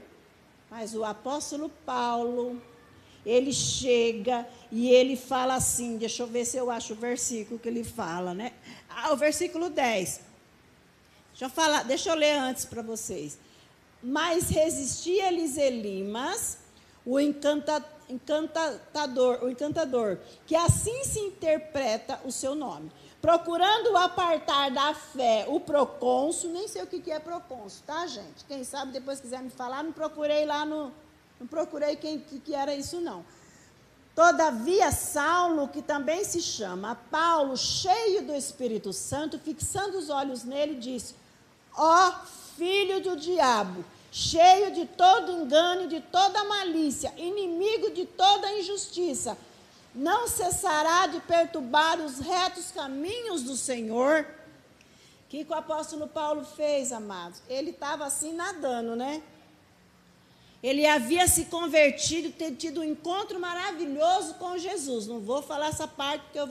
Mas 0.71 0.95
o 0.95 1.05
apóstolo 1.05 1.71
Paulo, 1.85 2.61
ele 3.25 3.53
chega 3.53 4.47
e 4.71 4.91
ele 4.91 5.17
fala 5.17 5.55
assim, 5.55 5.97
deixa 5.97 6.23
eu 6.23 6.27
ver 6.27 6.45
se 6.45 6.57
eu 6.57 6.71
acho 6.71 6.93
o 6.93 6.97
versículo 6.97 7.59
que 7.59 7.69
ele 7.69 7.83
fala, 7.83 8.35
né? 8.35 8.53
Ah, 8.89 9.13
o 9.13 9.17
versículo 9.17 9.71
10. 9.71 10.30
Deixa 11.41 11.55
eu 11.55 11.57
falar, 11.57 11.84
deixa 11.84 12.11
eu 12.11 12.14
ler 12.14 12.32
antes 12.32 12.66
para 12.66 12.82
vocês. 12.82 13.38
Mas 14.03 14.51
resistia-lhes 14.51 15.57
Elimas, 15.57 16.59
o 17.03 17.18
encanta, 17.18 17.82
encantador, 18.11 19.43
o 19.43 19.49
encantador, 19.49 20.18
que 20.47 20.55
assim 20.55 21.03
se 21.03 21.18
interpreta 21.18 22.20
o 22.26 22.30
seu 22.30 22.55
nome 22.55 22.93
procurando 23.22 23.97
apartar 23.97 24.70
da 24.70 24.95
fé 24.95 25.47
o 25.49 25.61
procônsul, 25.61 26.51
nem 26.51 26.66
sei 26.68 26.82
o 26.82 26.86
que, 26.86 27.11
é 27.11 27.18
procônsul, 27.18 27.82
tá, 27.86 28.07
gente? 28.07 28.45
Quem 28.47 28.64
sabe 28.64 28.93
depois 28.93 29.20
quiser 29.20 29.43
me 29.43 29.51
falar, 29.51 29.82
não 29.82 29.93
procurei 29.93 30.45
lá 30.45 30.64
no. 30.66 30.93
Não 31.38 31.47
procurei 31.47 31.97
quem 31.97 32.18
que, 32.18 32.38
que 32.38 32.55
era 32.55 32.74
isso, 32.74 33.01
não. 33.01 33.24
Todavia, 34.14 34.91
Saulo, 34.91 35.68
que 35.68 35.80
também 35.80 36.24
se 36.24 36.41
chama 36.41 36.95
Paulo, 37.11 37.57
cheio 37.57 38.22
do 38.26 38.34
Espírito 38.34 38.93
Santo, 38.93 39.38
fixando 39.38 39.99
os 39.99 40.09
olhos 40.09 40.45
nele, 40.45 40.74
disse: 40.76 41.20
Ó 41.77 42.12
filho 42.57 43.01
do 43.01 43.16
diabo, 43.16 43.85
cheio 44.12 44.71
de 44.73 44.85
todo 44.87 45.33
engano 45.33 45.85
e 45.85 45.89
de 45.89 46.01
toda 46.01 46.45
malícia, 46.45 47.12
inimigo 47.16 47.91
de 47.91 48.05
toda 48.05 48.53
injustiça, 48.59 49.37
não 49.95 50.29
cessará 50.29 51.07
de 51.07 51.21
perturbar 51.21 51.99
os 52.01 52.18
retos 52.18 52.71
caminhos 52.71 53.43
do 53.43 53.57
Senhor. 53.57 54.27
O 55.25 55.31
que, 55.31 55.45
que 55.45 55.51
o 55.51 55.57
apóstolo 55.57 56.07
Paulo 56.07 56.45
fez, 56.45 56.93
amados? 56.93 57.41
Ele 57.49 57.71
estava 57.71 58.05
assim 58.05 58.33
nadando, 58.33 58.95
né? 58.95 59.23
Ele 60.62 60.87
havia 60.87 61.27
se 61.27 61.47
convertido, 61.47 62.31
ter 62.31 62.55
tido 62.57 62.81
um 62.81 62.85
encontro 62.85 63.41
maravilhoso 63.41 64.35
com 64.35 64.59
Jesus. 64.59 65.07
Não 65.07 65.21
vou 65.21 65.41
falar 65.41 65.68
essa 65.68 65.89
parte 65.89 66.23
porque 66.25 66.39
eu 66.39 66.51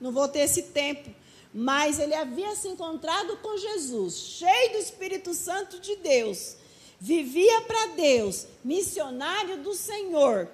não 0.00 0.10
vou 0.10 0.26
ter 0.26 0.40
esse 0.40 0.64
tempo. 0.64 1.10
Mas 1.58 1.98
ele 1.98 2.14
havia 2.14 2.54
se 2.54 2.68
encontrado 2.68 3.38
com 3.38 3.56
Jesus, 3.56 4.14
cheio 4.14 4.72
do 4.72 4.78
Espírito 4.78 5.32
Santo 5.32 5.80
de 5.80 5.96
Deus. 5.96 6.54
Vivia 7.00 7.62
para 7.62 7.86
Deus, 7.94 8.46
missionário 8.62 9.56
do 9.62 9.72
Senhor 9.72 10.48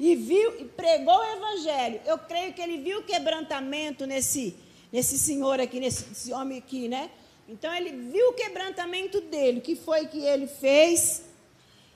e 0.00 0.16
viu 0.16 0.60
e 0.60 0.64
pregou 0.64 1.14
o 1.14 1.36
evangelho. 1.36 2.00
Eu 2.04 2.18
creio 2.18 2.52
que 2.52 2.60
ele 2.60 2.78
viu 2.78 2.98
o 2.98 3.04
quebrantamento 3.04 4.06
nesse 4.06 4.56
nesse 4.90 5.16
senhor 5.16 5.60
aqui, 5.60 5.78
nesse 5.78 6.32
homem 6.32 6.58
aqui, 6.58 6.88
né? 6.88 7.12
Então 7.48 7.72
ele 7.72 7.90
viu 8.10 8.30
o 8.30 8.32
quebrantamento 8.32 9.20
dele. 9.20 9.58
O 9.58 9.62
que 9.62 9.76
foi 9.76 10.06
que 10.06 10.18
ele 10.18 10.48
fez? 10.48 11.22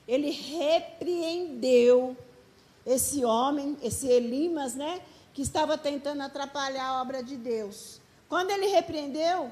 Ele 0.07 0.29
repreendeu 0.29 2.15
esse 2.85 3.25
homem, 3.25 3.75
esse 3.83 4.07
Elimas, 4.07 4.75
né? 4.75 5.01
Que 5.33 5.41
estava 5.41 5.77
tentando 5.77 6.21
atrapalhar 6.21 6.85
a 6.85 7.01
obra 7.01 7.21
de 7.21 7.35
Deus. 7.35 7.99
Quando 8.29 8.51
ele 8.51 8.67
repreendeu, 8.67 9.51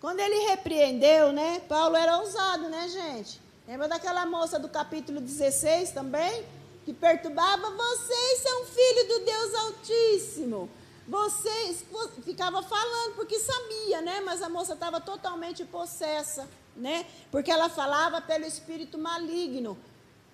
quando 0.00 0.20
ele 0.20 0.48
repreendeu, 0.48 1.32
né? 1.32 1.60
Paulo 1.68 1.96
era 1.96 2.18
ousado, 2.18 2.68
né, 2.68 2.88
gente? 2.88 3.40
Lembra 3.66 3.88
daquela 3.88 4.26
moça 4.26 4.58
do 4.58 4.68
capítulo 4.68 5.20
16 5.20 5.92
também? 5.92 6.44
que 6.84 6.92
perturbava, 6.92 7.70
vocês 7.70 8.40
são 8.40 8.64
filhos 8.64 9.08
do 9.08 9.24
Deus 9.24 9.54
Altíssimo. 9.54 10.70
Vocês 11.06 11.84
ficava 12.24 12.62
falando 12.62 13.14
porque 13.14 13.38
sabia, 13.38 14.00
né? 14.00 14.20
Mas 14.20 14.40
a 14.40 14.48
moça 14.48 14.74
estava 14.74 15.00
totalmente 15.00 15.64
possessa, 15.64 16.48
né? 16.76 17.04
Porque 17.30 17.50
ela 17.50 17.68
falava 17.68 18.20
pelo 18.20 18.44
espírito 18.44 18.98
maligno. 18.98 19.76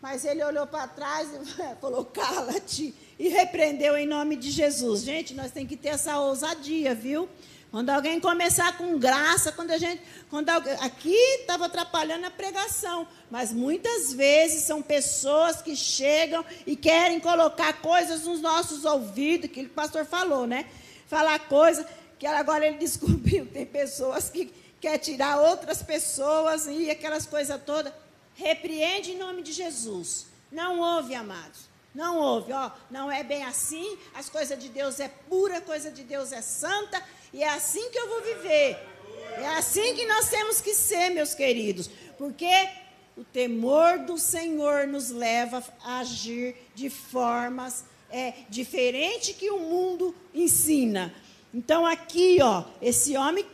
Mas 0.01 0.25
ele 0.25 0.45
olhou 0.45 0.67
para 0.67 0.87
trás 0.87 1.29
e 1.33 1.75
falou: 1.81 2.05
"Cala-te" 2.05 2.95
e 3.19 3.29
repreendeu 3.29 3.97
em 3.97 4.07
nome 4.07 4.37
de 4.37 4.51
Jesus. 4.51 5.03
Gente, 5.03 5.35
nós 5.35 5.51
temos 5.51 5.69
que 5.69 5.77
ter 5.77 5.89
essa 5.89 6.21
ousadia, 6.21 6.95
viu? 6.95 7.29
Quando 7.71 7.91
alguém 7.91 8.19
começar 8.19 8.79
com 8.79 8.99
graça, 8.99 9.53
quando 9.53 9.73
a 9.73 9.79
gente. 9.79 10.03
Quando 10.31 10.49
alguém, 10.49 10.73
aqui 10.81 11.15
estava 11.41 11.67
atrapalhando 11.67 12.27
a 12.27 12.31
pregação, 12.31 13.07
mas 13.31 13.53
muitas 13.53 14.13
vezes 14.13 14.63
são 14.63 14.81
pessoas 14.81 15.61
que 15.61 15.77
chegam 15.77 16.45
e 16.67 16.75
querem 16.75 17.21
colocar 17.21 17.75
coisas 17.75 18.25
nos 18.25 18.41
nossos 18.41 18.87
ouvidos, 18.87 19.51
aquilo 19.51 19.67
que 19.67 19.73
o 19.73 19.75
pastor 19.75 20.07
falou, 20.07 20.47
né? 20.47 20.67
Falar 21.07 21.39
coisa 21.41 21.87
que 22.19 22.27
agora 22.27 22.67
ele 22.67 22.79
descobriu. 22.81 23.47
Tem 23.47 23.67
pessoas 23.67 24.31
que 24.31 24.53
quer 24.81 24.97
tirar 24.99 25.39
outras 25.39 25.83
pessoas 25.83 26.67
e 26.67 26.91
aquelas 26.91 27.27
coisas 27.27 27.61
todas. 27.65 27.93
Repreende 28.35 29.13
em 29.13 29.19
nome 29.19 29.43
de 29.43 29.53
Jesus. 29.53 30.27
Não 30.51 30.81
ouve, 30.81 31.15
amados. 31.15 31.69
Não 31.95 32.19
ouve, 32.19 32.53
ó, 32.53 32.71
não 32.91 33.11
é 33.11 33.25
bem 33.25 33.43
assim, 33.45 33.99
as 34.15 34.29
coisas 34.29 34.59
de 34.59 34.69
Deus 34.69 35.01
é 35.01 35.09
pura, 35.09 35.61
coisa 35.61 35.91
de 35.91 36.05
Deus 36.05 36.33
é 36.33 36.43
santa, 36.43 37.03
e 37.33 37.43
é 37.43 37.49
assim 37.49 37.91
que 37.91 37.99
eu 37.99 38.09
vou 38.09 38.23
viver. 38.23 38.79
É 39.37 39.47
assim 39.57 39.95
que 39.95 40.07
nós 40.07 40.29
temos 40.29 40.61
que 40.61 40.75
ser, 40.75 41.11
meus 41.11 41.35
queridos. 41.35 41.89
Porque 42.17 42.69
o 43.17 43.25
temor 43.25 43.99
do 43.99 44.19
Senhor 44.19 44.87
nos 44.87 45.11
leva 45.11 45.63
a 45.83 45.99
agir 45.99 46.57
de 46.75 46.89
formas 46.89 47.85
é, 48.11 48.33
diferentes 48.49 49.37
que 49.37 49.51
o 49.51 49.59
mundo 49.59 50.15
ensina. 50.35 51.15
Então, 51.53 51.87
aqui, 51.87 52.39
ó, 52.43 52.65
esse 52.81 53.17
homem 53.17 53.45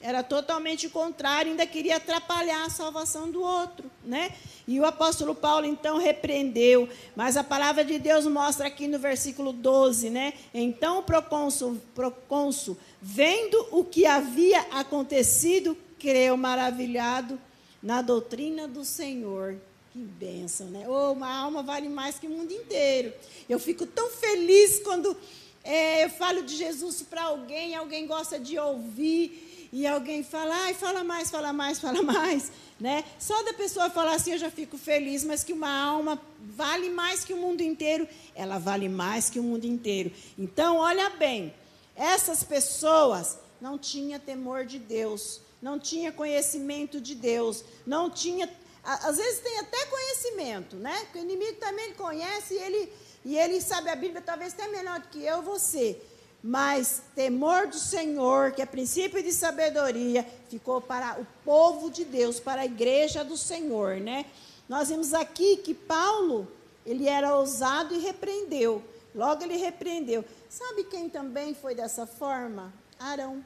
era 0.00 0.22
totalmente 0.22 0.88
contrário, 0.88 1.50
ainda 1.50 1.66
queria 1.66 1.96
atrapalhar 1.96 2.64
a 2.64 2.70
salvação 2.70 3.30
do 3.30 3.42
outro, 3.42 3.90
né? 4.04 4.32
E 4.66 4.78
o 4.78 4.84
apóstolo 4.84 5.34
Paulo 5.34 5.66
então 5.66 5.98
repreendeu, 5.98 6.88
mas 7.16 7.36
a 7.36 7.42
palavra 7.42 7.84
de 7.84 7.98
Deus 7.98 8.26
mostra 8.26 8.68
aqui 8.68 8.86
no 8.86 8.98
versículo 8.98 9.52
12, 9.52 10.10
né? 10.10 10.34
Então 10.54 10.98
o 10.98 11.02
procônsul, 11.02 11.80
procônsul 11.94 12.76
vendo 13.00 13.66
o 13.70 13.84
que 13.84 14.06
havia 14.06 14.60
acontecido, 14.72 15.76
creu 15.98 16.36
maravilhado 16.36 17.38
na 17.82 18.02
doutrina 18.02 18.66
do 18.66 18.84
Senhor. 18.84 19.56
Que 19.92 19.98
bênção, 19.98 20.66
né? 20.68 20.86
Oh, 20.88 21.12
uma 21.12 21.32
alma 21.32 21.62
vale 21.62 21.88
mais 21.88 22.18
que 22.18 22.26
o 22.26 22.30
mundo 22.30 22.52
inteiro. 22.52 23.12
Eu 23.48 23.58
fico 23.58 23.86
tão 23.86 24.10
feliz 24.10 24.80
quando 24.80 25.16
é, 25.64 26.04
eu 26.04 26.10
falo 26.10 26.42
de 26.42 26.56
Jesus 26.56 27.02
para 27.02 27.24
alguém, 27.24 27.74
alguém 27.74 28.06
gosta 28.06 28.38
de 28.38 28.58
ouvir 28.58 29.68
e 29.72 29.86
alguém 29.86 30.22
fala, 30.22 30.54
ai, 30.64 30.74
fala 30.74 31.04
mais, 31.04 31.30
fala 31.30 31.52
mais, 31.52 31.78
fala 31.78 32.02
mais, 32.02 32.50
né? 32.80 33.04
Só 33.18 33.42
da 33.42 33.52
pessoa 33.52 33.90
falar 33.90 34.14
assim 34.14 34.32
eu 34.32 34.38
já 34.38 34.50
fico 34.50 34.78
feliz, 34.78 35.24
mas 35.24 35.44
que 35.44 35.52
uma 35.52 35.70
alma 35.70 36.20
vale 36.40 36.88
mais 36.90 37.24
que 37.24 37.32
o 37.32 37.36
mundo 37.36 37.60
inteiro, 37.60 38.08
ela 38.34 38.58
vale 38.58 38.88
mais 38.88 39.28
que 39.28 39.38
o 39.38 39.42
mundo 39.42 39.64
inteiro. 39.64 40.10
Então, 40.38 40.76
olha 40.76 41.10
bem, 41.10 41.52
essas 41.98 42.42
pessoas 42.42 43.38
não 43.60 43.76
tinham 43.76 44.18
temor 44.20 44.64
de 44.64 44.78
Deus, 44.78 45.40
não 45.60 45.78
tinha 45.78 46.12
conhecimento 46.12 47.00
de 47.00 47.14
Deus, 47.14 47.64
não 47.84 48.08
tinha, 48.08 48.48
às 48.84 49.16
vezes 49.16 49.40
tem 49.40 49.58
até 49.58 49.84
conhecimento, 49.86 50.76
né? 50.76 50.96
Porque 51.00 51.18
o 51.18 51.22
inimigo 51.22 51.58
também 51.58 51.92
conhece 51.94 52.54
e 52.54 52.58
ele 52.58 52.92
e 53.24 53.36
ele 53.36 53.60
sabe 53.60 53.90
a 53.90 53.96
Bíblia 53.96 54.22
talvez 54.24 54.54
até 54.54 54.68
melhor 54.68 55.00
do 55.00 55.08
que 55.08 55.22
eu, 55.22 55.42
você 55.42 56.00
mas 56.42 57.02
temor 57.14 57.66
do 57.66 57.78
Senhor, 57.78 58.52
que 58.52 58.62
é 58.62 58.66
princípio 58.66 59.22
de 59.22 59.32
sabedoria, 59.32 60.26
ficou 60.48 60.80
para 60.80 61.20
o 61.20 61.26
povo 61.44 61.90
de 61.90 62.04
Deus, 62.04 62.38
para 62.38 62.62
a 62.62 62.66
igreja 62.66 63.24
do 63.24 63.36
Senhor, 63.36 63.96
né? 63.96 64.24
Nós 64.68 64.88
vimos 64.88 65.14
aqui 65.14 65.56
que 65.56 65.74
Paulo, 65.74 66.46
ele 66.86 67.08
era 67.08 67.34
ousado 67.36 67.94
e 67.94 67.98
repreendeu. 67.98 68.82
Logo 69.14 69.42
ele 69.42 69.56
repreendeu. 69.56 70.24
Sabe 70.48 70.84
quem 70.84 71.08
também 71.08 71.54
foi 71.54 71.74
dessa 71.74 72.06
forma? 72.06 72.72
Arão. 72.98 73.44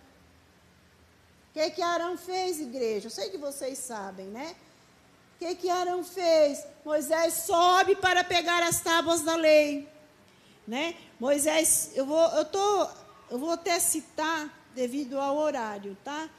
O 1.50 1.52
que, 1.52 1.70
que 1.70 1.82
Arão 1.82 2.16
fez, 2.16 2.60
igreja? 2.60 3.08
Eu 3.08 3.10
sei 3.10 3.28
que 3.28 3.36
vocês 3.36 3.78
sabem, 3.78 4.26
né? 4.26 4.54
O 5.34 5.38
que, 5.40 5.54
que 5.56 5.68
Arão 5.68 6.04
fez? 6.04 6.64
Moisés 6.84 7.34
sobe 7.34 7.96
para 7.96 8.22
pegar 8.22 8.62
as 8.62 8.80
tábuas 8.80 9.22
da 9.22 9.34
lei. 9.34 9.88
Né? 10.66 10.94
Moisés, 11.18 11.90
eu 11.94 12.06
vou, 12.06 12.24
eu 12.36 12.44
tô, 12.44 12.88
eu 13.30 13.38
vou 13.38 13.50
até 13.50 13.80
citar 13.80 14.48
devido 14.72 15.18
ao 15.18 15.36
horário, 15.36 15.96
tá? 16.04 16.30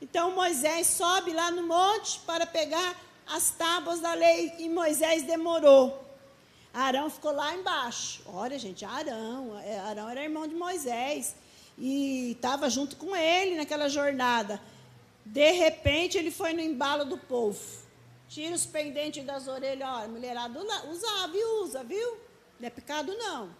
Então 0.00 0.30
Moisés 0.30 0.86
sobe 0.86 1.32
lá 1.32 1.50
no 1.50 1.66
monte 1.66 2.20
para 2.20 2.46
pegar 2.46 2.96
as 3.26 3.50
tábuas 3.50 4.00
da 4.00 4.14
lei 4.14 4.54
e 4.58 4.68
Moisés 4.68 5.24
demorou. 5.24 6.03
Arão 6.74 7.08
ficou 7.08 7.32
lá 7.32 7.54
embaixo. 7.54 8.22
Olha, 8.26 8.58
gente, 8.58 8.84
Arão, 8.84 9.56
é, 9.60 9.78
Arão 9.78 10.08
era 10.10 10.24
irmão 10.24 10.46
de 10.46 10.56
Moisés 10.56 11.36
e 11.78 12.32
estava 12.32 12.68
junto 12.68 12.96
com 12.96 13.14
ele 13.14 13.56
naquela 13.56 13.88
jornada. 13.88 14.60
De 15.24 15.52
repente, 15.52 16.18
ele 16.18 16.32
foi 16.32 16.52
no 16.52 16.60
embalo 16.60 17.04
do 17.04 17.16
povo. 17.16 17.60
Tira 18.28 18.54
os 18.54 18.66
pendentes 18.66 19.24
das 19.24 19.46
orelhas. 19.46 19.88
Olha, 19.88 20.08
mulherada 20.08 20.60
usava 20.90 21.32
usa, 21.62 21.84
viu? 21.84 22.18
Não 22.58 22.66
é 22.66 22.70
pecado, 22.70 23.16
não. 23.16 23.50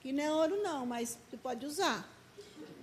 Que 0.00 0.12
não 0.12 0.24
é 0.24 0.32
ouro, 0.32 0.60
não, 0.60 0.84
mas 0.84 1.16
você 1.30 1.36
pode 1.36 1.64
usar. 1.64 2.08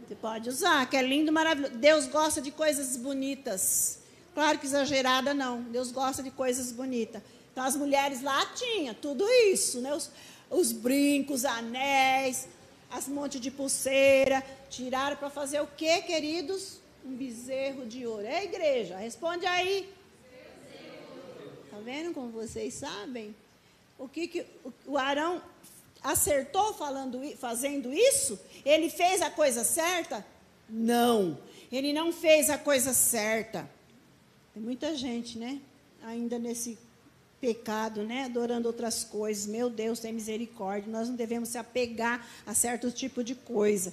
Você 0.08 0.16
pode 0.16 0.50
usar, 0.50 0.90
que 0.90 0.96
é 0.96 1.02
lindo, 1.02 1.32
maravilhoso. 1.32 1.76
Deus 1.76 2.08
gosta 2.08 2.42
de 2.42 2.52
coisas 2.52 2.96
bonitas. 2.96 4.00
Claro 4.34 4.58
que 4.58 4.66
exagerada, 4.66 5.34
não. 5.34 5.62
Deus 5.64 5.92
gosta 5.92 6.24
de 6.24 6.32
coisas 6.32 6.72
bonitas. 6.72 7.22
Então, 7.52 7.64
as 7.64 7.76
mulheres 7.76 8.22
lá 8.22 8.46
tinham 8.48 8.94
tudo 8.94 9.28
isso, 9.30 9.82
né? 9.82 9.94
Os, 9.94 10.10
os 10.50 10.72
brincos, 10.72 11.44
anéis, 11.46 12.48
as 12.90 13.08
montes 13.08 13.42
de 13.42 13.52
pulseira. 13.52 14.44
Tiraram 14.70 15.18
para 15.18 15.30
fazer 15.30 15.62
o 15.62 15.68
quê, 15.68 16.02
queridos? 16.02 16.80
Um 17.06 17.16
bezerro 17.16 17.86
de 17.86 18.06
ouro. 18.06 18.26
É 18.26 18.44
igreja, 18.44 18.98
responde 18.98 19.46
aí. 19.46 19.90
Está 21.66 21.78
vendo 21.80 22.14
como 22.14 22.30
vocês 22.30 22.74
sabem? 22.74 23.36
O 23.98 24.08
que, 24.08 24.28
que 24.28 24.46
o 24.86 24.98
Arão 24.98 25.42
acertou 26.04 26.74
falando, 26.74 27.20
fazendo 27.38 27.94
isso? 27.94 28.40
Ele 28.66 28.90
fez 28.90 29.22
a 29.22 29.30
coisa 29.30 29.64
certa? 29.64 30.26
Não. 30.70 31.38
Ele 31.72 31.94
não 31.94 32.12
fez 32.12 32.50
a 32.50 32.58
coisa 32.58 32.94
certa. 32.94 33.70
Tem 34.54 34.62
muita 34.62 34.96
gente, 34.96 35.38
né? 35.38 35.62
Ainda 36.04 36.40
nesse 36.40 36.78
pecado, 37.42 38.04
né? 38.04 38.26
Adorando 38.26 38.68
outras 38.68 39.04
coisas. 39.04 39.48
Meu 39.48 39.70
Deus, 39.70 40.00
tem 40.00 40.14
misericórdia. 40.14 40.92
Nós 40.92 41.10
não 41.10 41.16
devemos 41.16 41.50
se 41.50 41.58
apegar 41.58 42.26
a 42.46 42.54
certo 42.54 42.92
tipo 42.92 43.24
de 43.24 43.34
coisa. 43.34 43.92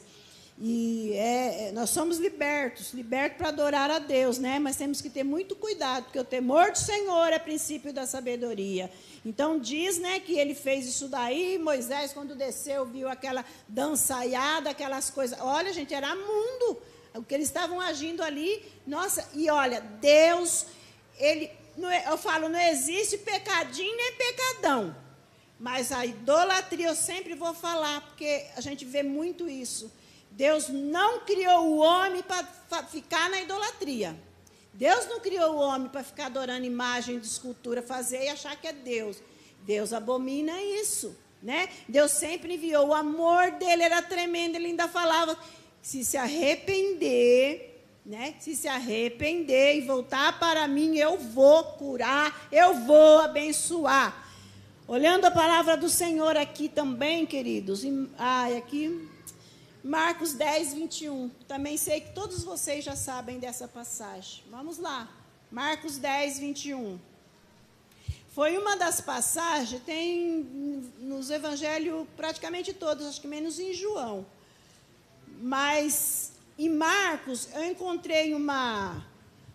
E 0.60 1.12
é, 1.14 1.68
é 1.68 1.72
nós 1.72 1.88
somos 1.90 2.18
libertos, 2.18 2.92
libertos 2.92 3.38
para 3.38 3.48
adorar 3.48 3.90
a 3.90 3.98
Deus, 3.98 4.38
né? 4.38 4.58
Mas 4.58 4.76
temos 4.76 5.00
que 5.00 5.08
ter 5.08 5.22
muito 5.22 5.56
cuidado, 5.56 6.04
porque 6.04 6.18
o 6.18 6.24
temor 6.24 6.72
do 6.72 6.78
Senhor 6.78 7.32
é 7.32 7.38
princípio 7.38 7.92
da 7.92 8.06
sabedoria. 8.06 8.90
Então 9.24 9.58
diz, 9.58 9.98
né, 9.98 10.20
que 10.20 10.38
ele 10.38 10.54
fez 10.54 10.86
isso 10.86 11.08
daí. 11.08 11.58
Moisés, 11.58 12.12
quando 12.12 12.34
desceu, 12.34 12.84
viu 12.84 13.08
aquela 13.08 13.44
dançaiada, 13.68 14.70
aquelas 14.70 15.10
coisas. 15.10 15.38
Olha, 15.40 15.72
gente, 15.72 15.94
era 15.94 16.14
mundo 16.14 16.82
o 17.14 17.22
que 17.22 17.34
eles 17.34 17.48
estavam 17.48 17.80
agindo 17.80 18.22
ali. 18.22 18.62
Nossa, 18.86 19.28
e 19.34 19.48
olha, 19.48 19.80
Deus, 19.80 20.66
ele, 21.18 21.50
eu 21.86 22.18
falo, 22.18 22.48
não 22.48 22.60
existe 22.60 23.18
pecadinho 23.18 23.96
nem 23.96 24.12
pecadão. 24.14 24.96
Mas 25.58 25.90
a 25.90 26.06
idolatria 26.06 26.88
eu 26.88 26.94
sempre 26.94 27.34
vou 27.34 27.52
falar, 27.52 28.00
porque 28.02 28.46
a 28.56 28.60
gente 28.60 28.84
vê 28.84 29.02
muito 29.02 29.48
isso. 29.48 29.90
Deus 30.30 30.68
não 30.68 31.20
criou 31.20 31.66
o 31.66 31.78
homem 31.78 32.22
para 32.22 32.82
ficar 32.84 33.28
na 33.28 33.40
idolatria. 33.40 34.16
Deus 34.72 35.06
não 35.06 35.18
criou 35.18 35.54
o 35.54 35.58
homem 35.58 35.88
para 35.88 36.04
ficar 36.04 36.26
adorando 36.26 36.64
imagem 36.64 37.18
de 37.18 37.26
escultura, 37.26 37.82
fazer 37.82 38.24
e 38.24 38.28
achar 38.28 38.54
que 38.56 38.68
é 38.68 38.72
Deus. 38.72 39.20
Deus 39.62 39.92
abomina 39.92 40.62
isso, 40.62 41.16
né? 41.42 41.68
Deus 41.88 42.12
sempre 42.12 42.54
enviou. 42.54 42.88
O 42.88 42.94
amor 42.94 43.50
dele 43.52 43.82
era 43.82 44.00
tremendo. 44.00 44.54
Ele 44.54 44.68
ainda 44.68 44.86
falava 44.86 45.36
se 45.82 46.04
se 46.04 46.16
arrepender, 46.16 47.77
né? 48.04 48.34
Se 48.40 48.56
se 48.56 48.68
arrepender 48.68 49.76
e 49.76 49.80
voltar 49.82 50.38
para 50.38 50.66
mim, 50.66 50.96
eu 50.96 51.18
vou 51.18 51.64
curar, 51.64 52.48
eu 52.50 52.74
vou 52.84 53.20
abençoar. 53.20 54.26
Olhando 54.86 55.26
a 55.26 55.30
palavra 55.30 55.76
do 55.76 55.88
Senhor 55.88 56.36
aqui 56.36 56.68
também, 56.68 57.26
queridos, 57.26 57.82
ai, 58.16 58.56
aqui, 58.56 59.08
Marcos 59.84 60.32
10, 60.32 60.74
21. 60.74 61.28
Também 61.46 61.76
sei 61.76 62.00
que 62.00 62.12
todos 62.12 62.42
vocês 62.42 62.84
já 62.84 62.96
sabem 62.96 63.38
dessa 63.38 63.68
passagem. 63.68 64.42
Vamos 64.50 64.78
lá. 64.78 65.08
Marcos 65.50 65.98
10, 65.98 66.38
21. 66.38 66.98
Foi 68.30 68.56
uma 68.56 68.76
das 68.76 69.00
passagens, 69.00 69.82
tem 69.82 70.46
nos 71.00 71.28
evangelhos 71.28 72.06
praticamente 72.16 72.72
todos, 72.72 73.06
acho 73.06 73.20
que 73.20 73.26
menos 73.26 73.58
em 73.58 73.74
João 73.74 74.24
mas 75.40 76.32
em 76.58 76.68
Marcos 76.68 77.48
eu 77.54 77.64
encontrei 77.64 78.34
uma, 78.34 79.06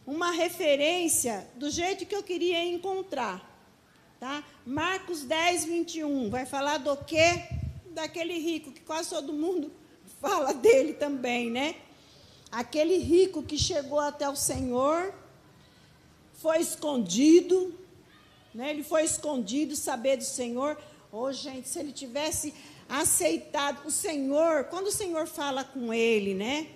uma 0.07 0.31
referência 0.31 1.45
do 1.55 1.69
jeito 1.69 2.05
que 2.05 2.15
eu 2.15 2.23
queria 2.23 2.63
encontrar. 2.63 3.51
Tá? 4.19 4.41
Marcos 4.65 5.23
10, 5.23 5.65
21, 5.65 6.29
vai 6.29 6.45
falar 6.45 6.77
do 6.77 6.95
quê? 6.95 7.43
Daquele 7.91 8.37
rico, 8.39 8.71
que 8.71 8.79
quase 8.79 9.09
todo 9.09 9.33
mundo 9.33 9.69
fala 10.21 10.53
dele 10.53 10.93
também, 10.93 11.51
né? 11.51 11.75
Aquele 12.49 12.97
rico 12.97 13.43
que 13.43 13.57
chegou 13.57 13.99
até 13.99 14.29
o 14.29 14.35
Senhor, 14.35 15.13
foi 16.35 16.59
escondido, 16.59 17.77
né? 18.53 18.69
ele 18.69 18.83
foi 18.83 19.03
escondido, 19.03 19.75
saber 19.75 20.17
do 20.17 20.23
Senhor. 20.23 20.77
Oh, 21.11 21.31
gente, 21.31 21.67
se 21.67 21.79
ele 21.79 21.91
tivesse 21.91 22.53
aceitado. 22.87 23.85
O 23.85 23.91
Senhor, 23.91 24.65
quando 24.65 24.87
o 24.87 24.91
Senhor 24.91 25.27
fala 25.27 25.63
com 25.63 25.93
ele, 25.93 26.33
né? 26.33 26.67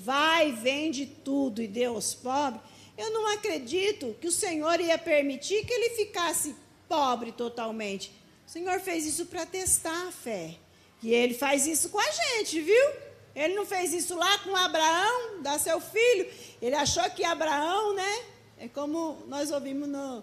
Vai, 0.00 0.52
vende 0.52 1.06
tudo 1.06 1.60
e 1.60 1.66
dê 1.66 1.86
aos 1.86 2.14
pobres. 2.14 2.62
Eu 2.96 3.10
não 3.10 3.26
acredito 3.32 4.14
que 4.20 4.28
o 4.28 4.32
Senhor 4.32 4.80
ia 4.80 4.96
permitir 4.96 5.66
que 5.66 5.72
ele 5.72 5.90
ficasse 5.90 6.54
pobre 6.88 7.32
totalmente. 7.32 8.12
O 8.46 8.50
Senhor 8.50 8.78
fez 8.78 9.04
isso 9.04 9.26
para 9.26 9.44
testar 9.44 10.06
a 10.06 10.12
fé. 10.12 10.54
E 11.02 11.12
ele 11.12 11.34
faz 11.34 11.66
isso 11.66 11.90
com 11.90 11.98
a 11.98 12.10
gente, 12.10 12.60
viu? 12.60 12.90
Ele 13.34 13.54
não 13.54 13.66
fez 13.66 13.92
isso 13.92 14.16
lá 14.16 14.38
com 14.38 14.54
Abraão, 14.54 15.42
dá 15.42 15.58
seu 15.58 15.80
filho. 15.80 16.30
Ele 16.62 16.76
achou 16.76 17.08
que 17.10 17.24
Abraão, 17.24 17.94
né? 17.94 18.24
É 18.56 18.68
como 18.68 19.18
nós 19.26 19.50
ouvimos 19.50 19.88
no, 19.88 20.22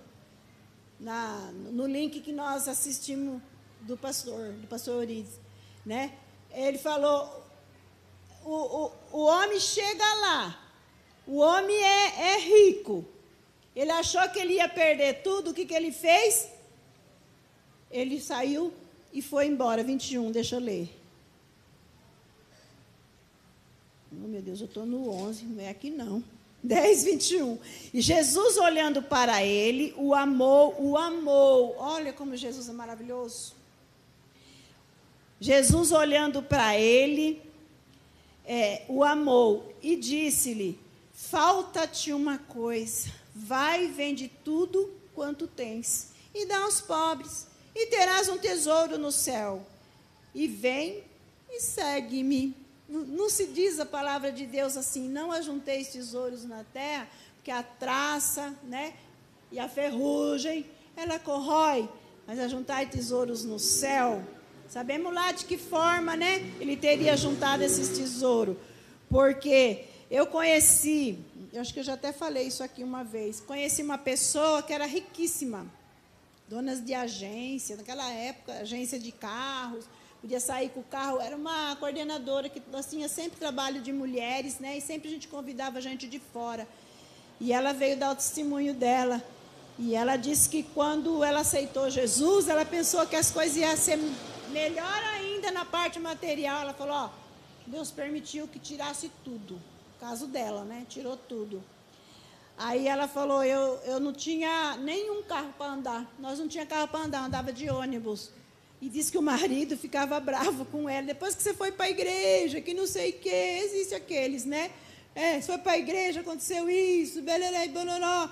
na, 0.99 1.51
no 1.51 1.85
link 1.85 2.21
que 2.21 2.31
nós 2.31 2.67
assistimos 2.67 3.41
do 3.81 3.97
pastor, 3.97 4.53
do 4.53 4.67
pastor 4.67 4.95
Orides, 4.95 5.39
né? 5.85 6.13
Ele 6.51 6.77
falou, 6.77 7.44
o, 8.45 8.53
o, 8.53 8.91
o 9.11 9.19
homem 9.23 9.59
chega 9.59 10.13
lá, 10.15 10.63
o 11.27 11.37
homem 11.37 11.75
é, 11.75 12.33
é 12.33 12.39
rico. 12.39 13.03
Ele 13.75 13.91
achou 13.91 14.21
que 14.29 14.39
ele 14.39 14.53
ia 14.53 14.69
perder 14.69 15.21
tudo, 15.23 15.49
o 15.49 15.53
que, 15.53 15.65
que 15.65 15.73
ele 15.73 15.91
fez? 15.91 16.47
Ele 17.91 18.21
saiu 18.21 18.71
e 19.11 19.21
foi 19.21 19.47
embora. 19.47 19.83
21, 19.83 20.31
deixa 20.31 20.55
eu 20.55 20.59
ler. 20.59 20.89
Oh, 24.11 24.27
meu 24.27 24.41
Deus, 24.41 24.61
eu 24.61 24.67
estou 24.67 24.85
no 24.85 25.09
11, 25.09 25.45
não 25.45 25.63
é 25.63 25.69
aqui 25.69 25.89
não. 25.89 26.23
10, 26.63 27.03
21. 27.03 27.59
E 27.93 28.01
Jesus, 28.01 28.57
olhando 28.57 29.01
para 29.01 29.43
ele, 29.43 29.93
o 29.97 30.13
amou, 30.15 30.75
o 30.79 30.97
amou. 30.97 31.75
Olha 31.77 32.13
como 32.13 32.35
Jesus 32.35 32.69
é 32.69 32.73
maravilhoso. 32.73 33.53
Jesus, 35.39 35.91
olhando 35.91 36.41
para 36.41 36.79
ele, 36.79 37.41
é, 38.47 38.83
o 38.87 39.03
amou 39.03 39.73
e 39.81 39.95
disse-lhe: 39.95 40.79
Falta-te 41.13 42.13
uma 42.13 42.37
coisa, 42.37 43.11
vai 43.33 43.85
e 43.85 43.87
vende 43.87 44.31
tudo 44.43 44.93
quanto 45.13 45.47
tens, 45.47 46.11
e 46.33 46.45
dá 46.45 46.59
aos 46.59 46.81
pobres, 46.81 47.47
e 47.73 47.87
terás 47.87 48.29
um 48.29 48.37
tesouro 48.37 48.97
no 48.97 49.11
céu. 49.11 49.65
E 50.33 50.47
vem 50.47 51.03
e 51.49 51.59
segue-me. 51.61 52.55
Não, 52.87 53.29
se 53.29 53.47
diz 53.47 53.79
a 53.79 53.85
palavra 53.85 54.31
de 54.31 54.45
Deus 54.45 54.77
assim: 54.77 55.07
não 55.09 55.31
ajunteis 55.31 55.87
tesouros 55.87 56.43
na 56.43 56.63
terra, 56.65 57.07
porque 57.35 57.51
a 57.51 57.63
traça 57.63 58.53
né, 58.63 58.93
e 59.51 59.59
a 59.59 59.67
ferrugem, 59.67 60.65
ela 60.95 61.17
corrói, 61.17 61.89
mas 62.27 62.39
ajuntai 62.39 62.87
tesouros 62.87 63.43
no 63.43 63.57
céu 63.57 64.23
Sabemos 64.69 65.13
lá 65.13 65.31
de 65.31 65.45
que 65.45 65.57
forma, 65.57 66.15
né? 66.15 66.37
Ele 66.59 66.75
teria 66.75 67.15
juntado 67.15 67.63
esses 67.63 67.97
tesouros. 67.97 68.57
Porque 69.09 69.85
eu 70.09 70.25
conheci, 70.27 71.19
eu 71.53 71.61
acho 71.61 71.73
que 71.73 71.79
eu 71.79 71.83
já 71.83 71.93
até 71.93 72.11
falei 72.11 72.47
isso 72.47 72.63
aqui 72.63 72.83
uma 72.83 73.03
vez. 73.03 73.39
Conheci 73.39 73.81
uma 73.81 73.97
pessoa 73.97 74.61
que 74.63 74.73
era 74.73 74.85
riquíssima, 74.85 75.65
donas 76.47 76.83
de 76.83 76.93
agência, 76.93 77.75
naquela 77.75 78.09
época, 78.11 78.53
agência 78.53 78.99
de 78.99 79.11
carros, 79.11 79.85
podia 80.21 80.39
sair 80.39 80.69
com 80.69 80.79
o 80.79 80.83
carro. 80.83 81.21
Era 81.21 81.35
uma 81.35 81.75
coordenadora 81.75 82.49
que 82.49 82.61
nós 82.71 82.87
tinha 82.87 83.07
sempre 83.07 83.39
trabalho 83.39 83.81
de 83.81 83.93
mulheres, 83.93 84.59
né? 84.59 84.77
E 84.77 84.81
sempre 84.81 85.07
a 85.07 85.11
gente 85.11 85.27
convidava 85.27 85.79
gente 85.79 86.07
de 86.07 86.19
fora. 86.19 86.67
E 87.39 87.53
ela 87.53 87.73
veio 87.73 87.97
dar 87.97 88.11
o 88.11 88.15
testemunho 88.15 88.73
dela. 88.73 89.23
E 89.77 89.93
ela 89.93 90.15
disse 90.15 90.47
que 90.49 90.63
quando 90.63 91.23
ela 91.23 91.41
aceitou 91.41 91.89
Jesus, 91.89 92.47
ela 92.47 92.65
pensou 92.65 93.05
que 93.05 93.15
as 93.15 93.29
coisas 93.29 93.57
iam 93.57 93.75
ser 93.75 93.99
Melhor 94.51 95.03
ainda 95.13 95.51
na 95.51 95.65
parte 95.65 95.99
material, 95.99 96.61
ela 96.61 96.73
falou, 96.73 96.95
ó, 96.95 97.09
Deus 97.65 97.91
permitiu 97.91 98.47
que 98.47 98.59
tirasse 98.59 99.11
tudo. 99.23 99.59
caso 99.99 100.27
dela, 100.27 100.63
né? 100.63 100.85
Tirou 100.87 101.17
tudo. 101.17 101.63
Aí 102.57 102.87
ela 102.87 103.07
falou, 103.07 103.43
eu, 103.43 103.79
eu 103.85 103.99
não 103.99 104.13
tinha 104.13 104.77
nenhum 104.77 105.23
carro 105.23 105.53
para 105.57 105.71
andar. 105.71 106.15
Nós 106.19 106.39
não 106.39 106.47
tinha 106.47 106.65
carro 106.65 106.87
para 106.87 107.01
andar, 107.01 107.25
andava 107.25 107.51
de 107.51 107.69
ônibus. 107.69 108.31
E 108.81 108.87
disse 108.87 109.11
que 109.11 109.17
o 109.17 109.21
marido 109.21 109.75
ficava 109.77 110.19
bravo 110.19 110.65
com 110.65 110.87
ela. 110.87 111.07
Depois 111.07 111.35
que 111.35 111.41
você 111.43 111.53
foi 111.53 111.71
para 111.71 111.85
a 111.85 111.89
igreja, 111.89 112.61
que 112.61 112.73
não 112.73 112.85
sei 112.85 113.09
o 113.11 113.13
que, 113.13 113.29
existe 113.29 113.95
aqueles, 113.95 114.45
né? 114.45 114.71
É, 115.13 115.41
você 115.41 115.47
foi 115.47 115.57
para 115.57 115.71
a 115.73 115.77
igreja, 115.77 116.19
aconteceu 116.19 116.69
isso, 116.69 117.21
beleza, 117.21 117.67
boloró. 117.71 118.29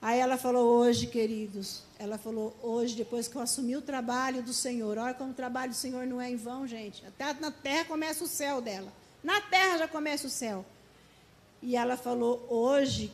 Aí 0.00 0.18
ela 0.18 0.36
falou, 0.36 0.78
hoje, 0.78 1.06
queridos, 1.06 1.82
ela 1.98 2.18
falou, 2.18 2.54
hoje, 2.62 2.94
depois 2.94 3.26
que 3.26 3.36
eu 3.36 3.40
assumi 3.40 3.76
o 3.76 3.82
trabalho 3.82 4.42
do 4.42 4.52
Senhor, 4.52 4.98
olha 4.98 5.14
como 5.14 5.30
o 5.30 5.34
trabalho 5.34 5.72
do 5.72 5.76
Senhor 5.76 6.06
não 6.06 6.20
é 6.20 6.30
em 6.30 6.36
vão, 6.36 6.66
gente. 6.66 7.04
Até 7.06 7.32
na 7.40 7.50
terra 7.50 7.84
começa 7.86 8.22
o 8.22 8.26
céu 8.26 8.60
dela. 8.60 8.92
Na 9.22 9.40
terra 9.40 9.78
já 9.78 9.88
começa 9.88 10.26
o 10.26 10.30
céu. 10.30 10.64
E 11.62 11.74
ela 11.76 11.96
falou, 11.96 12.46
hoje, 12.48 13.10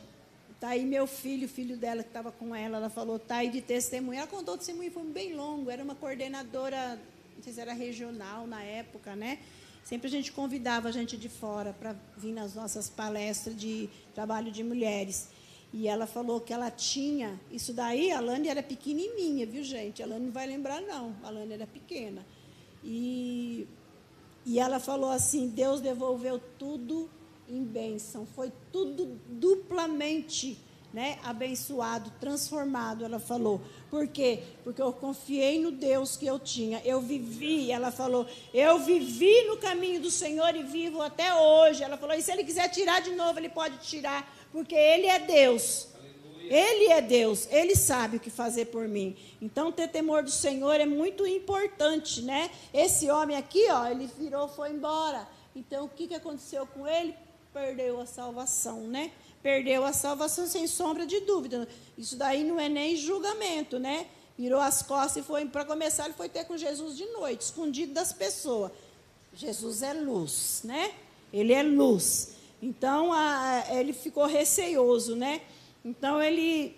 está 0.51 0.71
aí 0.71 0.85
meu 0.85 1.07
filho, 1.07 1.49
filho 1.49 1.77
dela 1.77 2.03
que 2.03 2.09
estava 2.09 2.31
com 2.31 2.55
ela, 2.55 2.77
ela 2.77 2.91
falou, 2.91 3.17
está 3.17 3.37
aí 3.37 3.49
de 3.49 3.63
testemunho. 3.63 4.19
Ela 4.19 4.27
contou 4.27 4.55
o 4.55 4.59
testemunho, 4.59 4.91
foi 4.91 5.05
bem 5.05 5.35
longo, 5.35 5.71
era 5.71 5.83
uma 5.83 5.95
coordenadora, 5.95 7.01
não 7.37 7.43
sei 7.43 7.53
se 7.53 7.61
era 7.61 7.73
regional 7.73 8.47
na 8.47 8.63
época, 8.63 9.17
né? 9.17 9.39
Sempre 9.85 10.07
a 10.09 10.11
gente 10.11 10.31
convidava 10.31 10.89
a 10.89 10.93
gente 10.93 11.17
de 11.17 11.29
fora 11.29 11.73
para 11.73 11.97
vir 12.17 12.33
nas 12.33 12.55
nossas 12.55 12.89
palestras 12.89 13.57
de 13.57 13.89
trabalho 14.15 14.53
de 14.53 14.63
mulheres. 14.63 15.29
E 15.73 15.89
ela 15.89 16.07
falou 16.07 16.41
que 16.41 16.53
ela 16.53 16.71
tinha, 16.71 17.41
isso 17.51 17.73
daí, 17.73 18.13
a 18.13 18.21
Lani 18.21 18.49
era 18.49 18.63
pequenininha, 18.63 19.47
viu, 19.47 19.65
gente? 19.65 20.03
A 20.03 20.07
Lani 20.07 20.27
não 20.27 20.33
vai 20.33 20.47
lembrar, 20.47 20.83
não. 20.83 21.17
A 21.23 21.31
Lani 21.31 21.55
era 21.55 21.67
pequena. 21.67 22.27
E, 22.85 23.67
e 24.45 24.59
ela 24.59 24.79
falou 24.79 25.11
assim: 25.11 25.49
Deus 25.49 25.81
devolveu 25.81 26.39
tudo 26.59 27.09
em 27.49 27.65
bênção. 27.65 28.27
Foi 28.27 28.53
tudo 28.71 29.19
duplamente 29.29 30.59
né, 30.93 31.19
abençoado, 31.25 32.13
transformado, 32.21 33.05
ela 33.05 33.19
falou. 33.19 33.61
Por 33.91 34.07
quê? 34.09 34.43
Porque 34.63 34.83
eu 34.83 34.93
confiei 34.93 35.59
no 35.59 35.71
Deus 35.71 36.17
que 36.17 36.27
eu 36.27 36.39
tinha. 36.39 36.83
Eu 36.85 37.01
vivi, 37.01 37.71
ela 37.71 37.91
falou, 37.91 38.27
eu 38.53 38.79
vivi 38.79 39.45
no 39.47 39.57
caminho 39.57 40.01
do 40.01 40.11
Senhor 40.11 40.55
e 40.55 40.63
vivo 40.63 41.01
até 41.01 41.35
hoje. 41.35 41.83
Ela 41.83 41.97
falou, 41.97 42.15
e 42.15 42.23
se 42.23 42.31
ele 42.31 42.45
quiser 42.45 42.69
tirar 42.69 43.01
de 43.01 43.15
novo, 43.15 43.39
ele 43.39 43.49
pode 43.49 43.79
tirar, 43.79 44.31
porque 44.53 44.75
ele 44.75 45.07
é 45.07 45.19
Deus. 45.19 45.89
Ele 46.45 46.87
é 46.93 47.01
Deus, 47.01 47.49
ele 47.51 47.75
sabe 47.75 48.19
o 48.19 48.21
que 48.21 48.29
fazer 48.29 48.67
por 48.67 48.87
mim. 48.87 49.17
Então, 49.41 49.73
ter 49.73 49.89
temor 49.89 50.23
do 50.23 50.31
Senhor 50.31 50.75
é 50.75 50.85
muito 50.85 51.27
importante, 51.27 52.21
né? 52.21 52.51
Esse 52.75 53.11
homem 53.11 53.37
aqui, 53.37 53.65
ó, 53.71 53.87
ele 53.87 54.11
virou, 54.19 54.49
foi 54.49 54.71
embora. 54.71 55.27
Então, 55.57 55.87
o 55.87 55.89
que, 55.89 56.09
que 56.09 56.15
aconteceu 56.15 56.67
com 56.67 56.87
ele? 56.87 57.15
perdeu 57.53 58.01
a 58.01 58.07
salvação, 58.07 58.81
né? 58.89 59.13
Perdeu 59.43 59.85
a 59.85 59.93
salvação 59.93 60.47
sem 60.47 60.67
sombra 60.67 61.05
de 61.05 61.21
dúvida. 61.21 61.69
Isso 61.99 62.17
daí 62.17 62.45
não 62.45 62.59
é 62.59 62.69
nem 62.69 62.97
julgamento, 62.97 63.79
né? 63.79 64.07
Virou 64.39 64.61
as 64.61 64.83
costas 64.83 65.23
e 65.23 65.27
foi, 65.27 65.45
para 65.45 65.65
começar, 65.65 66.07
ele 66.07 66.15
foi 66.15 66.29
ter 66.29 66.45
com 66.45 66.57
Jesus 66.57 66.97
de 66.97 67.05
noite, 67.07 67.43
escondido 67.43 67.93
das 67.93 68.13
pessoas. 68.13 68.73
Jesus 69.35 69.83
é 69.83 69.93
luz, 69.93 70.63
né? 70.65 70.93
Ele 71.33 71.53
é 71.53 71.63
luz. 71.63 72.32
Então, 72.63 73.13
a, 73.13 73.65
ele 73.71 73.93
ficou 73.93 74.25
receioso, 74.25 75.17
né? 75.17 75.43
Então, 75.85 76.23
ele 76.23 76.77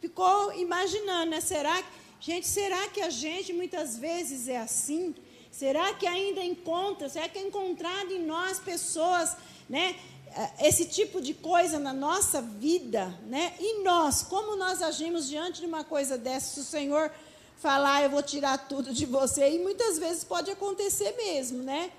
ficou 0.00 0.52
imaginando, 0.54 1.30
né? 1.30 1.40
Será 1.40 1.80
que, 1.80 1.88
gente, 2.20 2.46
será 2.46 2.88
que 2.88 3.00
a 3.00 3.08
gente 3.08 3.52
muitas 3.52 3.96
vezes 3.96 4.48
é 4.48 4.58
assim? 4.58 5.14
Será 5.50 5.94
que 5.94 6.06
ainda 6.06 6.44
encontra, 6.44 7.08
será 7.08 7.28
que 7.28 7.38
é 7.38 7.42
encontrado 7.42 8.12
em 8.12 8.24
nós 8.24 8.58
pessoas 8.58 9.36
né? 9.70 9.94
É, 10.36 10.68
esse 10.68 10.84
tipo 10.84 11.20
de 11.20 11.32
coisa 11.32 11.78
na 11.78 11.92
nossa 11.92 12.42
vida, 12.42 13.16
né? 13.26 13.54
E 13.60 13.82
nós, 13.84 14.22
como 14.22 14.56
nós 14.56 14.82
agimos 14.82 15.28
diante 15.28 15.60
de 15.60 15.66
uma 15.66 15.84
coisa 15.84 16.18
dessa? 16.18 16.54
Se 16.54 16.60
o 16.60 16.64
Senhor 16.64 17.10
falar, 17.56 18.02
eu 18.02 18.10
vou 18.10 18.22
tirar 18.22 18.58
tudo 18.68 18.92
de 18.92 19.06
você, 19.06 19.48
e 19.48 19.58
muitas 19.60 19.98
vezes 19.98 20.24
pode 20.24 20.50
acontecer 20.50 21.14
mesmo, 21.16 21.62
né? 21.62 21.92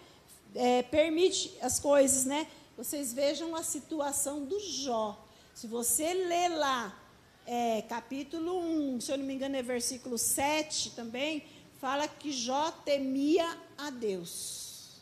É, 0.54 0.82
permite 0.84 1.54
as 1.62 1.80
coisas, 1.80 2.26
né? 2.26 2.46
Vocês 2.82 3.14
vejam 3.14 3.56
a 3.56 3.62
situação 3.62 4.44
do 4.44 4.60
Jó. 4.60 5.16
Se 5.54 5.68
você 5.68 6.16
ler 6.16 6.48
lá, 6.48 6.92
é, 7.46 7.84
capítulo 7.84 8.58
1, 8.58 9.02
se 9.02 9.12
eu 9.12 9.20
não 9.20 9.26
me 9.26 9.36
engano, 9.36 9.56
é 9.56 9.62
versículo 9.62 10.18
7 10.18 10.90
também, 10.96 11.46
fala 11.80 12.08
que 12.08 12.32
Jó 12.32 12.72
temia 12.84 13.46
a 13.78 13.92
Deus. 13.92 15.00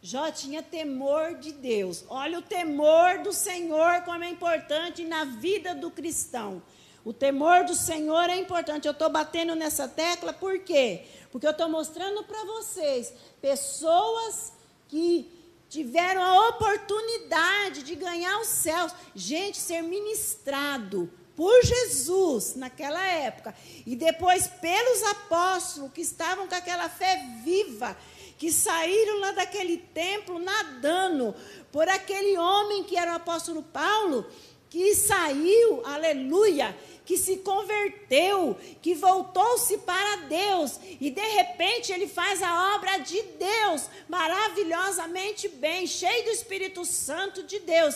Jó 0.00 0.30
tinha 0.30 0.62
temor 0.62 1.34
de 1.34 1.50
Deus. 1.50 2.04
Olha 2.08 2.38
o 2.38 2.42
temor 2.42 3.18
do 3.24 3.32
Senhor 3.32 4.02
como 4.02 4.22
é 4.22 4.30
importante 4.30 5.04
na 5.04 5.24
vida 5.24 5.74
do 5.74 5.90
cristão. 5.90 6.62
O 7.04 7.12
temor 7.12 7.64
do 7.64 7.74
Senhor 7.74 8.30
é 8.30 8.36
importante. 8.36 8.86
Eu 8.86 8.92
estou 8.92 9.10
batendo 9.10 9.56
nessa 9.56 9.88
tecla 9.88 10.32
por 10.32 10.60
quê? 10.60 11.04
Porque 11.32 11.48
eu 11.48 11.50
estou 11.50 11.68
mostrando 11.68 12.22
para 12.22 12.44
vocês 12.44 13.12
pessoas 13.40 14.52
que 14.86 15.35
tiveram 15.68 16.22
a 16.22 16.48
oportunidade 16.48 17.82
de 17.82 17.94
ganhar 17.94 18.40
os 18.40 18.48
céus. 18.48 18.92
Gente, 19.14 19.58
ser 19.58 19.82
ministrado 19.82 21.10
por 21.36 21.62
Jesus 21.62 22.54
naquela 22.56 23.06
época 23.06 23.54
e 23.84 23.94
depois 23.94 24.46
pelos 24.46 25.02
apóstolos 25.02 25.92
que 25.92 26.00
estavam 26.00 26.48
com 26.48 26.54
aquela 26.54 26.88
fé 26.88 27.22
viva 27.44 27.96
que 28.38 28.50
saíram 28.50 29.20
lá 29.20 29.32
daquele 29.32 29.78
templo 29.78 30.38
nadando 30.38 31.34
por 31.70 31.88
aquele 31.88 32.38
homem 32.38 32.84
que 32.84 32.96
era 32.96 33.12
o 33.12 33.16
apóstolo 33.16 33.62
Paulo, 33.62 34.26
que 34.68 34.94
saiu, 34.94 35.82
aleluia, 35.84 36.76
que 37.04 37.16
se 37.16 37.36
converteu, 37.38 38.56
que 38.82 38.94
voltou-se 38.94 39.78
para 39.78 40.26
Deus, 40.26 40.80
e 41.00 41.08
de 41.08 41.20
repente 41.20 41.92
ele 41.92 42.08
faz 42.08 42.42
a 42.42 42.74
obra 42.74 42.98
de 42.98 43.22
Deus 43.22 43.88
maravilhosamente 44.08 45.48
bem, 45.48 45.86
cheio 45.86 46.24
do 46.24 46.30
Espírito 46.30 46.84
Santo 46.84 47.44
de 47.44 47.60
Deus. 47.60 47.94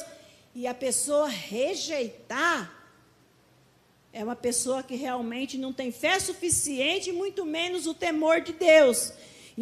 E 0.55 0.67
a 0.67 0.75
pessoa 0.75 1.29
rejeitar 1.29 2.81
é 4.13 4.25
uma 4.25 4.37
pessoa 4.37 4.83
que 4.83 4.97
realmente 4.97 5.57
não 5.57 5.73
tem 5.73 5.93
fé 5.93 6.19
suficiente, 6.19 7.13
muito 7.13 7.45
menos 7.45 7.87
o 7.87 7.95
temor 7.95 8.41
de 8.41 8.53
Deus. 8.53 9.13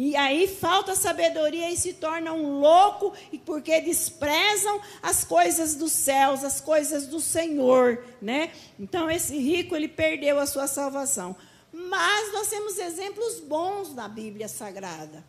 E 0.01 0.15
aí 0.15 0.47
falta 0.47 0.95
sabedoria 0.95 1.69
e 1.69 1.75
se 1.75 1.91
torna 1.91 2.31
um 2.31 2.61
louco, 2.61 3.13
porque 3.45 3.81
desprezam 3.81 4.79
as 5.03 5.25
coisas 5.25 5.75
dos 5.75 5.91
céus, 5.91 6.41
as 6.41 6.61
coisas 6.61 7.05
do 7.05 7.19
Senhor, 7.19 8.01
né? 8.21 8.49
Então 8.79 9.11
esse 9.11 9.37
rico 9.37 9.75
ele 9.75 9.89
perdeu 9.89 10.39
a 10.39 10.45
sua 10.45 10.67
salvação. 10.67 11.35
Mas 11.73 12.31
nós 12.31 12.47
temos 12.47 12.77
exemplos 12.77 13.41
bons 13.41 13.93
na 13.93 14.07
Bíblia 14.07 14.47
Sagrada. 14.47 15.21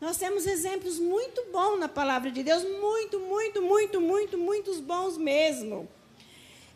Nós 0.00 0.16
temos 0.16 0.44
exemplos 0.44 0.98
muito 0.98 1.44
bons 1.52 1.78
na 1.78 1.88
palavra 1.88 2.28
de 2.28 2.42
Deus, 2.42 2.64
muito, 2.64 3.20
muito, 3.20 3.62
muito, 3.62 4.00
muito, 4.00 4.36
muitos 4.36 4.80
bons 4.80 5.16
mesmo. 5.16 5.88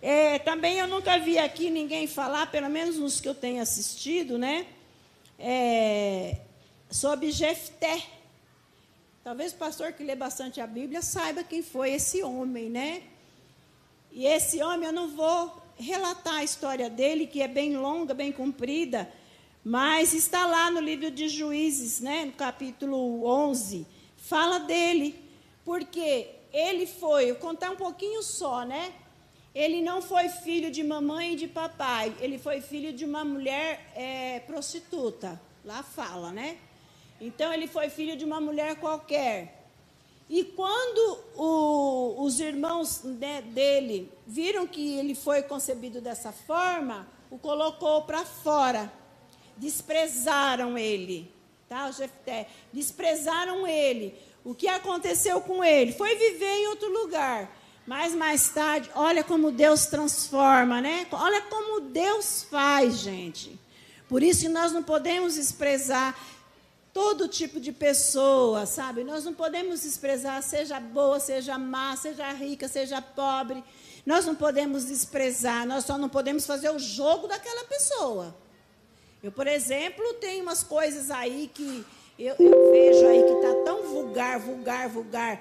É, 0.00 0.38
também 0.38 0.78
eu 0.78 0.86
nunca 0.86 1.18
vi 1.18 1.36
aqui 1.36 1.68
ninguém 1.68 2.06
falar, 2.06 2.48
pelo 2.52 2.68
menos 2.68 2.96
nos 2.96 3.20
que 3.20 3.28
eu 3.28 3.34
tenho 3.34 3.60
assistido, 3.60 4.38
né? 4.38 4.68
É, 5.36 6.36
sobre 6.90 7.30
Jefté. 7.30 8.02
Talvez 9.22 9.52
o 9.52 9.56
pastor 9.56 9.92
que 9.92 10.02
lê 10.02 10.16
bastante 10.16 10.60
a 10.60 10.66
Bíblia 10.66 11.02
saiba 11.02 11.44
quem 11.44 11.62
foi 11.62 11.92
esse 11.92 12.22
homem, 12.22 12.68
né? 12.68 13.02
E 14.10 14.26
esse 14.26 14.60
homem, 14.60 14.86
eu 14.86 14.92
não 14.92 15.08
vou 15.08 15.62
relatar 15.78 16.34
a 16.34 16.44
história 16.44 16.90
dele, 16.90 17.26
que 17.26 17.40
é 17.40 17.46
bem 17.46 17.76
longa, 17.76 18.12
bem 18.12 18.32
comprida, 18.32 19.10
mas 19.64 20.12
está 20.12 20.46
lá 20.46 20.70
no 20.70 20.80
livro 20.80 21.10
de 21.10 21.28
Juízes, 21.28 22.00
né, 22.00 22.24
no 22.24 22.32
capítulo 22.32 23.24
11, 23.24 23.86
fala 24.16 24.58
dele, 24.58 25.14
porque 25.64 26.28
ele 26.52 26.86
foi, 26.86 27.32
vou 27.32 27.40
contar 27.40 27.70
um 27.70 27.76
pouquinho 27.76 28.22
só, 28.22 28.64
né? 28.64 28.92
Ele 29.54 29.80
não 29.80 30.02
foi 30.02 30.28
filho 30.28 30.70
de 30.70 30.82
mamãe 30.82 31.32
e 31.32 31.36
de 31.36 31.48
papai, 31.48 32.14
ele 32.20 32.38
foi 32.38 32.60
filho 32.60 32.92
de 32.92 33.04
uma 33.04 33.24
mulher 33.24 33.92
é, 33.94 34.40
prostituta. 34.40 35.40
Lá 35.64 35.82
fala, 35.82 36.32
né? 36.32 36.56
Então 37.20 37.52
ele 37.52 37.66
foi 37.66 37.90
filho 37.90 38.16
de 38.16 38.24
uma 38.24 38.40
mulher 38.40 38.76
qualquer. 38.76 39.60
E 40.28 40.44
quando 40.44 41.18
o, 41.36 42.22
os 42.24 42.38
irmãos 42.38 43.02
né, 43.02 43.42
dele 43.42 44.10
viram 44.26 44.66
que 44.66 44.96
ele 44.96 45.14
foi 45.14 45.42
concebido 45.42 46.00
dessa 46.00 46.30
forma, 46.32 47.06
o 47.30 47.36
colocou 47.36 48.02
para 48.02 48.24
fora. 48.24 48.92
Desprezaram 49.56 50.78
ele, 50.78 51.30
tá, 51.68 51.90
Jefté? 51.90 52.46
Desprezaram 52.72 53.66
ele. 53.66 54.14
O 54.44 54.54
que 54.54 54.68
aconteceu 54.68 55.40
com 55.40 55.62
ele? 55.62 55.92
Foi 55.92 56.14
viver 56.16 56.54
em 56.62 56.68
outro 56.68 56.90
lugar. 56.90 57.54
Mas 57.86 58.14
mais 58.14 58.48
tarde, 58.50 58.88
olha 58.94 59.24
como 59.24 59.50
Deus 59.50 59.86
transforma, 59.86 60.80
né? 60.80 61.06
Olha 61.10 61.42
como 61.42 61.80
Deus 61.80 62.46
faz, 62.48 62.98
gente. 62.98 63.58
Por 64.08 64.22
isso 64.22 64.48
nós 64.48 64.70
não 64.72 64.82
podemos 64.82 65.34
desprezar 65.34 66.16
todo 66.92 67.28
tipo 67.28 67.60
de 67.60 67.72
pessoa, 67.72 68.66
sabe? 68.66 69.04
Nós 69.04 69.24
não 69.24 69.32
podemos 69.32 69.82
desprezar, 69.82 70.42
seja 70.42 70.80
boa, 70.80 71.20
seja 71.20 71.56
má, 71.58 71.96
seja 71.96 72.30
rica, 72.32 72.68
seja 72.68 73.00
pobre. 73.00 73.62
Nós 74.04 74.26
não 74.26 74.34
podemos 74.34 74.86
desprezar, 74.86 75.66
nós 75.66 75.84
só 75.84 75.96
não 75.96 76.08
podemos 76.08 76.46
fazer 76.46 76.70
o 76.70 76.78
jogo 76.78 77.28
daquela 77.28 77.64
pessoa. 77.64 78.34
Eu, 79.22 79.30
por 79.30 79.46
exemplo, 79.46 80.14
tenho 80.14 80.42
umas 80.42 80.62
coisas 80.62 81.10
aí 81.10 81.50
que 81.52 81.84
eu, 82.18 82.34
eu 82.38 82.70
vejo 82.70 83.06
aí 83.06 83.22
que 83.22 83.32
está 83.32 83.54
tão 83.64 83.82
vulgar, 83.82 84.38
vulgar, 84.38 84.88
vulgar, 84.88 85.40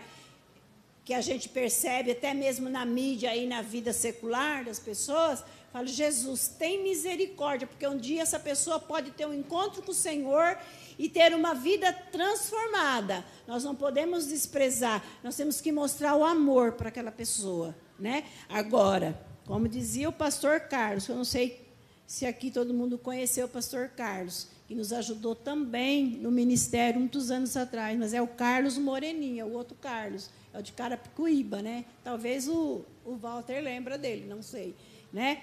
que 1.04 1.14
a 1.14 1.22
gente 1.22 1.50
percebe 1.50 2.12
até 2.12 2.34
mesmo 2.34 2.70
na 2.70 2.86
mídia 2.86 3.32
aí 3.32 3.48
na 3.48 3.62
vida 3.62 3.92
secular 3.92 4.66
das 4.66 4.80
pessoas. 4.80 5.44
Falo, 5.72 5.88
Jesus, 5.88 6.48
tem 6.48 6.84
misericórdia, 6.84 7.68
porque 7.68 7.88
um 7.88 7.98
dia 7.98 8.22
essa 8.22 8.40
pessoa 8.40 8.80
pode 8.80 9.12
ter 9.12 9.26
um 9.26 9.34
encontro 9.34 9.82
com 9.82 9.92
o 9.92 9.96
Senhor 9.96 10.58
e 11.00 11.08
ter 11.08 11.34
uma 11.34 11.56
vida 11.56 11.94
transformada. 11.94 13.24
Nós 13.48 13.64
não 13.64 13.74
podemos 13.74 14.28
desprezar, 14.28 15.02
nós 15.24 15.38
temos 15.38 15.62
que 15.62 15.72
mostrar 15.72 16.16
o 16.16 16.26
amor 16.26 16.74
para 16.74 16.90
aquela 16.90 17.10
pessoa, 17.10 17.74
né? 17.98 18.26
Agora, 18.50 19.18
como 19.46 19.70
dizia 19.70 20.10
o 20.10 20.14
pastor 20.14 20.60
Carlos, 20.60 21.08
eu 21.08 21.16
não 21.16 21.24
sei 21.24 21.66
se 22.06 22.26
aqui 22.26 22.52
todo 22.52 22.74
mundo 22.74 22.98
conheceu 22.98 23.46
o 23.46 23.50
pastor 23.50 23.90
Carlos, 23.90 24.48
que 24.68 24.76
nos 24.76 24.92
ajudou 24.92 25.34
também 25.34 26.06
no 26.06 26.30
ministério 26.30 27.00
muitos 27.00 27.32
anos 27.32 27.56
atrás, 27.56 27.98
mas 27.98 28.14
é 28.14 28.22
o 28.22 28.28
Carlos 28.28 28.78
Moreninha, 28.78 29.46
o 29.46 29.54
outro 29.54 29.78
Carlos, 29.80 30.30
é 30.54 30.60
o 30.60 30.62
de 30.62 30.74
Carapicuíba, 30.74 31.62
né? 31.62 31.86
Talvez 32.04 32.48
o, 32.48 32.84
o 33.06 33.16
Walter 33.16 33.62
lembra 33.62 33.98
dele, 33.98 34.26
não 34.28 34.42
sei, 34.42 34.76
né? 35.14 35.42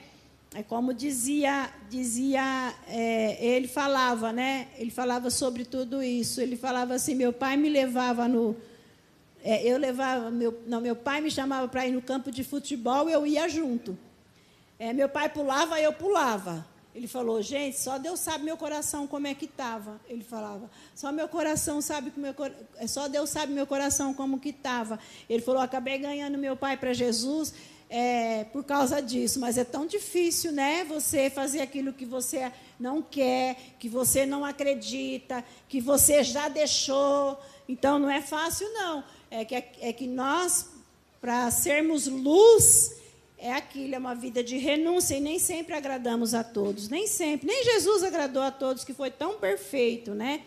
É 0.59 0.63
como 0.63 0.95
dizia, 0.95 1.69
dizia 1.91 2.75
é, 2.89 3.37
ele 3.45 3.69
falava, 3.69 4.33
né? 4.33 4.69
Ele 4.79 4.91
falava 4.91 5.29
sobre 5.29 5.67
tudo 5.67 6.03
isso. 6.03 6.41
Ele 6.41 6.57
falava 6.57 6.95
assim: 6.95 7.15
meu 7.15 7.31
pai 7.31 7.59
me 7.59 7.69
levava 7.69 8.27
no, 8.27 8.57
é, 9.45 9.63
eu 9.63 9.77
levava 9.77 10.31
meu, 10.31 10.59
não, 10.67 10.81
meu 10.81 10.97
pai 10.97 11.21
me 11.21 11.31
chamava 11.31 11.69
para 11.69 11.87
ir 11.87 11.93
no 11.93 12.01
campo 12.01 12.31
de 12.31 12.43
futebol, 12.43 13.09
eu 13.11 13.27
ia 13.27 13.47
junto. 13.51 13.99
É, 14.79 14.95
meu 14.95 15.11
pai 15.11 15.29
pulava, 15.29 15.79
eu 15.79 15.93
pulava. 15.93 16.67
Ele 16.95 17.07
falou, 17.07 17.43
gente, 17.43 17.79
só 17.79 17.99
Deus 17.99 18.19
sabe 18.19 18.43
meu 18.43 18.57
coração 18.57 19.07
como 19.07 19.27
é 19.27 19.35
que 19.35 19.45
estava. 19.45 20.01
Ele 20.09 20.25
falava, 20.25 20.71
só 20.95 21.13
meu 21.13 21.29
coração 21.29 21.83
sabe 21.83 22.11
que 22.11 22.19
meu 22.19 22.35
é, 22.79 22.87
só 22.87 23.09
Deus 23.09 23.29
sabe 23.29 23.53
meu 23.53 23.67
coração 23.67 24.15
como 24.15 24.41
que 24.41 24.49
estava. 24.49 24.99
Ele 25.29 25.43
falou, 25.43 25.61
acabei 25.61 25.99
ganhando 25.99 26.39
meu 26.39 26.57
pai 26.57 26.79
para 26.79 26.95
Jesus 26.95 27.53
é, 27.89 28.45
por 28.45 28.65
causa 28.65 29.01
disso, 29.01 29.39
mas 29.39 29.57
é 29.57 29.65
tão 29.65 29.87
difícil, 29.87 30.53
né? 30.53 30.85
Você 30.85 31.31
fazer 31.31 31.61
aquilo 31.61 31.93
que 31.93 32.05
você 32.05 32.51
não 32.79 33.01
quer, 33.01 33.57
que 33.79 33.89
você 33.89 34.27
não 34.27 34.45
acredita, 34.45 35.45
que 35.69 35.81
você 35.81 36.25
já 36.25 36.49
deixou. 36.49 37.39
Então 37.69 37.99
não 37.99 38.11
é 38.11 38.21
fácil, 38.21 38.69
não. 38.73 39.05
É 39.31 39.45
que, 39.45 39.55
é 39.55 39.93
que 39.93 40.07
nós, 40.07 40.69
para 41.21 41.51
sermos 41.51 42.07
luz, 42.07 42.97
é 43.39 43.53
aquilo, 43.53 43.95
é 43.95 43.99
uma 43.99 44.15
vida 44.15 44.43
de 44.43 44.57
renúncia 44.57 45.17
e 45.17 45.21
nem 45.21 45.39
sempre 45.39 45.75
agradamos 45.75 46.35
a 46.35 46.43
todos, 46.43 46.89
nem 46.89 47.07
sempre. 47.07 47.47
Nem 47.47 47.65
Jesus 47.65 48.03
agradou 48.03 48.43
a 48.43 48.51
todos, 48.51 48.83
que 48.83 48.95
foi 48.95 49.11
tão 49.11 49.39
perfeito, 49.39 50.13
né? 50.13 50.43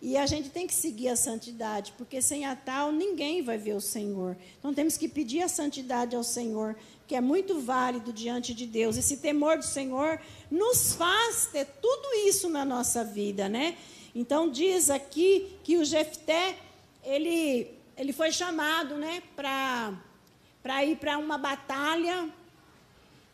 E 0.00 0.16
a 0.16 0.26
gente 0.26 0.48
tem 0.50 0.66
que 0.66 0.74
seguir 0.74 1.08
a 1.08 1.16
santidade, 1.16 1.92
porque 1.98 2.22
sem 2.22 2.44
a 2.46 2.54
tal 2.54 2.92
ninguém 2.92 3.42
vai 3.42 3.58
ver 3.58 3.74
o 3.74 3.80
Senhor. 3.80 4.36
Então 4.58 4.72
temos 4.72 4.96
que 4.96 5.08
pedir 5.08 5.42
a 5.42 5.48
santidade 5.48 6.14
ao 6.14 6.22
Senhor, 6.22 6.76
que 7.06 7.16
é 7.16 7.20
muito 7.20 7.60
válido 7.60 8.12
diante 8.12 8.54
de 8.54 8.64
Deus. 8.64 8.96
Esse 8.96 9.16
temor 9.16 9.58
do 9.58 9.64
Senhor 9.64 10.20
nos 10.48 10.92
faz 10.94 11.46
ter 11.46 11.64
tudo 11.82 12.14
isso 12.28 12.48
na 12.48 12.64
nossa 12.64 13.02
vida, 13.02 13.48
né? 13.48 13.76
Então 14.14 14.48
diz 14.48 14.88
aqui 14.88 15.56
que 15.64 15.76
o 15.76 15.84
Jefté, 15.84 16.56
ele, 17.04 17.68
ele 17.96 18.12
foi 18.12 18.30
chamado, 18.30 18.96
né, 18.96 19.22
para 19.34 20.84
ir 20.84 20.96
para 20.96 21.18
uma 21.18 21.38
batalha 21.38 22.28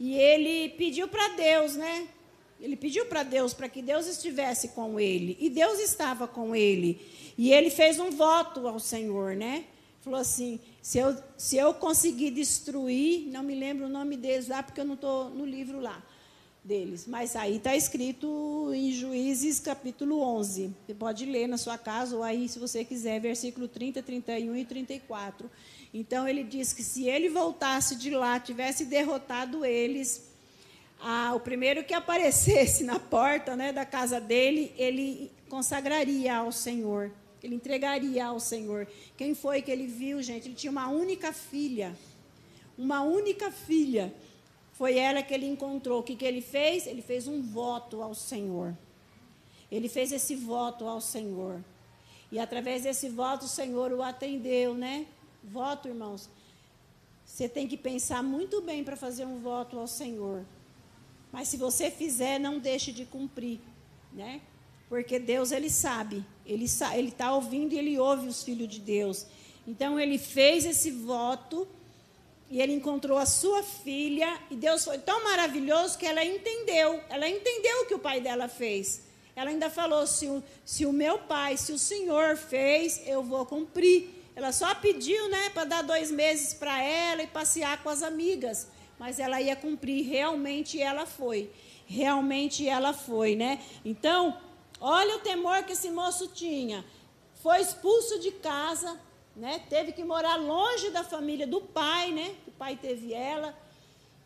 e 0.01 0.15
ele 0.15 0.71
pediu 0.71 1.09
para 1.09 1.29
Deus, 1.29 1.77
né? 1.77 2.09
Ele 2.61 2.77
pediu 2.77 3.07
para 3.07 3.23
Deus 3.23 3.53
para 3.53 3.69
que 3.69 3.83
Deus 3.83 4.07
estivesse 4.07 4.69
com 4.69 4.99
ele. 4.99 5.37
E 5.41 5.51
Deus 5.51 5.79
estava 5.81 6.27
com 6.27 6.55
ele. 6.55 7.01
E 7.37 7.53
ele 7.53 7.71
fez 7.71 7.99
um 7.99 8.11
voto 8.11 8.67
ao 8.67 8.79
Senhor, 8.79 9.35
né? 9.35 9.65
Falou 10.01 10.21
assim: 10.21 10.61
se 10.83 10.99
eu, 10.99 11.17
se 11.37 11.57
eu 11.57 11.75
conseguir 11.75 12.31
destruir, 12.31 13.27
não 13.29 13.43
me 13.43 13.55
lembro 13.55 13.87
o 13.87 13.89
nome 13.89 14.17
deles 14.17 14.49
lá, 14.49 14.63
porque 14.63 14.81
eu 14.81 14.85
não 14.85 14.95
estou 14.95 15.31
no 15.31 15.45
livro 15.45 15.81
lá 15.81 16.03
deles. 16.65 17.07
Mas 17.07 17.37
aí 17.37 17.57
está 17.57 17.77
escrito 17.77 18.71
em 18.75 18.93
Juízes 18.93 19.61
capítulo 19.61 20.21
11. 20.21 20.75
Você 20.87 20.95
pode 20.95 21.27
ler 21.27 21.47
na 21.47 21.59
sua 21.59 21.77
casa, 21.77 22.17
ou 22.17 22.23
aí, 22.23 22.49
se 22.49 22.59
você 22.59 22.85
quiser, 22.85 23.21
versículo 23.21 23.69
30, 23.69 24.03
31 24.03 24.57
e 24.57 24.65
34. 24.65 25.51
Então 25.93 26.27
ele 26.27 26.43
diz 26.43 26.73
que 26.73 26.83
se 26.83 27.07
ele 27.07 27.29
voltasse 27.29 27.97
de 27.97 28.11
lá, 28.11 28.41
tivesse 28.41 28.85
derrotado 28.85 29.65
eles, 29.65 30.34
ah, 31.07 31.35
o 31.35 31.41
primeiro 31.41 31.85
que 31.85 31.93
aparecesse 31.93 32.83
na 32.83 32.99
porta 32.99 33.55
né, 33.55 33.75
da 33.75 33.85
casa 33.85 34.19
dele, 34.19 34.73
ele 34.75 35.31
consagraria 35.51 36.35
ao 36.35 36.51
Senhor, 36.51 37.13
ele 37.43 37.55
entregaria 37.55 38.25
ao 38.25 38.41
Senhor. 38.41 38.89
Quem 39.15 39.35
foi 39.35 39.61
que 39.61 39.71
ele 39.71 39.87
viu, 39.87 40.23
gente? 40.23 40.49
Ele 40.49 40.55
tinha 40.55 40.71
uma 40.71 40.89
única 40.89 41.31
filha, 41.31 41.95
uma 42.79 43.03
única 43.03 43.51
filha. 43.51 44.15
Foi 44.73 44.97
ela 44.97 45.23
que 45.23 45.35
ele 45.35 45.47
encontrou. 45.47 46.01
O 46.01 46.03
que, 46.03 46.17
que 46.17 46.25
ele 46.25 46.41
fez? 46.41 46.87
Ele 46.87 47.03
fez 47.03 47.29
um 47.29 47.43
voto 47.43 48.03
ao 48.03 48.15
Senhor. 48.15 48.75
Ele 49.71 49.91
fez 49.91 50.11
esse 50.11 50.35
voto 50.35 50.89
ao 50.89 51.03
Senhor. 51.03 51.63
E 52.33 52.39
através 52.39 52.85
desse 52.85 53.11
voto, 53.11 53.45
o 53.45 53.49
Senhor 53.49 53.93
o 53.93 54.03
atendeu, 54.03 54.73
né? 54.73 55.05
Voto, 55.43 55.87
irmãos. 55.87 56.31
Você 57.27 57.47
tem 57.47 57.69
que 57.69 57.77
pensar 57.77 58.23
muito 58.23 58.63
bem 58.63 58.83
para 58.83 58.97
fazer 58.97 59.27
um 59.27 59.39
voto 59.39 59.79
ao 59.79 59.87
Senhor. 59.87 60.47
Mas 61.35 61.49
se 61.49 61.57
você 61.57 61.91
fizer, 61.91 62.39
não 62.39 62.61
deixe 62.61 62.93
de 62.93 63.05
cumprir, 63.05 63.59
né? 64.13 64.41
Porque 64.89 65.19
Deus 65.19 65.51
ele 65.51 65.69
sabe, 65.69 66.25
ele 66.47 66.67
ele 66.97 67.09
está 67.09 67.35
ouvindo 67.35 67.73
e 67.73 67.79
ele 67.79 67.99
ouve 67.99 68.29
os 68.29 68.45
filhos 68.45 68.69
de 68.69 68.79
Deus. 68.79 69.27
Então 69.67 69.99
ele 69.99 70.17
fez 70.17 70.65
esse 70.65 70.93
voto 70.93 71.67
e 72.49 72.61
ele 72.63 72.73
encontrou 72.73 73.19
a 73.19 73.27
sua 73.27 73.65
filha 73.65 74.41
e 74.49 74.55
Deus 74.55 74.85
foi 74.85 74.97
tão 74.99 75.25
maravilhoso 75.25 75.99
que 75.99 76.07
ela 76.07 76.25
entendeu, 76.25 77.03
ela 77.09 77.29
entendeu 77.29 77.83
o 77.83 77.87
que 77.87 77.95
o 77.95 77.99
pai 77.99 78.21
dela 78.21 78.47
fez. 78.47 79.03
Ela 79.35 79.51
ainda 79.51 79.69
falou: 79.69 80.07
se 80.07 80.29
o, 80.29 80.41
se 80.65 80.87
o 80.87 80.93
meu 80.93 81.19
pai, 81.19 81.57
se 81.57 81.73
o 81.73 81.79
Senhor 81.81 82.37
fez, 82.37 83.03
eu 83.07 83.25
vou 83.25 83.45
cumprir. 83.45 84.23
Ela 84.37 84.53
só 84.53 84.73
pediu, 84.77 85.29
né, 85.29 85.51
para 85.51 85.65
dar 85.65 85.83
dois 85.83 86.13
meses 86.13 86.55
para 86.55 86.81
ela 86.81 87.25
e 87.25 87.27
passear 87.27 87.83
com 87.83 87.89
as 87.89 88.05
amigas 88.05 88.69
mas 88.99 89.19
ela 89.19 89.41
ia 89.41 89.57
cumprir, 89.57 90.07
realmente 90.09 90.81
ela 90.81 91.07
foi. 91.07 91.51
Realmente 91.87 92.69
ela 92.69 92.93
foi, 92.93 93.37
né? 93.37 93.61
Então, 93.85 94.37
olha 94.81 95.17
o 95.17 95.21
temor 95.21 95.65
que 95.65 95.73
esse 95.73 95.91
moço 95.91 96.29
tinha. 96.29 96.85
Foi 97.43 97.61
expulso 97.61 98.19
de 98.21 98.31
casa, 98.33 98.99
né? 99.37 99.61
Teve 99.69 99.93
que 99.93 100.03
morar 100.03 100.37
longe 100.37 100.91
da 100.91 101.05
família 101.05 101.47
do 101.47 101.61
pai, 101.61 102.11
né? 102.13 102.35
O 102.47 102.51
pai 102.53 102.77
teve 102.77 103.13
ela 103.13 103.55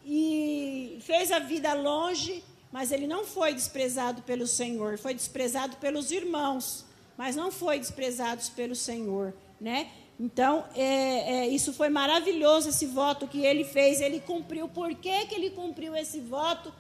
e 0.05 0.99
fez 1.03 1.33
a 1.33 1.39
vida 1.39 1.73
longe, 1.75 2.45
mas 2.71 2.93
ele 2.93 3.07
não 3.07 3.25
foi 3.25 3.53
desprezado 3.55 4.23
pelo 4.23 4.47
Senhor, 4.47 4.99
foi 4.99 5.15
desprezado 5.15 5.77
pelos 5.77 6.11
irmãos, 6.11 6.85
mas 7.17 7.35
não 7.35 7.51
foi 7.51 7.79
desprezado 7.79 8.43
pelo 8.55 8.75
Senhor, 8.75 9.35
né? 9.61 9.91
Então, 10.19 10.65
é, 10.75 11.45
é, 11.45 11.49
isso 11.49 11.73
foi 11.73 11.89
maravilhoso, 11.89 12.71
esse 12.71 12.87
voto 12.87 13.29
que 13.29 13.45
ele 13.45 13.65
fez. 13.65 14.01
Ele 14.01 14.19
cumpriu. 14.19 14.69
Por 14.69 14.93
que, 14.95 15.27
que 15.27 15.35
ele 15.35 15.51
cumpriu 15.51 15.95
esse 15.95 16.21
voto? 16.21 16.75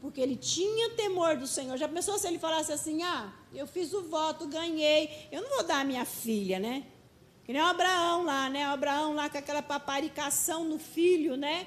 Porque 0.00 0.20
ele 0.20 0.36
tinha 0.36 0.90
temor 0.90 1.36
do 1.36 1.46
Senhor. 1.46 1.78
Já 1.78 1.88
pensou 1.88 2.18
se 2.18 2.26
ele 2.26 2.38
falasse 2.38 2.70
assim: 2.70 3.02
ah, 3.02 3.32
eu 3.54 3.66
fiz 3.66 3.94
o 3.94 4.02
voto, 4.02 4.46
ganhei, 4.46 5.28
eu 5.32 5.40
não 5.40 5.48
vou 5.48 5.64
dar 5.64 5.80
a 5.80 5.84
minha 5.84 6.04
filha, 6.04 6.58
né? 6.58 6.84
Que 7.44 7.52
nem 7.52 7.62
o 7.62 7.66
Abraão 7.66 8.24
lá, 8.24 8.50
né? 8.50 8.68
O 8.68 8.72
Abraão 8.72 9.14
lá 9.14 9.30
com 9.30 9.38
aquela 9.38 9.62
paparicação 9.62 10.64
no 10.64 10.78
filho, 10.78 11.36
né? 11.36 11.66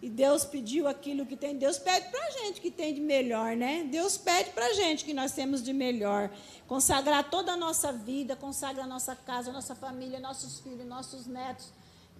E 0.00 0.08
Deus 0.08 0.44
pediu 0.44 0.86
aquilo 0.86 1.26
que 1.26 1.36
tem. 1.36 1.56
Deus 1.56 1.78
pede 1.78 2.08
para 2.08 2.24
a 2.24 2.30
gente 2.30 2.60
que 2.60 2.70
tem 2.70 2.94
de 2.94 3.00
melhor, 3.00 3.56
né? 3.56 3.82
Deus 3.90 4.16
pede 4.16 4.50
para 4.50 4.66
a 4.66 4.72
gente 4.72 5.04
que 5.04 5.12
nós 5.12 5.32
temos 5.32 5.60
de 5.62 5.72
melhor. 5.72 6.30
Consagrar 6.68 7.28
toda 7.28 7.52
a 7.52 7.56
nossa 7.56 7.92
vida, 7.92 8.36
consagra 8.36 8.84
a 8.84 8.86
nossa 8.86 9.16
casa, 9.16 9.50
a 9.50 9.52
nossa 9.52 9.74
família, 9.74 10.20
nossos 10.20 10.60
filhos, 10.60 10.86
nossos 10.86 11.26
netos. 11.26 11.72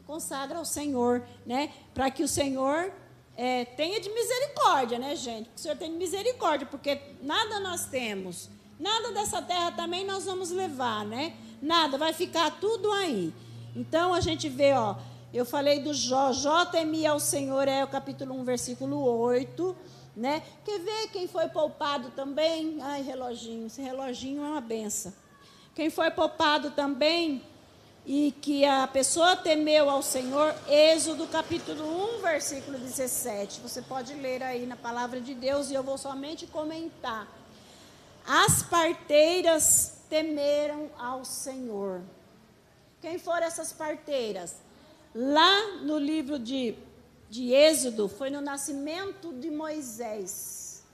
Consagra 0.07 0.59
ao 0.59 0.65
Senhor, 0.65 1.23
né? 1.47 1.73
Para 1.95 2.11
que 2.11 2.25
o 2.25 2.29
Senhor 2.29 2.93
é, 3.37 3.65
tenha 3.65 4.01
de 4.01 4.11
misericórdia, 4.11 4.99
né, 4.99 5.15
gente? 5.15 5.49
Que 5.51 5.57
o 5.57 5.61
Senhor 5.61 5.77
tenha 5.77 5.93
de 5.93 5.99
misericórdia, 5.99 6.67
porque 6.67 7.01
nada 7.23 7.61
nós 7.61 7.87
temos. 7.87 8.51
Nada 8.81 9.13
dessa 9.13 9.41
terra 9.41 9.71
também 9.71 10.05
nós 10.05 10.25
vamos 10.25 10.51
levar, 10.51 11.05
né? 11.05 11.37
Nada, 11.63 11.97
vai 11.97 12.13
ficar 12.13 12.59
tudo 12.59 12.91
aí. 12.91 13.33
Então 13.77 14.13
a 14.13 14.21
gente 14.21 14.49
vê, 14.49 14.73
ó 14.73 14.97
eu 15.33 15.45
falei 15.45 15.81
do 15.81 15.93
Jó. 15.93 16.33
Jó 16.33 16.65
temia 16.65 17.11
ao 17.11 17.21
Senhor, 17.21 17.69
é 17.69 17.85
o 17.85 17.89
capítulo 17.89 18.35
1, 18.41 18.45
versículo 18.45 18.99
8. 19.03 19.77
Né? 20.17 20.43
Quer 20.65 20.81
ver 20.81 21.09
quem 21.09 21.29
foi 21.29 21.49
poupado 21.49 22.11
também? 22.11 22.79
Ai, 22.83 23.03
reloginho, 23.03 23.67
esse 23.67 23.81
reloginho 23.81 24.43
é 24.43 24.49
uma 24.49 24.61
benção. 24.61 25.13
Quem 25.75 25.91
foi 25.91 26.11
poupado 26.11 26.73
também 26.73 27.43
e 28.05 28.33
que 28.41 28.65
a 28.65 28.87
pessoa 28.89 29.37
temeu 29.37 29.91
ao 29.91 30.03
Senhor, 30.03 30.55
Êxodo 30.67 31.27
capítulo 31.27 32.17
1, 32.17 32.23
versículo 32.23 32.79
17. 32.79 33.61
Você 33.61 33.83
pode 33.83 34.15
ler 34.15 34.43
aí 34.43 34.67
na 34.67 34.77
palavra 34.77 35.21
de 35.21 35.35
Deus 35.35 35.71
e 35.71 35.75
eu 35.75 35.83
vou 35.83 35.99
somente 35.99 36.47
comentar. 36.47 37.29
As 38.27 38.63
parteiras 38.63 39.99
temeram 40.09 40.91
ao 40.99 41.25
Senhor. 41.25 42.01
Quem 43.01 43.19
foram 43.19 43.47
essas 43.47 43.73
parteiras? 43.73 44.57
Lá 45.21 45.79
no 45.83 45.99
livro 45.99 46.39
de, 46.39 46.77
de 47.29 47.53
Êxodo, 47.53 48.09
foi 48.09 48.31
no 48.31 48.41
nascimento 48.41 49.33
de 49.33 49.51
Moisés, 49.51 50.85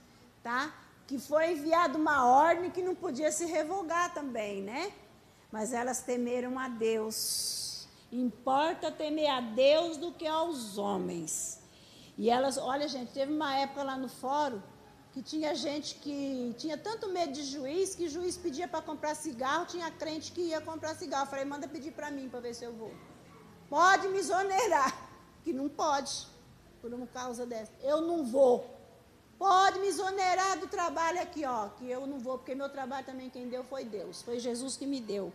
tá? 0.43 0.75
Que 1.07 1.19
foi 1.19 1.53
enviada 1.53 1.99
uma 1.99 2.27
ordem 2.27 2.71
que 2.71 2.81
não 2.81 2.95
podia 2.95 3.31
se 3.31 3.45
revogar 3.45 4.15
também, 4.15 4.63
né? 4.63 4.93
Mas 5.53 5.75
elas 5.75 6.01
temeram 6.01 6.59
a 6.59 6.69
Deus. 6.71 7.87
Importa 8.11 8.91
temer 8.91 9.29
a 9.29 9.43
Deus 9.43 9.99
do 9.99 10.11
que 10.11 10.27
aos 10.27 10.79
homens. 10.79 11.61
E 12.17 12.31
elas, 12.31 12.57
olha, 12.57 12.89
gente, 12.89 13.13
teve 13.13 13.31
uma 13.31 13.55
época 13.59 13.83
lá 13.83 13.99
no 13.99 14.09
fórum 14.09 14.63
que 15.13 15.21
tinha 15.21 15.55
gente 15.55 15.97
que 15.97 16.55
tinha 16.57 16.79
tanto 16.79 17.11
medo 17.11 17.33
de 17.35 17.43
juiz 17.43 17.95
que 17.95 18.09
juiz 18.09 18.39
pedia 18.39 18.67
para 18.67 18.81
comprar 18.81 19.15
cigarro, 19.15 19.67
tinha 19.67 19.91
crente 19.91 20.33
que 20.33 20.41
ia 20.41 20.63
comprar 20.63 20.95
cigarro. 20.95 21.25
Eu 21.25 21.31
falei, 21.31 21.45
manda 21.45 21.69
pedir 21.69 21.93
para 21.93 22.11
mim 22.11 22.31
para 22.31 22.41
ver 22.41 22.55
se 22.55 22.65
eu 22.65 22.73
vou. 22.73 22.91
Pode 23.75 24.07
me 24.07 24.19
exonerar, 24.19 24.97
que 25.43 25.53
não 25.53 25.69
pode, 25.69 26.29
por 26.81 26.95
uma 26.95 27.09
causa 27.09 27.45
dessa. 27.45 27.73
Eu 27.83 28.03
não 28.03 28.25
vou. 28.25 28.65
Pode 29.37 29.81
me 29.81 29.89
exonerar 29.89 30.61
do 30.61 30.69
trabalho 30.69 31.21
aqui, 31.21 31.45
ó, 31.45 31.71
que 31.71 31.91
eu 31.91 32.07
não 32.07 32.21
vou, 32.21 32.39
porque 32.39 32.55
meu 32.55 32.69
trabalho 32.69 33.05
também 33.05 33.29
quem 33.29 33.49
deu 33.49 33.65
foi 33.65 33.85
Deus, 33.85 34.23
foi 34.23 34.39
Jesus 34.39 34.77
que 34.77 34.87
me 34.87 35.01
deu, 35.01 35.33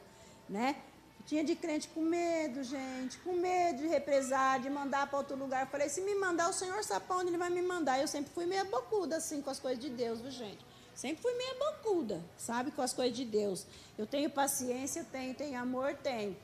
né? 0.47 0.77
Tinha 1.25 1.43
de 1.43 1.53
crente 1.53 1.89
com 1.89 1.99
medo, 1.99 2.63
gente, 2.63 3.17
com 3.17 3.33
medo 3.33 3.79
de 3.79 3.87
represar, 3.89 4.61
de 4.61 4.69
mandar 4.69 5.07
para 5.09 5.17
outro 5.17 5.35
lugar. 5.35 5.65
Eu 5.65 5.67
falei, 5.67 5.89
se 5.89 5.99
me 5.99 6.15
mandar, 6.15 6.49
o 6.49 6.53
Senhor 6.53 6.81
sabe 6.85 7.07
para 7.07 7.17
onde 7.17 7.27
ele 7.27 7.37
vai 7.37 7.49
me 7.49 7.61
mandar. 7.61 7.99
Eu 7.99 8.07
sempre 8.07 8.31
fui 8.33 8.45
meia 8.45 8.63
bocuda, 8.63 9.17
assim, 9.17 9.41
com 9.41 9.49
as 9.49 9.59
coisas 9.59 9.83
de 9.83 9.89
Deus, 9.89 10.21
viu, 10.21 10.31
gente? 10.31 10.65
Sempre 10.95 11.21
fui 11.21 11.33
meia 11.33 11.55
bocuda, 11.55 12.23
sabe, 12.37 12.71
com 12.71 12.81
as 12.81 12.93
coisas 12.93 13.17
de 13.17 13.25
Deus. 13.25 13.65
Eu 13.97 14.07
tenho 14.07 14.29
paciência, 14.29 15.05
tenho, 15.11 15.35
tenho 15.35 15.59
amor, 15.59 15.93
tenho. 15.95 16.37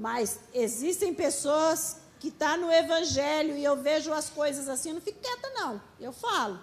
Mas 0.00 0.40
existem 0.54 1.12
pessoas 1.12 1.98
que 2.18 2.28
estão 2.28 2.52
tá 2.52 2.56
no 2.56 2.72
Evangelho 2.72 3.54
e 3.54 3.62
eu 3.62 3.76
vejo 3.76 4.10
as 4.14 4.30
coisas 4.30 4.66
assim, 4.66 4.88
eu 4.88 4.94
não 4.94 5.02
fico 5.02 5.20
quieta, 5.20 5.50
não. 5.50 5.78
Eu 6.00 6.10
falo. 6.10 6.58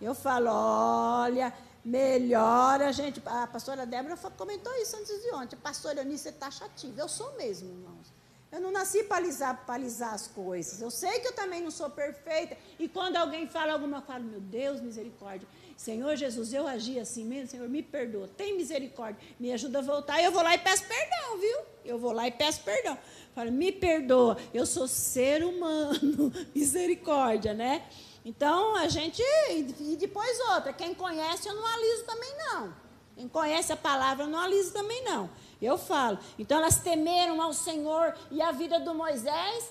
Eu 0.00 0.14
falo, 0.14 0.48
olha, 0.50 1.52
melhor 1.84 2.80
a 2.80 2.90
gente. 2.90 3.22
A 3.26 3.46
pastora 3.46 3.84
Débora 3.84 4.16
comentou 4.16 4.74
isso 4.76 4.96
antes 4.96 5.20
de 5.20 5.30
ontem. 5.34 5.56
Pastora 5.56 6.00
Eunice, 6.00 6.22
você 6.22 6.28
está 6.30 6.50
chativa. 6.50 6.98
Eu 6.98 7.08
sou 7.08 7.36
mesmo, 7.36 7.68
irmãos. 7.68 8.14
Eu 8.50 8.62
não 8.62 8.72
nasci 8.72 9.04
para 9.04 9.18
alisar, 9.18 9.62
para 9.66 9.74
alisar 9.74 10.14
as 10.14 10.28
coisas. 10.28 10.80
Eu 10.80 10.90
sei 10.90 11.20
que 11.20 11.28
eu 11.28 11.34
também 11.34 11.62
não 11.62 11.70
sou 11.70 11.90
perfeita. 11.90 12.56
E 12.78 12.88
quando 12.88 13.16
alguém 13.16 13.46
fala 13.46 13.74
alguma 13.74 13.98
eu 13.98 14.02
falo, 14.02 14.24
meu 14.24 14.40
Deus, 14.40 14.80
misericórdia. 14.80 15.46
Senhor 15.80 16.14
Jesus, 16.14 16.52
eu 16.52 16.68
agi 16.68 17.00
assim 17.00 17.24
mesmo, 17.24 17.52
Senhor, 17.52 17.66
me 17.66 17.82
perdoa. 17.82 18.28
Tem 18.36 18.54
misericórdia. 18.54 19.18
Me 19.38 19.50
ajuda 19.50 19.78
a 19.78 19.80
voltar. 19.82 20.22
Eu 20.22 20.30
vou 20.30 20.42
lá 20.42 20.54
e 20.54 20.58
peço 20.58 20.84
perdão, 20.84 21.38
viu? 21.38 21.58
Eu 21.86 21.98
vou 21.98 22.12
lá 22.12 22.28
e 22.28 22.30
peço 22.30 22.60
perdão. 22.60 22.98
Falo, 23.34 23.50
me 23.50 23.72
perdoa. 23.72 24.36
Eu 24.52 24.66
sou 24.66 24.86
ser 24.86 25.42
humano. 25.42 26.30
Misericórdia, 26.54 27.54
né? 27.54 27.88
Então, 28.26 28.76
a 28.76 28.88
gente. 28.88 29.22
E 29.48 29.96
depois 29.98 30.38
outra. 30.50 30.70
Quem 30.70 30.92
conhece, 30.92 31.48
eu 31.48 31.54
não 31.54 31.66
aliso 31.66 32.04
também, 32.04 32.36
não. 32.36 32.74
Quem 33.16 33.26
conhece 33.26 33.72
a 33.72 33.76
palavra, 33.76 34.24
eu 34.24 34.28
não 34.28 34.38
aliso 34.38 34.74
também, 34.74 35.02
não. 35.02 35.30
Eu 35.62 35.78
falo. 35.78 36.18
Então, 36.38 36.58
elas 36.58 36.80
temeram 36.80 37.40
ao 37.40 37.54
Senhor 37.54 38.14
e 38.30 38.42
a 38.42 38.52
vida 38.52 38.78
do 38.78 38.94
Moisés 38.94 39.70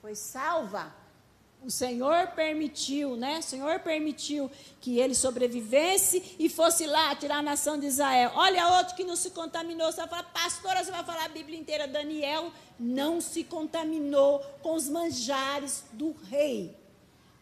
foi 0.00 0.16
salva. 0.16 1.03
O 1.64 1.70
Senhor 1.70 2.26
permitiu, 2.28 3.16
né? 3.16 3.38
O 3.38 3.42
Senhor 3.42 3.80
permitiu 3.80 4.50
que 4.82 4.98
ele 4.98 5.14
sobrevivesse 5.14 6.36
e 6.38 6.46
fosse 6.46 6.86
lá 6.86 7.14
tirar 7.16 7.38
a 7.38 7.42
nação 7.42 7.78
de 7.78 7.86
Israel. 7.86 8.32
Olha 8.34 8.76
outro 8.76 8.94
que 8.94 9.02
não 9.02 9.16
se 9.16 9.30
contaminou. 9.30 9.90
Você 9.90 10.00
vai 10.00 10.08
falar, 10.08 10.24
pastora, 10.24 10.84
você 10.84 10.90
vai 10.90 11.02
falar 11.02 11.24
a 11.24 11.28
Bíblia 11.28 11.58
inteira. 11.58 11.88
Daniel 11.88 12.52
não 12.78 13.18
se 13.18 13.44
contaminou 13.44 14.40
com 14.62 14.74
os 14.74 14.90
manjares 14.90 15.84
do 15.92 16.14
rei. 16.28 16.76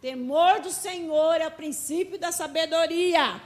Temor 0.01 0.61
do 0.61 0.71
Senhor 0.71 1.41
é 1.41 1.49
o 1.49 1.51
princípio 1.51 2.17
da 2.17 2.31
sabedoria. 2.31 3.41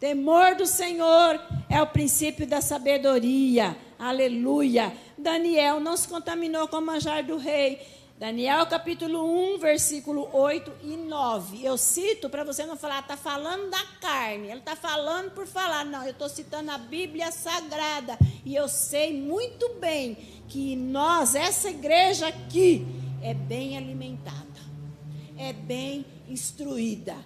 Temor 0.00 0.54
do 0.54 0.64
Senhor 0.64 1.38
é 1.68 1.82
o 1.82 1.86
princípio 1.86 2.46
da 2.46 2.62
sabedoria. 2.62 3.76
Aleluia. 3.98 4.96
Daniel 5.16 5.78
não 5.78 5.96
se 5.96 6.08
contaminou 6.08 6.66
com 6.68 6.78
o 6.78 6.82
manjar 6.82 7.22
do 7.22 7.36
rei. 7.36 7.80
Daniel 8.22 8.64
capítulo 8.66 9.54
1, 9.56 9.58
versículo 9.58 10.28
8 10.32 10.72
e 10.84 10.96
9. 10.96 11.66
Eu 11.66 11.76
cito 11.76 12.30
para 12.30 12.44
você 12.44 12.64
não 12.64 12.76
falar, 12.76 13.00
está 13.00 13.16
falando 13.16 13.68
da 13.68 13.84
carne. 14.00 14.46
Ele 14.46 14.60
está 14.60 14.76
falando 14.76 15.32
por 15.32 15.44
falar. 15.44 15.84
Não, 15.84 16.04
eu 16.04 16.12
estou 16.12 16.28
citando 16.28 16.70
a 16.70 16.78
Bíblia 16.78 17.32
Sagrada. 17.32 18.16
E 18.44 18.54
eu 18.54 18.68
sei 18.68 19.12
muito 19.12 19.70
bem 19.80 20.14
que 20.46 20.76
nós, 20.76 21.34
essa 21.34 21.68
igreja 21.68 22.28
aqui, 22.28 22.86
é 23.20 23.34
bem 23.34 23.76
alimentada 23.76 24.52
é 25.42 25.52
bem 25.52 26.04
instruída, 26.28 27.16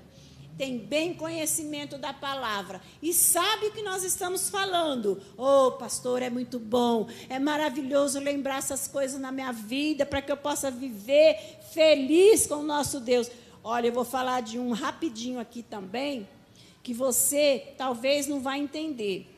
tem 0.57 0.78
bem 0.78 1.12
conhecimento 1.12 1.98
da 1.98 2.12
palavra 2.12 2.80
e 3.02 3.12
sabe 3.12 3.66
o 3.66 3.72
que 3.72 3.82
nós 3.82 4.02
estamos 4.04 4.48
falando. 4.48 5.20
Oh, 5.36 5.72
pastor, 5.72 6.22
é 6.22 6.30
muito 6.30 6.59
bom, 6.59 7.09
é 7.28 7.38
maravilhoso 7.38 8.18
lembrar 8.18 8.59
essas 8.59 8.88
coisas 8.88 9.20
na 9.20 9.30
minha 9.30 9.52
vida 9.52 10.07
para 10.07 10.22
que 10.22 10.32
eu 10.32 10.36
possa 10.36 10.70
viver 10.70 11.36
feliz 11.72 12.46
com 12.46 12.57
o 12.57 12.62
nosso 12.62 13.00
Deus. 13.00 13.30
Olha, 13.62 13.88
eu 13.88 13.92
vou 13.92 14.04
falar 14.04 14.40
de 14.40 14.59
um 14.59 14.72
rapidinho 14.72 15.38
aqui 15.38 15.62
também, 15.62 16.26
que 16.82 16.94
você 16.94 17.74
talvez 17.76 18.26
não 18.26 18.40
vai 18.40 18.59
entender. 18.59 19.32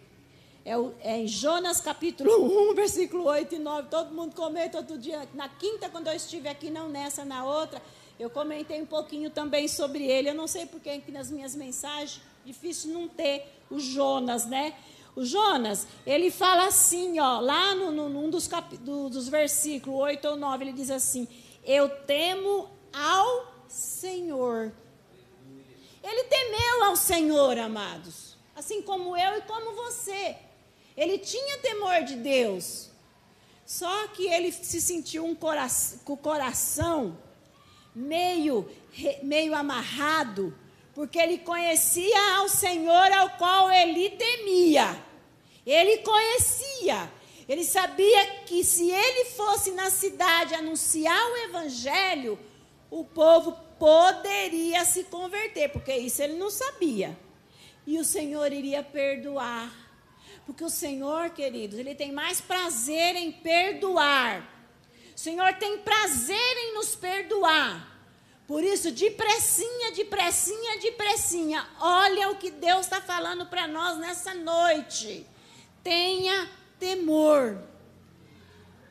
É, 0.64 0.76
o, 0.76 0.92
é, 1.00 1.16
em 1.16 1.26
Jonas 1.26 1.80
capítulo 1.80 2.70
1, 2.70 2.74
versículo 2.76 3.24
8 3.24 3.54
e 3.54 3.58
9. 3.58 3.88
Todo 3.88 4.14
mundo 4.14 4.36
comenta 4.36 4.76
outro 4.76 4.98
dia. 4.98 5.26
Na 5.32 5.48
quinta, 5.48 5.88
quando 5.88 6.08
eu 6.08 6.12
estive 6.12 6.46
aqui, 6.46 6.68
não 6.68 6.90
nessa, 6.90 7.24
na 7.24 7.42
outra. 7.42 7.80
Eu 8.18 8.28
comentei 8.28 8.82
um 8.82 8.86
pouquinho 8.86 9.30
também 9.30 9.68
sobre 9.68 10.04
ele. 10.04 10.28
Eu 10.28 10.34
não 10.34 10.48
sei 10.48 10.66
porque 10.66 10.90
aqui 10.90 11.12
nas 11.12 11.30
minhas 11.30 11.54
mensagens, 11.54 12.20
difícil 12.44 12.92
não 12.92 13.06
ter 13.06 13.46
o 13.70 13.78
Jonas, 13.78 14.44
né? 14.44 14.74
O 15.14 15.24
Jonas, 15.24 15.86
ele 16.06 16.30
fala 16.30 16.66
assim, 16.66 17.18
ó, 17.20 17.40
lá 17.40 17.74
no, 17.74 17.92
no, 17.92 18.08
num 18.08 18.30
dos, 18.30 18.48
cap, 18.48 18.76
do, 18.78 19.08
dos 19.08 19.28
versículos 19.28 20.00
8 20.00 20.28
ou 20.28 20.36
9, 20.36 20.64
ele 20.64 20.72
diz 20.72 20.90
assim: 20.90 21.28
Eu 21.64 21.88
temo 21.88 22.68
ao 22.92 23.52
Senhor. 23.68 24.72
Ele 26.02 26.24
temeu 26.24 26.84
ao 26.84 26.96
Senhor, 26.96 27.58
amados, 27.58 28.36
assim 28.56 28.80
como 28.82 29.16
eu 29.16 29.38
e 29.38 29.42
como 29.42 29.74
você. 29.74 30.36
Ele 30.96 31.18
tinha 31.18 31.58
temor 31.58 32.02
de 32.02 32.16
Deus. 32.16 32.90
Só 33.66 34.08
que 34.08 34.26
ele 34.26 34.50
se 34.50 34.80
sentiu 34.80 35.24
um 35.24 35.34
cora 35.34 35.66
com 36.04 36.14
o 36.14 36.16
coração 36.16 37.16
meio, 37.98 38.68
meio 39.22 39.54
amarrado, 39.54 40.56
porque 40.94 41.18
ele 41.18 41.38
conhecia 41.38 42.36
ao 42.36 42.48
Senhor 42.48 43.12
ao 43.12 43.30
qual 43.30 43.70
ele 43.70 44.10
temia. 44.10 45.04
Ele 45.66 45.98
conhecia. 45.98 47.10
Ele 47.48 47.64
sabia 47.64 48.26
que 48.46 48.62
se 48.62 48.90
ele 48.90 49.24
fosse 49.30 49.72
na 49.72 49.90
cidade 49.90 50.54
anunciar 50.54 51.24
o 51.30 51.36
evangelho, 51.48 52.38
o 52.90 53.04
povo 53.04 53.52
poderia 53.78 54.84
se 54.84 55.04
converter, 55.04 55.68
porque 55.70 55.94
isso 55.94 56.22
ele 56.22 56.34
não 56.34 56.50
sabia. 56.50 57.18
E 57.86 57.98
o 57.98 58.04
Senhor 58.04 58.52
iria 58.52 58.82
perdoar. 58.82 59.72
Porque 60.44 60.64
o 60.64 60.70
Senhor, 60.70 61.30
queridos, 61.30 61.78
ele 61.78 61.94
tem 61.94 62.12
mais 62.12 62.40
prazer 62.40 63.16
em 63.16 63.30
perdoar 63.30 64.57
Senhor 65.18 65.52
tem 65.54 65.78
prazer 65.78 66.56
em 66.58 66.74
nos 66.74 66.94
perdoar. 66.94 67.92
Por 68.46 68.62
isso, 68.62 68.92
de 68.92 69.10
pressinha, 69.10 69.90
de 69.90 70.04
pressinha, 70.04 70.78
de 70.78 70.92
pressinha, 70.92 71.66
olha 71.80 72.30
o 72.30 72.36
que 72.36 72.52
Deus 72.52 72.82
está 72.82 73.00
falando 73.00 73.44
para 73.46 73.66
nós 73.66 73.98
nessa 73.98 74.32
noite. 74.32 75.26
Tenha 75.82 76.48
temor. 76.78 77.60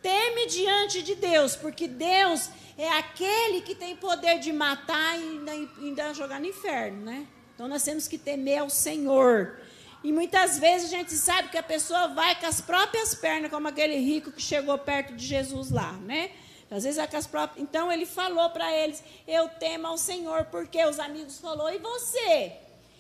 Teme 0.02 0.48
diante 0.48 1.02
de 1.02 1.16
Deus, 1.16 1.56
porque 1.56 1.88
Deus 1.88 2.50
é 2.78 2.90
aquele 2.90 3.62
que 3.62 3.74
tem 3.74 3.96
poder 3.96 4.38
de 4.40 4.52
matar 4.52 5.18
e 5.18 5.46
ainda 5.80 6.14
jogar 6.14 6.42
no 6.42 6.48
inferno, 6.48 7.06
né? 7.06 7.26
Então 7.56 7.70
nós 7.70 7.84
temos 7.84 8.06
que 8.06 8.18
temer 8.18 8.60
ao 8.60 8.70
Senhor. 8.70 9.62
E 10.04 10.12
muitas 10.12 10.60
vezes 10.60 10.94
a 10.94 10.98
gente 10.98 11.14
sabe 11.14 11.50
que 11.50 11.58
a 11.58 11.64
pessoa 11.64 12.08
vai 12.10 12.40
com 12.40 12.46
as 12.46 12.62
próprias 12.62 13.16
pernas, 13.16 13.50
como 13.50 13.68
aquele 13.68 13.98
rico 13.98 14.32
que 14.32 14.42
chegou 14.42 14.78
perto 14.78 15.14
de 15.14 15.26
Jesus 15.26 15.72
lá, 15.72 15.94
né? 15.94 16.32
Às 16.70 16.84
vezes 16.84 17.00
é 17.00 17.08
com 17.08 17.18
as 17.18 17.26
próprias. 17.26 17.62
Então 17.62 17.92
ele 17.92 18.06
falou 18.06 18.50
para 18.50 18.72
eles: 18.76 19.04
Eu 19.28 19.50
temo 19.50 19.88
ao 19.88 19.98
Senhor, 19.98 20.46
porque 20.46 20.84
os 20.86 21.00
amigos 21.00 21.40
falou 21.40 21.70
e 21.70 21.80
você? 21.80 22.54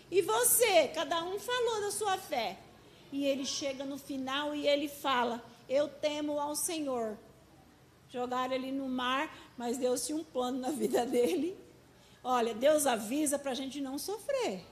E 0.09 0.21
você? 0.21 0.87
Cada 0.93 1.23
um 1.23 1.37
falou 1.37 1.81
da 1.81 1.91
sua 1.91 2.17
fé. 2.17 2.57
E 3.11 3.25
ele 3.25 3.45
chega 3.45 3.83
no 3.83 3.97
final 3.97 4.55
e 4.55 4.67
ele 4.67 4.87
fala: 4.87 5.43
Eu 5.67 5.87
temo 5.87 6.39
ao 6.39 6.55
Senhor. 6.55 7.17
Jogaram 8.09 8.53
ele 8.53 8.71
no 8.71 8.87
mar, 8.87 9.29
mas 9.57 9.77
Deus 9.77 10.05
tinha 10.05 10.17
um 10.17 10.23
plano 10.23 10.59
na 10.59 10.71
vida 10.71 11.03
dele. 11.05 11.57
Olha, 12.23 12.53
Deus 12.53 12.87
avisa 12.87 13.37
para 13.37 13.51
a 13.51 13.55
gente 13.55 13.81
não 13.81 13.97
sofrer. 13.97 14.63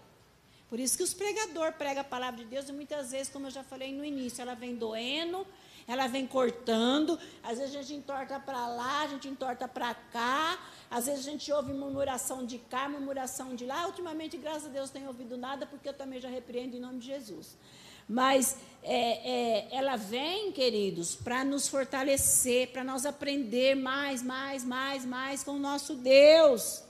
Por 0.70 0.80
isso 0.80 0.98
que 0.98 1.04
os 1.04 1.14
pregadores 1.14 1.76
pregam 1.76 2.02
a 2.02 2.04
palavra 2.04 2.44
de 2.44 2.50
Deus 2.50 2.68
e 2.68 2.74
muitas 2.74 3.12
vezes, 3.12 3.30
como 3.30 3.48
eu 3.48 3.52
já 3.52 3.64
falei 3.64 3.94
no 3.94 4.04
início, 4.04 4.42
ela 4.42 4.56
vem 4.56 4.76
doendo, 4.76 5.46
ela 5.88 6.08
vem 6.08 6.26
cortando, 6.26 7.20
às 7.44 7.60
vezes 7.60 7.76
a 7.76 7.82
gente 7.82 8.00
entorta 8.00 8.40
para 8.40 8.68
lá, 8.68 9.02
a 9.02 9.08
gente 9.08 9.28
entorta 9.28 9.68
para 9.68 9.94
cá, 9.94 10.60
às 10.90 11.06
vezes 11.06 11.28
a 11.28 11.32
gente 11.32 11.52
ouve 11.52 11.72
murmuração 11.72 12.46
de 12.46 12.58
cá, 12.58 12.90
murmuração 12.90 13.56
de 13.56 13.66
lá. 13.66 13.86
Ultimamente, 13.86 14.38
graças 14.38 14.66
a 14.66 14.70
Deus, 14.70 14.90
não 14.90 14.94
tenho 14.94 15.08
ouvido 15.08 15.38
nada, 15.38 15.68
porque 15.68 15.90
eu 15.90 15.94
também 15.94 16.20
já 16.20 16.30
repreendo 16.30 16.76
em 16.76 16.80
nome 16.80 17.00
de 17.00 17.06
Jesus. 17.06 17.56
Mas 18.08 18.58
é, 18.84 19.68
é, 19.68 19.68
ela 19.72 19.96
vem, 19.96 20.52
queridos, 20.52 21.16
para 21.16 21.44
nos 21.44 21.68
fortalecer, 21.68 22.72
para 22.72 22.84
nós 22.84 23.06
aprender 23.06 23.76
mais, 23.76 24.22
mais, 24.22 24.64
mais, 24.64 25.06
mais 25.06 25.44
com 25.44 25.52
o 25.52 25.60
nosso 25.60 25.96
Deus. 25.96 26.85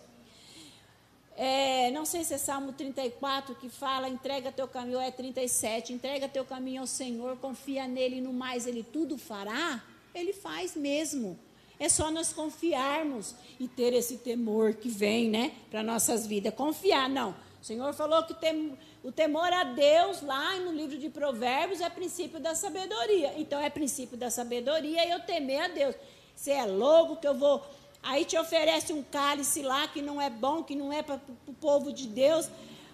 É, 1.37 1.91
não 1.91 2.05
sei 2.05 2.23
se 2.23 2.33
é 2.33 2.37
Salmo 2.37 2.71
34 2.71 3.55
que 3.55 3.67
fala, 3.67 4.07
entrega 4.07 4.51
teu 4.51 4.67
caminho, 4.67 4.99
é 4.99 5.11
37, 5.11 5.91
entrega 5.91 6.29
teu 6.29 6.45
caminho 6.45 6.81
ao 6.81 6.87
Senhor, 6.87 7.35
confia 7.37 7.87
nele 7.87 8.17
e 8.17 8.21
no 8.21 8.31
mais 8.31 8.65
ele 8.65 8.83
tudo 8.83 9.17
fará. 9.17 9.83
Ele 10.13 10.31
faz 10.31 10.75
mesmo. 10.75 11.37
É 11.77 11.89
só 11.89 12.09
nós 12.09 12.31
confiarmos 12.31 13.35
e 13.59 13.67
ter 13.67 13.93
esse 13.93 14.19
temor 14.19 14.75
que 14.75 14.87
vem, 14.87 15.29
né, 15.29 15.51
para 15.69 15.83
nossas 15.83 16.25
vidas. 16.25 16.53
Confiar, 16.53 17.09
não. 17.09 17.35
O 17.61 17.65
Senhor 17.65 17.93
falou 17.93 18.23
que 18.23 18.33
tem, 18.33 18.77
o 19.03 19.11
temor 19.11 19.51
a 19.51 19.63
Deus, 19.63 20.21
lá 20.21 20.55
no 20.59 20.71
livro 20.71 20.97
de 20.97 21.09
Provérbios, 21.09 21.81
é 21.81 21.89
princípio 21.89 22.39
da 22.39 22.55
sabedoria. 22.55 23.33
Então, 23.37 23.59
é 23.59 23.69
princípio 23.69 24.15
da 24.15 24.29
sabedoria 24.29 25.05
eu 25.09 25.19
temer 25.21 25.63
a 25.63 25.67
Deus. 25.67 25.95
Você 26.33 26.51
é 26.51 26.65
louco 26.65 27.17
que 27.17 27.27
eu 27.27 27.33
vou 27.33 27.61
Aí 28.05 28.23
te 28.23 28.37
oferece 28.37 28.93
um 28.93 29.01
cálice 29.01 29.63
lá 29.63 29.87
que 29.87 29.99
não 29.99 30.21
é 30.21 30.29
bom, 30.29 30.61
que 30.61 30.75
não 30.75 30.93
é 30.93 31.01
para 31.01 31.19
o 31.47 31.53
povo 31.55 31.91
de 31.91 32.05
Deus. 32.05 32.47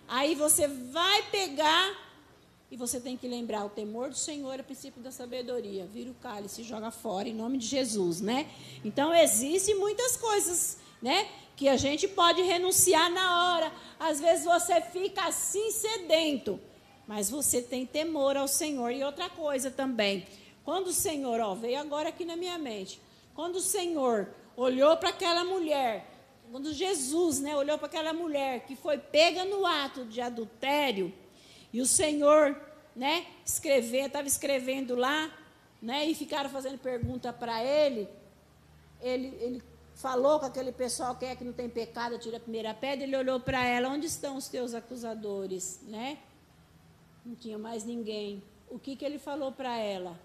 Aí 0.07 0.35
você 0.35 0.69
vai 0.69 1.23
pegar 1.23 1.97
e 2.71 2.77
você 2.77 2.97
tem 2.97 3.17
que 3.17 3.27
lembrar: 3.27 3.65
o 3.65 3.69
temor 3.69 4.07
do 4.07 4.15
Senhor 4.15 4.57
é 4.57 4.61
o 4.61 4.63
princípio 4.63 5.01
da 5.01 5.11
sabedoria. 5.11 5.85
Vira 5.85 6.09
o 6.09 6.13
cálice 6.13 6.63
joga 6.63 6.91
fora, 6.91 7.27
em 7.27 7.33
nome 7.33 7.57
de 7.57 7.67
Jesus, 7.67 8.21
né? 8.21 8.49
Então, 8.85 9.13
existem 9.13 9.75
muitas 9.75 10.15
coisas, 10.15 10.77
né? 11.01 11.27
Que 11.57 11.67
a 11.67 11.75
gente 11.75 12.07
pode 12.07 12.41
renunciar 12.41 13.11
na 13.11 13.55
hora. 13.55 13.73
Às 13.99 14.21
vezes 14.21 14.45
você 14.45 14.79
fica 14.79 15.25
assim 15.25 15.71
sedento, 15.71 16.57
mas 17.05 17.29
você 17.29 17.61
tem 17.61 17.85
temor 17.85 18.37
ao 18.37 18.47
Senhor. 18.47 18.93
E 18.93 19.03
outra 19.03 19.29
coisa 19.29 19.69
também: 19.69 20.25
quando 20.63 20.87
o 20.87 20.93
Senhor, 20.93 21.41
ó, 21.41 21.53
veio 21.53 21.81
agora 21.81 22.07
aqui 22.07 22.23
na 22.23 22.37
minha 22.37 22.57
mente, 22.57 23.01
quando 23.35 23.57
o 23.57 23.61
Senhor 23.61 24.29
olhou 24.55 24.97
para 24.97 25.09
aquela 25.09 25.43
mulher, 25.43 26.07
quando 26.51 26.73
Jesus 26.73 27.39
né, 27.39 27.55
olhou 27.55 27.77
para 27.77 27.87
aquela 27.87 28.13
mulher 28.13 28.65
que 28.65 28.75
foi 28.75 28.97
pega 28.97 29.45
no 29.45 29.65
ato 29.65 30.05
de 30.05 30.19
adultério, 30.19 31.13
e 31.71 31.79
o 31.81 31.85
Senhor 31.85 32.59
né, 32.95 33.25
escrever, 33.45 34.07
estava 34.07 34.27
escrevendo 34.27 34.95
lá, 34.95 35.31
né, 35.81 36.05
e 36.05 36.13
ficaram 36.13 36.49
fazendo 36.49 36.77
pergunta 36.77 37.31
para 37.31 37.63
ele, 37.63 38.07
ele, 39.01 39.27
ele 39.39 39.63
falou 39.95 40.39
com 40.39 40.45
aquele 40.45 40.71
pessoal 40.71 41.15
que 41.15 41.25
é 41.25 41.35
que 41.35 41.43
não 41.43 41.53
tem 41.53 41.69
pecado, 41.69 42.17
tira 42.19 42.37
a 42.37 42.39
primeira 42.39 42.73
pedra, 42.73 43.05
ele 43.05 43.15
olhou 43.15 43.39
para 43.39 43.65
ela, 43.65 43.89
onde 43.89 44.07
estão 44.07 44.35
os 44.35 44.47
teus 44.47 44.73
acusadores? 44.73 45.79
Né? 45.83 46.17
Não 47.25 47.35
tinha 47.35 47.57
mais 47.57 47.83
ninguém. 47.83 48.43
O 48.69 48.79
que, 48.79 48.95
que 48.95 49.05
ele 49.05 49.19
falou 49.19 49.51
para 49.51 49.77
ela? 49.77 50.19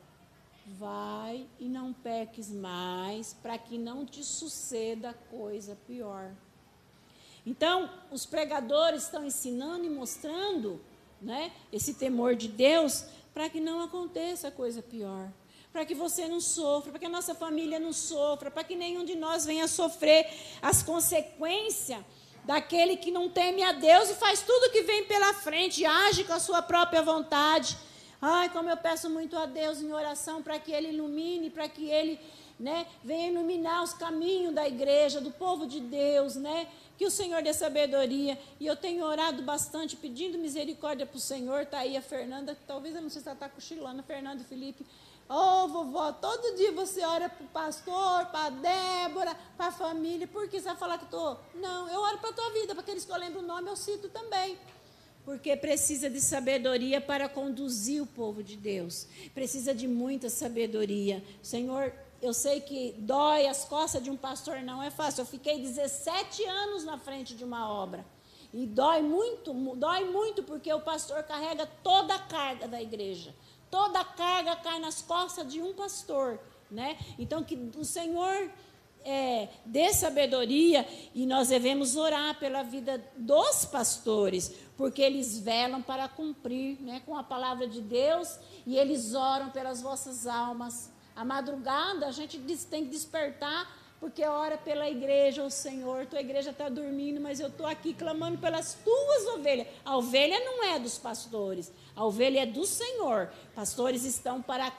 Vai 0.66 1.46
e 1.60 1.68
não 1.68 1.92
peques 1.92 2.50
mais, 2.50 3.32
para 3.34 3.56
que 3.56 3.78
não 3.78 4.04
te 4.04 4.24
suceda 4.24 5.14
coisa 5.30 5.78
pior. 5.86 6.32
Então, 7.46 7.88
os 8.10 8.26
pregadores 8.26 9.04
estão 9.04 9.24
ensinando 9.24 9.84
e 9.84 9.88
mostrando 9.88 10.80
né, 11.22 11.52
esse 11.72 11.94
temor 11.94 12.34
de 12.34 12.48
Deus 12.48 13.04
para 13.32 13.48
que 13.48 13.60
não 13.60 13.80
aconteça 13.80 14.50
coisa 14.50 14.82
pior. 14.82 15.30
Para 15.72 15.84
que 15.84 15.94
você 15.94 16.26
não 16.26 16.40
sofra, 16.40 16.90
para 16.90 16.98
que 16.98 17.06
a 17.06 17.10
nossa 17.10 17.34
família 17.34 17.78
não 17.78 17.92
sofra, 17.92 18.50
para 18.50 18.64
que 18.64 18.74
nenhum 18.74 19.04
de 19.04 19.14
nós 19.14 19.44
venha 19.44 19.68
sofrer 19.68 20.26
as 20.60 20.82
consequências 20.82 22.02
daquele 22.44 22.96
que 22.96 23.12
não 23.12 23.28
teme 23.28 23.62
a 23.62 23.72
Deus 23.72 24.10
e 24.10 24.14
faz 24.14 24.42
tudo 24.42 24.72
que 24.72 24.82
vem 24.82 25.04
pela 25.04 25.34
frente, 25.34 25.84
age 25.84 26.24
com 26.24 26.32
a 26.32 26.40
sua 26.40 26.62
própria 26.62 27.02
vontade 27.02 27.76
Ai, 28.20 28.48
como 28.50 28.70
eu 28.70 28.76
peço 28.76 29.10
muito 29.10 29.36
a 29.36 29.46
Deus 29.46 29.80
em 29.80 29.92
oração 29.92 30.42
para 30.42 30.58
que 30.58 30.72
Ele 30.72 30.88
ilumine, 30.88 31.50
para 31.50 31.68
que 31.68 31.90
Ele 31.90 32.18
né, 32.58 32.86
venha 33.04 33.30
iluminar 33.30 33.82
os 33.82 33.92
caminhos 33.92 34.54
da 34.54 34.66
igreja, 34.66 35.20
do 35.20 35.30
povo 35.30 35.66
de 35.66 35.80
Deus, 35.80 36.36
né? 36.36 36.66
Que 36.96 37.04
o 37.04 37.10
Senhor 37.10 37.42
dê 37.42 37.52
sabedoria. 37.52 38.38
E 38.58 38.66
eu 38.66 38.74
tenho 38.74 39.04
orado 39.04 39.42
bastante, 39.42 39.96
pedindo 39.96 40.38
misericórdia 40.38 41.04
para 41.04 41.18
o 41.18 41.20
Senhor. 41.20 41.62
Está 41.62 41.80
aí 41.80 41.96
a 41.96 42.02
Fernanda, 42.02 42.56
talvez 42.66 42.94
eu 42.94 43.02
não 43.02 43.10
sei 43.10 43.20
se 43.20 43.28
ela 43.28 43.34
está 43.34 43.48
cochilando, 43.48 44.02
Fernanda 44.02 44.42
Felipe. 44.44 44.86
Ô, 45.28 45.34
oh, 45.34 45.68
vovó, 45.68 46.12
todo 46.12 46.56
dia 46.56 46.70
você 46.70 47.04
ora 47.04 47.28
para 47.28 47.44
o 47.44 47.48
pastor, 47.48 48.26
para 48.26 48.48
Débora, 48.50 49.36
para 49.56 49.66
a 49.66 49.72
família. 49.72 50.26
Por 50.26 50.48
que 50.48 50.58
você 50.58 50.68
vai 50.68 50.76
falar 50.76 50.98
que 50.98 51.04
estou? 51.04 51.38
Não, 51.56 51.88
eu 51.90 52.00
oro 52.00 52.18
para 52.18 52.30
a 52.30 52.32
tua 52.32 52.50
vida, 52.50 52.74
para 52.74 52.82
aqueles 52.82 53.04
que 53.04 53.10
eu 53.10 53.18
lembro 53.18 53.40
o 53.40 53.42
nome, 53.42 53.68
eu 53.68 53.76
cito 53.76 54.08
também 54.08 54.56
porque 55.26 55.56
precisa 55.56 56.08
de 56.08 56.20
sabedoria 56.20 57.00
para 57.00 57.28
conduzir 57.28 58.00
o 58.00 58.06
povo 58.06 58.44
de 58.44 58.56
Deus. 58.56 59.08
Precisa 59.34 59.74
de 59.74 59.88
muita 59.88 60.30
sabedoria. 60.30 61.22
Senhor, 61.42 61.92
eu 62.22 62.32
sei 62.32 62.60
que 62.60 62.94
dói 62.96 63.48
as 63.48 63.64
costas 63.64 64.00
de 64.04 64.08
um 64.08 64.16
pastor, 64.16 64.62
não 64.62 64.80
é 64.80 64.88
fácil. 64.88 65.22
Eu 65.22 65.26
fiquei 65.26 65.58
17 65.58 66.44
anos 66.44 66.84
na 66.84 66.96
frente 66.96 67.34
de 67.34 67.42
uma 67.42 67.68
obra. 67.68 68.06
E 68.54 68.66
dói 68.66 69.02
muito, 69.02 69.52
dói 69.74 70.04
muito 70.04 70.44
porque 70.44 70.72
o 70.72 70.80
pastor 70.80 71.24
carrega 71.24 71.66
toda 71.82 72.14
a 72.14 72.20
carga 72.20 72.68
da 72.68 72.80
igreja. 72.80 73.34
Toda 73.68 73.98
a 73.98 74.04
carga 74.04 74.54
cai 74.54 74.78
nas 74.78 75.02
costas 75.02 75.52
de 75.52 75.60
um 75.60 75.74
pastor, 75.74 76.38
né? 76.70 76.96
Então 77.18 77.42
que 77.42 77.56
o 77.76 77.84
Senhor 77.84 78.48
é, 79.06 79.48
dê 79.64 79.94
sabedoria 79.94 80.84
e 81.14 81.26
nós 81.26 81.48
devemos 81.48 81.94
orar 81.94 82.38
pela 82.40 82.64
vida 82.64 83.02
dos 83.16 83.64
pastores, 83.64 84.52
porque 84.76 85.00
eles 85.00 85.38
velam 85.38 85.80
para 85.80 86.08
cumprir 86.08 86.80
né, 86.80 87.00
com 87.06 87.16
a 87.16 87.22
palavra 87.22 87.66
de 87.66 87.80
Deus 87.80 88.38
e 88.66 88.76
eles 88.76 89.14
oram 89.14 89.50
pelas 89.50 89.80
vossas 89.80 90.26
almas. 90.26 90.92
A 91.14 91.24
madrugada 91.24 92.06
a 92.06 92.10
gente 92.10 92.38
tem 92.66 92.84
que 92.84 92.90
despertar, 92.90 93.74
porque 93.98 94.22
ora 94.22 94.58
pela 94.58 94.88
igreja, 94.88 95.42
o 95.42 95.50
Senhor, 95.50 96.04
tua 96.04 96.20
igreja 96.20 96.50
está 96.50 96.68
dormindo, 96.68 97.20
mas 97.20 97.40
eu 97.40 97.48
estou 97.48 97.66
aqui 97.66 97.94
clamando 97.94 98.36
pelas 98.36 98.74
tuas 98.84 99.26
ovelhas. 99.34 99.66
A 99.82 99.96
ovelha 99.96 100.38
não 100.40 100.62
é 100.62 100.78
dos 100.78 100.98
pastores, 100.98 101.72
a 101.94 102.04
ovelha 102.04 102.40
é 102.40 102.46
do 102.46 102.66
Senhor. 102.66 103.30
Pastores 103.54 104.04
estão 104.04 104.42
para 104.42 104.70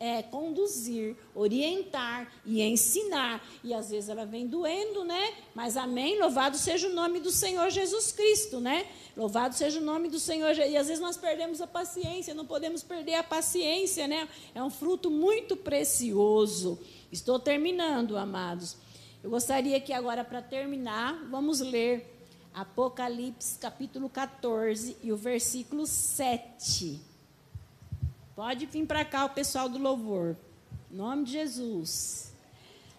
é, 0.00 0.22
conduzir, 0.22 1.14
orientar 1.34 2.32
e 2.46 2.62
ensinar. 2.62 3.46
E 3.62 3.74
às 3.74 3.90
vezes 3.90 4.08
ela 4.08 4.24
vem 4.24 4.46
doendo, 4.46 5.04
né? 5.04 5.34
Mas 5.54 5.76
amém, 5.76 6.18
louvado 6.18 6.56
seja 6.56 6.88
o 6.88 6.94
nome 6.94 7.20
do 7.20 7.30
Senhor 7.30 7.68
Jesus 7.68 8.10
Cristo, 8.10 8.58
né? 8.58 8.86
Louvado 9.14 9.54
seja 9.54 9.78
o 9.78 9.84
nome 9.84 10.08
do 10.08 10.18
Senhor. 10.18 10.56
E 10.56 10.74
às 10.74 10.86
vezes 10.86 11.02
nós 11.02 11.18
perdemos 11.18 11.60
a 11.60 11.66
paciência, 11.66 12.32
não 12.32 12.46
podemos 12.46 12.82
perder 12.82 13.16
a 13.16 13.22
paciência, 13.22 14.08
né? 14.08 14.26
É 14.54 14.62
um 14.62 14.70
fruto 14.70 15.10
muito 15.10 15.54
precioso. 15.54 16.80
Estou 17.12 17.38
terminando, 17.38 18.16
amados. 18.16 18.78
Eu 19.22 19.28
gostaria 19.28 19.78
que 19.82 19.92
agora, 19.92 20.24
para 20.24 20.40
terminar, 20.40 21.26
vamos 21.30 21.60
ler 21.60 22.16
Apocalipse 22.54 23.58
capítulo 23.58 24.08
14 24.08 24.96
e 25.02 25.12
o 25.12 25.16
versículo 25.16 25.86
7. 25.86 27.09
Pode 28.40 28.64
vir 28.64 28.86
para 28.86 29.04
cá 29.04 29.26
o 29.26 29.28
pessoal 29.28 29.68
do 29.68 29.76
louvor. 29.76 30.34
Em 30.90 30.96
nome 30.96 31.24
de 31.24 31.32
Jesus. 31.32 32.32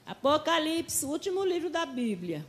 Apocalipse, 0.06 1.04
último 1.04 1.44
livro 1.44 1.68
da 1.68 1.84
Bíblia. 1.84 2.46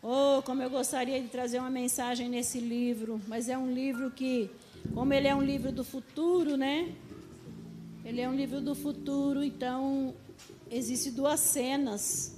Oh, 0.00 0.40
como 0.44 0.62
eu 0.62 0.70
gostaria 0.70 1.20
de 1.20 1.26
trazer 1.26 1.58
uma 1.58 1.68
mensagem 1.68 2.28
nesse 2.28 2.60
livro, 2.60 3.20
mas 3.26 3.48
é 3.48 3.58
um 3.58 3.74
livro 3.74 4.08
que, 4.08 4.48
como 4.94 5.12
ele 5.12 5.26
é 5.26 5.34
um 5.34 5.42
livro 5.42 5.72
do 5.72 5.82
futuro, 5.82 6.56
né? 6.56 6.94
Ele 8.04 8.20
é 8.20 8.28
um 8.28 8.36
livro 8.36 8.60
do 8.60 8.76
futuro, 8.76 9.42
então 9.42 10.14
existem 10.70 11.12
duas 11.12 11.40
cenas 11.40 12.37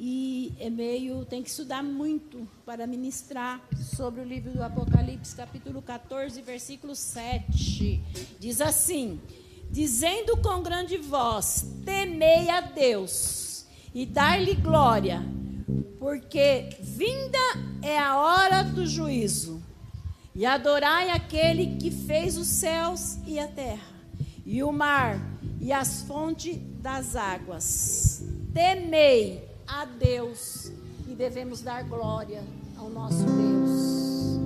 e 0.00 0.54
é 0.60 0.70
meio 0.70 1.24
tem 1.24 1.42
que 1.42 1.50
estudar 1.50 1.82
muito 1.82 2.48
para 2.64 2.86
ministrar 2.86 3.60
sobre 3.96 4.20
o 4.20 4.24
livro 4.24 4.52
do 4.52 4.62
Apocalipse, 4.62 5.34
capítulo 5.34 5.82
14, 5.82 6.40
versículo 6.40 6.94
7. 6.94 8.00
Diz 8.38 8.60
assim: 8.60 9.20
Dizendo 9.68 10.36
com 10.36 10.62
grande 10.62 10.96
voz: 10.98 11.66
Temei 11.84 12.48
a 12.48 12.60
Deus 12.60 13.66
e 13.92 14.06
dar-lhe 14.06 14.54
glória, 14.54 15.20
porque 15.98 16.68
vinda 16.78 17.38
é 17.82 17.98
a 17.98 18.18
hora 18.18 18.62
do 18.62 18.86
juízo. 18.86 19.60
E 20.32 20.46
adorai 20.46 21.10
aquele 21.10 21.74
que 21.74 21.90
fez 21.90 22.38
os 22.38 22.46
céus 22.46 23.18
e 23.26 23.40
a 23.40 23.48
terra, 23.48 23.92
e 24.46 24.62
o 24.62 24.70
mar, 24.70 25.20
e 25.60 25.72
as 25.72 26.02
fontes 26.02 26.56
das 26.80 27.16
águas. 27.16 28.22
Temei 28.54 29.47
a 29.68 29.84
Deus 29.84 30.72
e 31.06 31.14
devemos 31.14 31.60
dar 31.60 31.84
glória 31.84 32.42
ao 32.78 32.88
nosso 32.88 33.24
Deus. 33.24 34.40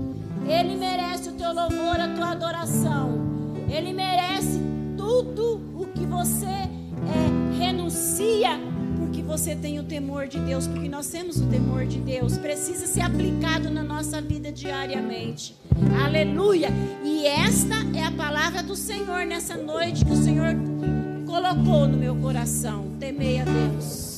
Ele 0.46 0.76
merece 0.76 1.28
o 1.28 1.32
teu 1.32 1.54
louvor, 1.54 2.00
a 2.00 2.14
tua 2.14 2.32
adoração. 2.32 3.20
Ele 3.70 3.92
merece 3.92 4.60
tudo 4.96 5.60
o 5.74 5.86
que 5.86 6.04
você 6.04 6.46
é, 6.46 7.58
renuncia 7.58 8.60
porque 8.98 9.22
você 9.22 9.54
tem 9.54 9.78
o 9.78 9.84
temor 9.84 10.26
de 10.26 10.38
Deus, 10.38 10.66
porque 10.66 10.88
nós 10.88 11.08
temos 11.08 11.38
o 11.40 11.46
temor 11.46 11.86
de 11.86 11.98
Deus, 11.98 12.38
precisa 12.38 12.86
ser 12.86 13.02
aplicado 13.02 13.70
na 13.70 13.82
nossa 13.82 14.22
vida 14.22 14.50
diariamente. 14.50 15.54
Aleluia! 16.02 16.68
E 17.04 17.26
esta 17.26 17.74
é 17.94 18.04
a 18.04 18.10
palavra 18.10 18.62
do 18.62 18.74
Senhor 18.74 19.26
nessa 19.26 19.56
noite 19.56 20.04
que 20.04 20.12
o 20.12 20.16
Senhor 20.16 20.54
colocou 21.26 21.86
no 21.86 21.98
meu 21.98 22.16
coração. 22.16 22.86
Temei 22.98 23.40
a 23.40 23.44
Deus. 23.44 24.11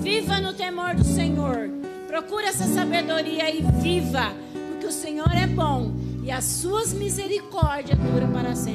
Viva 0.00 0.40
no 0.40 0.52
temor 0.54 0.94
do 0.94 1.04
Senhor. 1.04 1.70
Procure 2.06 2.46
essa 2.46 2.66
sabedoria 2.66 3.54
e 3.54 3.62
viva, 3.80 4.32
porque 4.70 4.86
o 4.86 4.92
Senhor 4.92 5.32
é 5.32 5.46
bom 5.46 5.92
e 6.22 6.30
as 6.30 6.44
suas 6.44 6.92
misericórdias 6.92 7.98
duram 7.98 8.30
para 8.32 8.54
sempre. 8.54 8.70